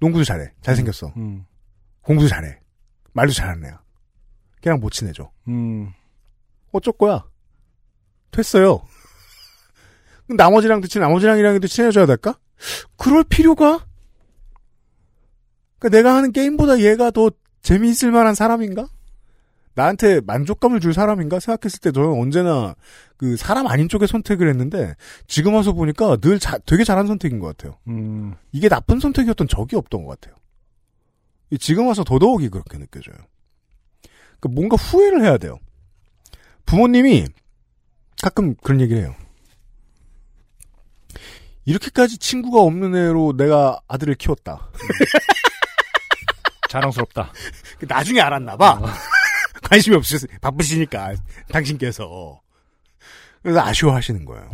농구도 0.00 0.24
잘해. 0.24 0.52
잘생겼어. 0.60 1.12
음, 1.16 1.46
공부도 2.02 2.28
잘해. 2.28 2.58
말도 3.14 3.32
잘하는 3.32 3.64
애야. 3.64 3.80
걔랑 4.60 4.80
못 4.80 4.90
친해져. 4.90 5.30
음, 5.48 5.90
어쩔 6.72 6.92
거야? 6.98 7.24
됐어요. 8.32 8.82
나머지랑도 10.28 10.88
친, 10.88 11.00
나머지랑이랑도 11.00 11.66
친해져야 11.68 12.04
될까? 12.04 12.38
그럴 12.96 13.24
필요가? 13.24 13.86
그러니까 15.78 15.96
내가 15.98 16.14
하는 16.16 16.32
게임보다 16.32 16.80
얘가 16.80 17.10
더 17.10 17.30
재미있을 17.62 18.10
만한 18.10 18.34
사람인가? 18.34 18.88
나한테 19.74 20.20
만족감을 20.22 20.80
줄 20.80 20.94
사람인가 20.94 21.38
생각했을 21.38 21.80
때 21.80 21.92
저는 21.92 22.08
언제나 22.18 22.74
그 23.18 23.36
사람 23.36 23.66
아닌 23.66 23.88
쪽에 23.90 24.06
선택을 24.06 24.48
했는데 24.48 24.94
지금 25.26 25.52
와서 25.54 25.74
보니까 25.74 26.16
늘 26.16 26.38
자- 26.38 26.56
되게 26.64 26.82
잘한 26.82 27.06
선택인 27.06 27.40
것 27.40 27.48
같아요. 27.48 27.76
음, 27.88 28.34
이게 28.52 28.70
나쁜 28.70 29.00
선택이었던 29.00 29.48
적이 29.48 29.76
없던 29.76 30.04
것 30.04 30.18
같아요. 30.18 30.34
이 31.50 31.58
지금 31.58 31.86
와서 31.88 32.04
더더욱이 32.04 32.48
그렇게 32.48 32.78
느껴져요. 32.78 33.16
그러니까 34.40 34.48
뭔가 34.60 34.76
후회를 34.76 35.22
해야 35.22 35.36
돼요. 35.36 35.58
부모님이 36.64 37.26
가끔 38.22 38.54
그런 38.56 38.80
얘기를 38.80 39.02
해요. 39.02 39.14
이렇게까지 41.66 42.18
친구가 42.18 42.60
없는 42.62 42.94
애로 42.94 43.36
내가 43.36 43.80
아들을 43.88 44.14
키웠다. 44.14 44.70
자랑스럽다. 46.70 47.32
나중에 47.88 48.20
알았나 48.20 48.56
봐. 48.56 48.80
관심이 49.62 49.96
없으셔서 49.96 50.28
바쁘시니까 50.40 51.14
당신께서 51.50 52.40
그래서 53.42 53.60
아쉬워하시는 53.60 54.24
거예요. 54.24 54.48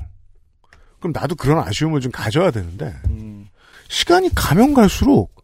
그럼 0.98 1.12
나도 1.12 1.34
그런 1.34 1.58
아쉬움을 1.58 2.00
좀 2.00 2.10
가져야 2.12 2.50
되는데 2.50 2.94
음, 3.08 3.48
시간이 3.88 4.30
가면 4.34 4.72
갈수록 4.74 5.34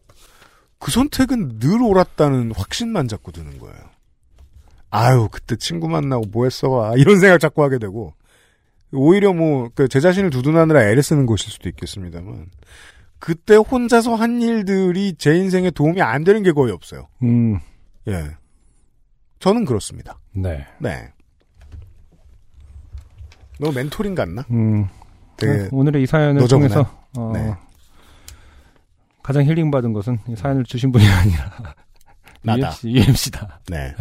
그 0.79 0.91
선택은 0.91 1.59
늘 1.59 1.81
옳았다는 1.81 2.53
확신만 2.55 3.07
자꾸 3.07 3.31
드는 3.31 3.59
거예요. 3.59 3.77
아유 4.89 5.29
그때 5.31 5.55
친구 5.55 5.87
만나고 5.87 6.25
뭐 6.31 6.45
했어 6.45 6.83
아, 6.83 6.93
이런 6.95 7.19
생각 7.19 7.39
자꾸 7.39 7.63
하게 7.63 7.77
되고 7.77 8.13
오히려 8.91 9.33
뭐 9.33 9.69
제 9.89 9.99
자신을 9.99 10.29
두둔하느라 10.29 10.83
애를 10.89 11.03
쓰는 11.03 11.25
것일 11.25 11.51
수도 11.51 11.69
있겠습니다만 11.69 12.47
그때 13.19 13.55
혼자서 13.55 14.15
한 14.15 14.41
일들이 14.41 15.13
제 15.17 15.35
인생에 15.35 15.71
도움이 15.71 16.01
안 16.01 16.23
되는 16.23 16.41
게 16.43 16.51
거의 16.51 16.71
없어요. 16.71 17.07
음, 17.23 17.59
예, 18.07 18.31
저는 19.39 19.65
그렇습니다. 19.65 20.17
네. 20.31 20.65
네. 20.79 21.09
너무 23.59 23.73
멘토링 23.73 24.15
같나? 24.15 24.45
음, 24.51 24.87
되게 25.37 25.67
오늘의 25.71 26.03
이 26.03 26.05
사연을 26.05 26.41
너저분한? 26.41 26.69
통해서 26.71 27.05
어, 27.17 27.31
네. 27.33 27.53
가장 29.21 29.43
힐링 29.43 29.69
받은 29.69 29.91
것은 29.93 30.17
이 30.29 30.35
사연을 30.35 30.63
주신 30.63 30.91
분이 30.91 31.03
아니라 31.11 31.51
나다. 32.41 32.75
UMC, 32.83 32.89
UMC다. 32.89 33.59
네. 33.67 33.93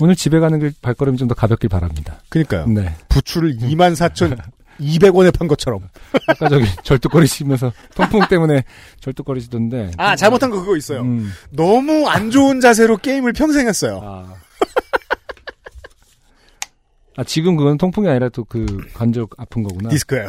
오늘 0.00 0.14
집에 0.16 0.38
가는 0.40 0.58
길 0.58 0.72
발걸음이 0.82 1.16
좀 1.18 1.28
더 1.28 1.34
가볍길 1.34 1.68
바랍니다. 1.68 2.20
그러니까요. 2.28 2.66
네. 2.66 2.94
부추를 3.08 3.56
24,200원에 3.58 5.36
판 5.36 5.48
것처럼. 5.48 5.88
아까 6.26 6.48
저기 6.48 6.66
절뚝거리시면서 6.84 7.72
통풍 7.94 8.26
때문에 8.28 8.64
절뚝거리시던데. 9.00 9.92
아, 9.96 10.16
잘못한 10.16 10.50
거 10.50 10.60
그거 10.60 10.76
있어요. 10.76 11.00
음, 11.02 11.30
너무 11.50 12.08
안 12.08 12.30
좋은 12.30 12.60
자세로 12.60 12.98
게임을 12.98 13.32
평생 13.32 13.66
했어요. 13.68 14.00
아. 14.04 14.34
아, 17.16 17.24
지금 17.24 17.56
그건 17.56 17.76
통풍이 17.78 18.08
아니라 18.08 18.28
또 18.30 18.44
그 18.44 18.64
관절 18.94 19.26
아픈 19.36 19.62
거구나. 19.62 19.90
디스크예요. 19.90 20.28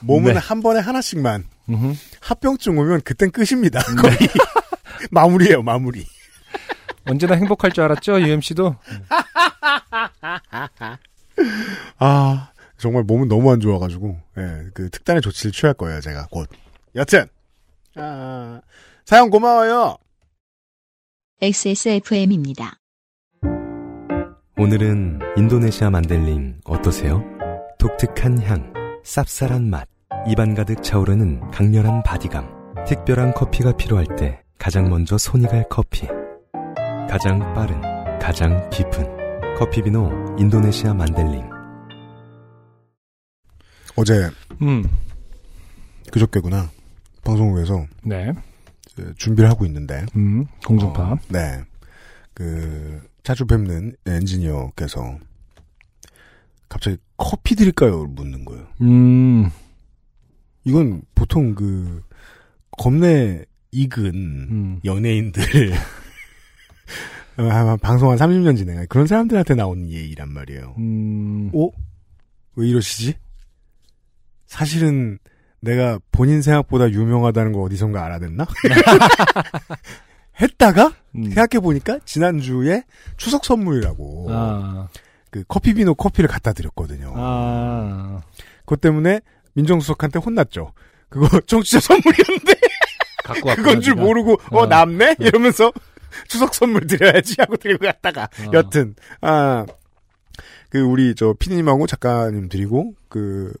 몸은 0.00 0.34
네. 0.34 0.38
한 0.40 0.62
번에 0.62 0.80
하나씩만. 0.80 1.44
음흠. 1.68 1.94
합병증 2.20 2.76
오면 2.78 3.02
그땐 3.02 3.30
끝입니다. 3.30 3.80
거의. 3.82 4.16
마무리예요, 5.10 5.62
마무리. 5.62 6.06
언제나 7.04 7.34
행복할 7.34 7.72
줄 7.72 7.84
알았죠, 7.84 8.20
UMC도? 8.20 8.76
아, 11.98 12.50
정말 12.78 13.02
몸은 13.04 13.28
너무 13.28 13.50
안 13.50 13.60
좋아가지고, 13.60 14.18
예, 14.38 14.70
그 14.74 14.90
특단의 14.90 15.22
조치를 15.22 15.52
취할 15.52 15.74
거예요, 15.74 16.00
제가 16.00 16.28
곧. 16.30 16.48
여튼, 16.94 17.26
아, 17.96 18.60
사연 19.04 19.30
고마워요. 19.30 19.96
XSFM입니다. 21.40 22.76
오늘은 24.56 25.18
인도네시아 25.36 25.90
만델링 25.90 26.60
어떠세요? 26.64 27.24
독특한 27.78 28.40
향, 28.42 28.72
쌉쌀한 29.02 29.62
맛, 29.62 29.88
입안 30.28 30.54
가득 30.54 30.84
차오르는 30.84 31.50
강렬한 31.50 32.04
바디감. 32.04 32.62
특별한 32.86 33.34
커피가 33.34 33.72
필요할 33.76 34.06
때 34.16 34.41
가장 34.62 34.88
먼저 34.88 35.18
손이 35.18 35.46
갈 35.48 35.68
커피. 35.68 36.06
가장 37.10 37.40
빠른, 37.52 37.80
가장 38.20 38.70
깊은 38.70 39.56
커피비노 39.58 40.36
인도네시아 40.38 40.94
만델링. 40.94 41.50
어제, 43.96 44.30
음, 44.62 44.88
그저께구나. 46.12 46.70
방송국에서 47.24 47.86
네. 48.04 48.32
준비를 49.16 49.50
하고 49.50 49.66
있는데, 49.66 50.06
음, 50.14 50.46
공중파. 50.64 51.14
어, 51.14 51.18
네. 51.28 51.64
그, 52.32 53.02
자주 53.24 53.44
뵙는 53.46 53.96
엔지니어께서 54.06 55.18
갑자기 56.68 56.98
커피 57.16 57.56
드릴까요? 57.56 58.04
묻는 58.04 58.44
거예요. 58.44 58.64
음, 58.80 59.50
이건 60.62 61.02
보통 61.16 61.56
그, 61.56 62.04
겁내 62.78 63.44
익은 63.72 64.14
음. 64.14 64.80
연예인들, 64.84 65.72
어, 67.38 67.42
아마 67.42 67.76
방송 67.76 68.10
한 68.10 68.18
30년 68.18 68.56
진행한 68.56 68.86
그런 68.88 69.06
사람들한테 69.06 69.54
나오는 69.54 69.90
예의란 69.90 70.30
말이에요. 70.32 70.74
음, 70.78 71.50
어? 71.54 71.70
왜 72.54 72.68
이러시지? 72.68 73.14
사실은 74.46 75.18
내가 75.60 75.98
본인 76.10 76.42
생각보다 76.42 76.90
유명하다는 76.90 77.52
거 77.52 77.62
어디선가 77.62 78.04
알아냈나? 78.04 78.46
했다가 80.40 80.92
음. 81.14 81.24
생각해 81.30 81.60
보니까 81.62 81.98
지난주에 82.04 82.84
추석 83.16 83.44
선물이라고 83.44 84.26
아, 84.30 84.88
그 85.30 85.44
커피비노 85.44 85.94
커피를 85.94 86.28
갖다 86.28 86.52
드렸거든요. 86.52 87.14
아, 87.16 88.20
그것 88.60 88.80
때문에 88.80 89.20
민정수석한테 89.54 90.18
혼났죠. 90.18 90.72
그거 91.08 91.28
정치자 91.46 91.80
선물이었는데 91.80 92.54
갖고 93.24 93.48
왔구나. 93.48 93.54
그건 93.54 93.80
줄. 93.80 93.94
모르고 93.94 94.40
어 94.50 94.60
어. 94.60 94.66
남네 94.66 95.16
이러면서 95.20 95.72
추석 96.28 96.54
선물 96.54 96.86
드려야지 96.86 97.36
하고 97.38 97.56
들고 97.56 97.84
갔다가 97.86 98.24
어. 98.24 98.50
여튼 98.52 98.94
아 99.20 99.64
그 100.72 100.80
우리 100.80 101.14
저 101.14 101.34
피디님하고 101.38 101.86
작가님 101.86 102.48
드리고 102.48 102.94
그 103.10 103.52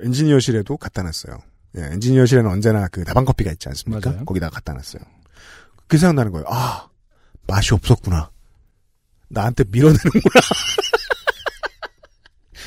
엔지니어실에도 0.00 0.76
갖다 0.76 1.04
놨어요. 1.04 1.38
예, 1.78 1.82
엔지니어실에는 1.92 2.50
언제나 2.50 2.88
그 2.88 3.04
다방 3.04 3.24
커피가 3.24 3.52
있지 3.52 3.68
않습니까? 3.68 4.10
맞아요. 4.10 4.24
거기다가 4.24 4.56
갖다 4.56 4.72
놨어요. 4.72 5.00
그 5.86 5.96
생각나는 5.96 6.32
거예요. 6.32 6.44
아, 6.48 6.88
맛이 7.46 7.72
없었구나. 7.72 8.30
나한테 9.28 9.62
밀어내는구나. 9.70 10.10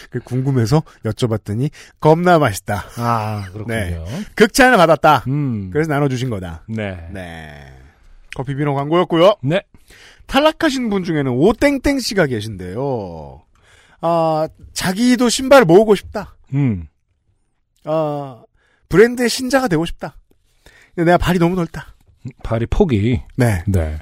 그 0.09 0.19
궁금해서 0.19 0.83
여쭤봤더니 1.05 1.69
겁나 1.99 2.39
맛있다. 2.39 2.85
아, 2.97 3.45
그렇군요. 3.51 3.75
네. 3.75 4.03
극찬을 4.35 4.77
받았다. 4.77 5.25
음. 5.27 5.69
그래서 5.71 5.91
나눠주신 5.91 6.29
거다. 6.29 6.63
네. 6.67 7.07
네. 7.11 7.73
커피 8.35 8.55
비노 8.55 8.73
광고였고요. 8.75 9.35
네. 9.43 9.61
탈락하신 10.27 10.89
분 10.89 11.03
중에는 11.03 11.31
오땡땡 11.31 11.99
씨가 11.99 12.27
계신데요. 12.27 13.41
아, 14.01 14.47
자기도 14.73 15.29
신발을 15.29 15.65
모으고 15.65 15.95
싶다. 15.95 16.37
음. 16.53 16.87
아, 17.85 18.43
브랜드의 18.89 19.29
신자가 19.29 19.67
되고 19.67 19.85
싶다. 19.85 20.17
내가 20.95 21.17
발이 21.17 21.39
너무 21.39 21.55
넓다. 21.55 21.95
발이 22.43 22.65
폭이. 22.67 23.21
네. 23.37 23.63
네. 23.67 23.97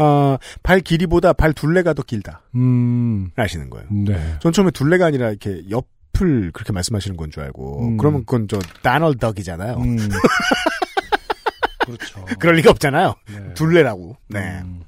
아, 0.00 0.38
발 0.62 0.80
길이보다 0.80 1.32
발 1.34 1.52
둘레가 1.52 1.92
더 1.94 2.02
길다. 2.02 2.42
음. 2.54 3.30
아시는 3.36 3.70
거예요. 3.70 3.86
네. 3.90 4.36
전 4.40 4.52
처음에 4.52 4.70
둘레가 4.72 5.06
아니라 5.06 5.28
이렇게 5.30 5.62
옆을 5.70 6.50
그렇게 6.52 6.72
말씀하시는 6.72 7.16
건 7.16 7.30
줄 7.30 7.42
알고. 7.44 7.86
음. 7.88 7.96
그러면 7.96 8.20
그건 8.24 8.48
저 8.48 8.58
다널덕이잖아요. 8.82 9.76
음. 9.76 9.96
그렇죠. 11.84 12.24
그럴 12.38 12.56
리가 12.56 12.70
없잖아요. 12.70 13.14
네. 13.28 13.54
둘레라고. 13.54 14.16
네. 14.28 14.60
음. 14.62 14.82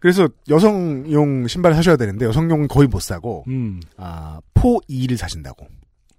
그래서 0.00 0.28
여성용 0.48 1.48
신발 1.48 1.74
사셔야 1.74 1.96
되는데 1.96 2.24
여성용은 2.24 2.68
거의 2.68 2.86
못 2.86 3.00
사고 3.02 3.44
음. 3.48 3.80
아, 3.96 4.40
4E를 4.54 5.16
사신다고. 5.16 5.66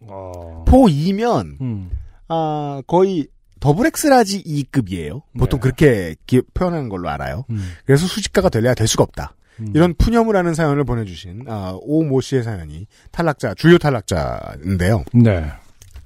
어. 0.01 0.65
4E면 0.67 1.59
음. 1.61 1.89
아, 2.27 2.81
거의 2.87 3.27
더블 3.59 3.85
엑스라지 3.87 4.43
급이에요. 4.43 5.21
보통 5.37 5.59
네. 5.59 5.63
그렇게 5.63 6.15
기- 6.27 6.41
표현하는 6.53 6.89
걸로 6.89 7.09
알아요. 7.09 7.45
음. 7.49 7.73
그래서 7.85 8.07
수집가가 8.07 8.49
되려야 8.49 8.73
될 8.73 8.87
수가 8.87 9.03
없다. 9.03 9.35
음. 9.59 9.71
이런 9.75 9.93
푸념을 9.95 10.35
하는 10.35 10.53
사연을 10.53 10.85
보내주신 10.85 11.43
아, 11.47 11.77
오모 11.81 12.21
씨의 12.21 12.43
사연이 12.43 12.87
탈락자 13.11 13.55
주요 13.55 13.77
탈락자인데요. 13.77 15.03
네. 15.13 15.51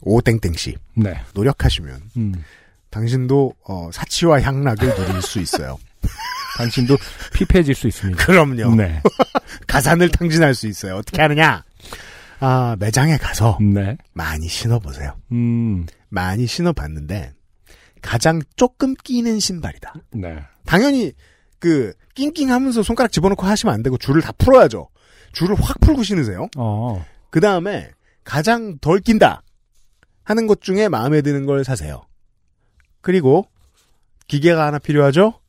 오땡땡 0.02 0.54
씨 0.54 0.76
네. 0.96 1.22
노력하시면 1.34 2.02
음. 2.18 2.44
당신도 2.90 3.54
어, 3.68 3.90
사치와 3.94 4.42
향락을 4.42 4.96
누릴 4.96 5.22
수 5.22 5.40
있어요. 5.40 5.78
당신도 6.58 6.98
피폐해질 7.34 7.74
수 7.76 7.88
있습니다. 7.88 8.24
그럼요. 8.26 8.76
네. 8.76 9.02
가산을 9.68 10.10
탕진할 10.10 10.54
수 10.56 10.68
있어요. 10.68 10.96
어떻게 10.98 11.22
하느냐? 11.22 11.64
아 12.40 12.76
매장에 12.80 13.18
가서 13.18 13.58
네. 13.62 13.96
많이 14.14 14.48
신어보세요. 14.48 15.16
음. 15.32 15.86
많이 16.10 16.46
신어봤는데 16.46 17.32
가장 18.04 18.42
조금 18.56 18.94
끼는 18.94 19.40
신발이다. 19.40 19.94
네. 20.12 20.38
당연히 20.66 21.14
그 21.58 21.94
낑낑하면서 22.14 22.84
손가락 22.84 23.12
집어넣고 23.12 23.48
하시면 23.48 23.74
안 23.74 23.82
되고 23.82 23.98
줄을 23.98 24.22
다 24.22 24.32
풀어야죠. 24.34 24.90
줄을 25.32 25.56
확 25.60 25.80
풀고 25.80 26.04
신으세요. 26.04 26.50
어. 26.58 27.04
그 27.32 27.40
다음에 27.40 27.90
가장 28.24 28.78
덜 28.80 29.00
낀다 29.00 29.42
하는 30.24 30.46
것 30.46 30.62
중에 30.62 30.90
마음에 30.90 31.22
드는 31.22 31.46
걸 31.46 31.64
사세요. 31.64 32.04
그리고 33.02 33.48
기계가 34.28 34.68
하나 34.68 34.78
필요하죠. 34.78 35.40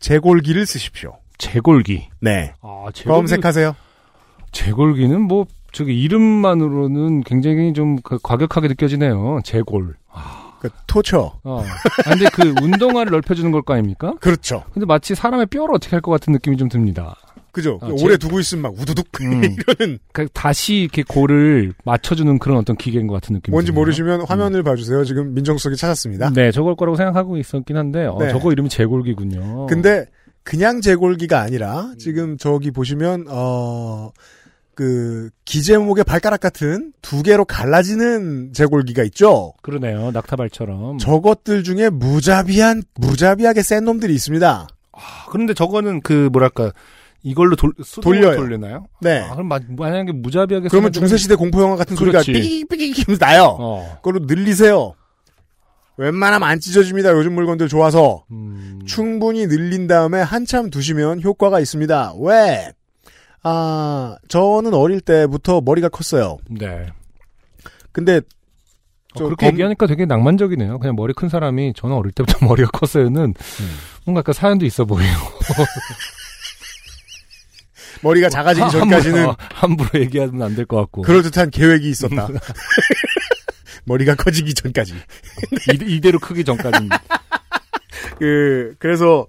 재골기를 0.00 0.66
쓰십시오. 0.66 1.18
재골기. 1.38 2.08
네. 2.20 2.54
아, 2.62 2.86
재골기. 2.92 3.04
검색하세요. 3.04 3.76
재골기는 4.52 5.20
뭐 5.20 5.46
저기 5.72 6.00
이름만으로는 6.00 7.22
굉장히 7.22 7.72
좀그 7.74 8.18
과격하게 8.22 8.68
느껴지네요. 8.68 9.40
재골. 9.44 9.94
그 10.60 10.68
토처. 10.86 11.38
어. 11.44 11.62
아, 11.62 12.10
근데 12.10 12.26
그 12.32 12.54
운동화를 12.62 13.12
넓혀주는 13.12 13.50
걸 13.52 13.62
거 13.62 13.74
아닙니까? 13.74 14.14
그렇죠. 14.20 14.64
근데 14.72 14.86
마치 14.86 15.14
사람의 15.14 15.46
뼈를 15.46 15.74
어떻게 15.74 15.90
할 15.96 16.00
것 16.00 16.10
같은 16.10 16.32
느낌이 16.32 16.56
좀 16.56 16.68
듭니다. 16.68 17.14
그죠. 17.52 17.78
아, 17.82 17.86
오래 17.86 18.10
제- 18.14 18.18
두고 18.18 18.38
있으면 18.40 18.62
막 18.62 18.72
우두둑 18.78 19.08
음. 19.22 19.42
이러는 19.42 19.98
그러니까 20.12 20.26
다시 20.32 20.76
이렇게 20.76 21.02
골을 21.02 21.72
맞춰주는 21.84 22.38
그런 22.38 22.58
어떤 22.58 22.76
기계인 22.76 23.06
것 23.06 23.14
같은 23.14 23.34
느낌이 23.34 23.52
뭔지. 23.52 23.72
모르시면 23.72 24.22
화면을 24.28 24.62
봐주세요. 24.62 25.04
지금 25.04 25.34
민정수석이 25.34 25.76
찾았습니다. 25.76 26.30
네, 26.34 26.50
저걸 26.52 26.76
거라고 26.76 26.96
생각하고 26.96 27.36
있었긴 27.36 27.76
한데, 27.76 28.04
어, 28.06 28.16
네. 28.20 28.30
저거 28.30 28.52
이름이 28.52 28.68
재골기군요. 28.68 29.66
근데 29.66 30.04
그냥 30.44 30.80
재골기가 30.80 31.40
아니라 31.40 31.92
지금 31.98 32.36
저기 32.38 32.70
보시면 32.70 33.26
어. 33.28 34.10
그 34.78 35.28
기제목의 35.44 36.04
발가락 36.04 36.38
같은 36.38 36.92
두 37.02 37.24
개로 37.24 37.44
갈라지는 37.44 38.52
재골기가 38.52 39.02
있죠. 39.06 39.52
그러네요. 39.60 40.12
낙타발처럼. 40.12 40.98
저것들 40.98 41.64
중에 41.64 41.90
무자비한 41.90 42.84
무자비하게 42.94 43.62
센 43.64 43.84
놈들이 43.84 44.14
있습니다. 44.14 44.68
아, 44.92 45.00
그런데 45.30 45.52
저거는 45.52 46.02
그 46.02 46.28
뭐랄까 46.30 46.70
이걸로 47.24 47.56
돌, 47.56 47.72
돌려요. 48.00 48.36
돌리나요? 48.36 48.86
네. 49.00 49.18
아, 49.18 49.32
그럼 49.32 49.48
마- 49.48 49.58
만약에 49.68 50.12
무자비하게 50.12 50.68
그러면 50.68 50.92
중세시대 50.92 51.34
공포 51.34 51.60
영화 51.60 51.74
같은 51.74 51.96
소리가 51.96 52.20
그렇지. 52.22 52.30
삐기삐기 52.32 53.02
하면서 53.02 53.18
나요. 53.26 53.56
어. 53.58 53.98
그걸로 54.00 54.26
늘리세요. 54.26 54.94
웬만하면 55.96 56.48
안 56.48 56.60
찢어집니다. 56.60 57.10
요즘 57.14 57.32
물건들 57.34 57.66
좋아서. 57.66 58.24
음, 58.30 58.78
충분히 58.86 59.48
늘린 59.48 59.88
다음에 59.88 60.20
한참 60.20 60.70
두시면 60.70 61.22
효과가 61.22 61.58
있습니다. 61.58 62.14
왜? 62.20 62.70
아, 63.42 64.16
저는 64.28 64.74
어릴 64.74 65.00
때부터 65.00 65.60
머리가 65.60 65.88
컸어요. 65.88 66.38
네. 66.50 66.86
근데 67.92 68.16
어, 68.16 68.20
저 69.18 69.24
그렇게 69.24 69.46
검- 69.46 69.54
얘기하니까 69.54 69.86
되게 69.86 70.06
낭만적이네요. 70.06 70.78
그냥 70.78 70.96
머리 70.96 71.12
큰 71.14 71.28
사람이 71.28 71.72
저는 71.76 71.96
어릴 71.96 72.12
때부터 72.12 72.38
머리가 72.46 72.70
컸어요는 72.70 73.22
음. 73.22 73.34
뭔가 74.04 74.20
약간 74.20 74.32
사연도 74.34 74.66
있어 74.66 74.84
보여요. 74.84 75.12
머리가 78.02 78.28
작아지기 78.28 78.64
함부로- 78.66 78.78
전까지는 78.80 79.28
어, 79.28 79.36
함부로 79.54 79.88
얘기하면 80.00 80.42
안 80.42 80.54
될 80.54 80.66
것 80.66 80.76
같고. 80.76 81.02
그럴 81.02 81.22
듯한 81.22 81.50
계획이 81.50 81.88
있었다. 81.88 82.28
머리가 83.84 84.14
커지기 84.14 84.54
전까지. 84.54 84.94
이, 84.94 85.94
이대로 85.96 86.18
크기 86.18 86.44
전까지는. 86.44 86.90
그 88.18 88.74
그래서 88.78 89.26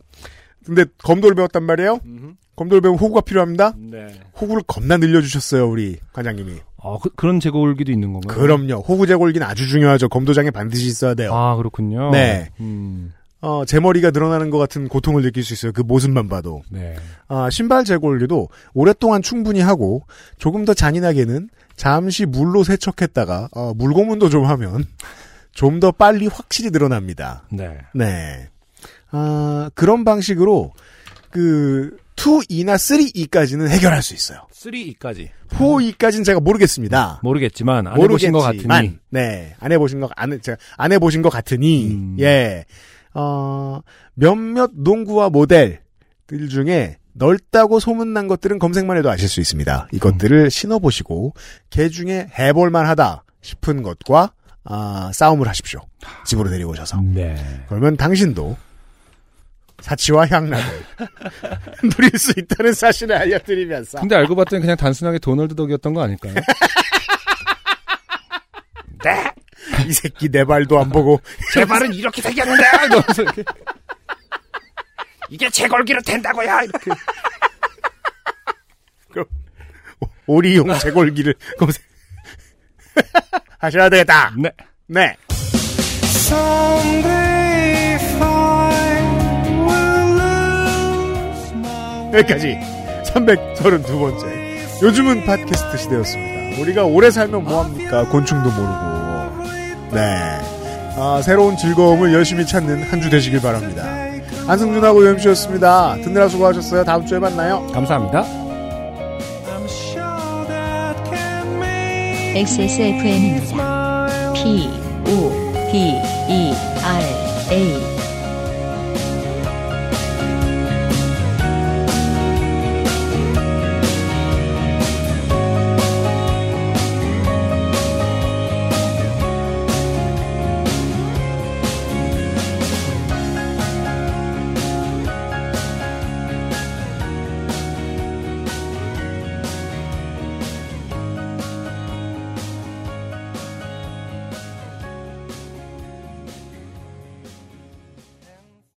근데 0.65 0.85
검도를 0.99 1.35
배웠단 1.35 1.63
말이에요. 1.63 1.99
검도를 2.59 2.81
배우면 2.81 2.99
호구가 2.99 3.21
필요합니다. 3.21 3.73
네. 3.77 4.07
호구를 4.39 4.63
겁나 4.67 4.97
늘려주셨어요 4.97 5.69
우리 5.69 5.97
관장님이. 6.11 6.57
아, 6.83 6.97
그, 7.01 7.25
런 7.25 7.39
재골기도 7.39 7.89
있는 7.89 8.11
건가요? 8.11 8.37
그럼요. 8.37 8.81
호구 8.81 9.07
제골기는 9.07 9.47
아주 9.47 9.65
중요하죠. 9.67 10.09
검도장에 10.09 10.51
반드시 10.51 10.87
있어야 10.87 11.13
돼요. 11.13 11.33
아, 11.33 11.55
그렇군요. 11.55 12.11
네. 12.11 12.49
음, 12.59 13.13
어, 13.39 13.63
제 13.65 13.79
머리가 13.79 14.11
늘어나는 14.11 14.49
것 14.49 14.57
같은 14.57 14.89
고통을 14.89 15.21
느낄 15.21 15.43
수 15.45 15.53
있어요. 15.53 15.71
그 15.71 15.81
모습만 15.81 16.27
봐도. 16.27 16.61
네. 16.69 16.97
아, 17.29 17.49
신발 17.49 17.85
재골기도 17.85 18.49
오랫동안 18.73 19.21
충분히 19.21 19.61
하고 19.61 20.03
조금 20.37 20.65
더 20.65 20.73
잔인하게는 20.73 21.49
잠시 21.77 22.25
물로 22.25 22.65
세척했다가 22.65 23.49
어, 23.53 23.73
물고문도 23.73 24.27
좀 24.27 24.45
하면 24.45 24.83
좀 25.55 25.79
더 25.79 25.91
빨리 25.93 26.27
확실히 26.27 26.71
늘어납니다. 26.71 27.43
네. 27.51 27.77
네. 27.95 28.49
아, 29.11 29.69
그런 29.75 30.03
방식으로 30.03 30.73
그 31.29 31.97
2E나 32.19 32.75
3E까지는 32.75 33.69
해결할 33.69 34.01
수 34.03 34.13
있어요. 34.13 34.45
3E까지. 34.53 35.29
4E까지는 35.51 36.25
제가 36.25 36.39
모르겠습니다. 36.41 37.21
모르겠지만, 37.23 37.87
안 37.87 37.99
해보신 38.01 38.31
것 38.31 38.39
모르겠지만, 38.39 38.77
같으니. 38.85 38.99
네. 39.09 39.55
안 39.59 39.71
해보신 39.71 39.99
것, 40.01 40.11
안, 40.15 40.33
해- 40.33 40.39
제가 40.39 40.57
안 40.77 40.91
해보신 40.91 41.21
것 41.21 41.29
같으니, 41.29 41.87
음. 41.91 42.17
예. 42.19 42.65
어, 43.13 43.79
몇몇 44.15 44.71
농구와 44.75 45.29
모델들 45.29 46.49
중에 46.49 46.97
넓다고 47.13 47.79
소문난 47.79 48.27
것들은 48.27 48.59
검색만 48.59 48.97
해도 48.97 49.09
아실 49.09 49.27
수 49.29 49.39
있습니다. 49.39 49.87
이것들을 49.93 50.51
신어보시고, 50.51 51.33
개 51.69 51.89
중에 51.89 52.27
해볼만 52.37 52.85
하다 52.85 53.23
싶은 53.41 53.81
것과, 53.81 54.33
아, 54.65 55.09
싸움을 55.13 55.47
하십시오. 55.47 55.79
집으로 56.25 56.49
데리고 56.49 56.71
오셔서. 56.71 57.01
네. 57.01 57.35
그러면 57.69 57.95
당신도 57.97 58.55
사치와 59.81 60.27
향락을 60.27 60.85
누릴 61.95 62.17
수 62.17 62.33
있다는 62.37 62.73
사실을 62.73 63.15
알려드리면서. 63.15 63.99
근데 63.99 64.15
알고 64.15 64.35
봤더니 64.35 64.61
그냥 64.61 64.77
단순하게 64.77 65.19
도널드 65.19 65.55
덕이었던 65.55 65.93
거 65.93 66.01
아닐까요? 66.03 66.33
이 69.87 69.93
새끼 69.93 70.29
내 70.29 70.43
발도 70.43 70.79
안 70.79 70.89
보고 70.89 71.19
제 71.53 71.65
발은 71.65 71.93
이렇게 71.93 72.21
생겼는데! 72.21 72.63
이러면서 72.85 73.21
이렇게. 73.23 73.43
이게 75.29 75.49
제 75.49 75.67
걸기로 75.67 76.01
된다고요! 76.01 76.61
이렇게. 76.63 76.91
오리용 80.27 80.77
재골기를 80.77 81.33
검색 81.57 81.83
하셔야 83.57 83.89
되겠다. 83.89 84.31
네. 84.37 84.51
네. 84.85 85.15
여기까지 92.13 92.57
332번째 93.05 94.81
요즘은 94.81 95.25
팟캐스트 95.25 95.77
시대였습니다. 95.77 96.61
우리가 96.61 96.83
오래 96.85 97.11
살면 97.11 97.43
뭐합니까? 97.43 98.05
곤충도 98.09 98.49
모르고 98.49 99.95
네 99.95 100.39
아, 101.01 101.21
새로운 101.23 101.55
즐거움을 101.57 102.13
열심히 102.13 102.45
찾는 102.45 102.83
한 102.83 103.01
주 103.01 103.09
되시길 103.09 103.41
바랍니다. 103.41 103.83
안승준하고 104.47 105.03
유엠씨였습니다. 105.03 105.97
듣느라 106.03 106.27
수고하셨어요. 106.27 106.83
다음 106.83 107.05
주에 107.05 107.19
만나요. 107.19 107.65
감사합니다. 107.71 108.25
XSFM입니다. 112.35 114.33
P, 114.33 114.69
O, 115.07 115.31
D, 115.71 115.77
E, 116.29 116.53
R, 116.83 117.03
A. 117.51 117.98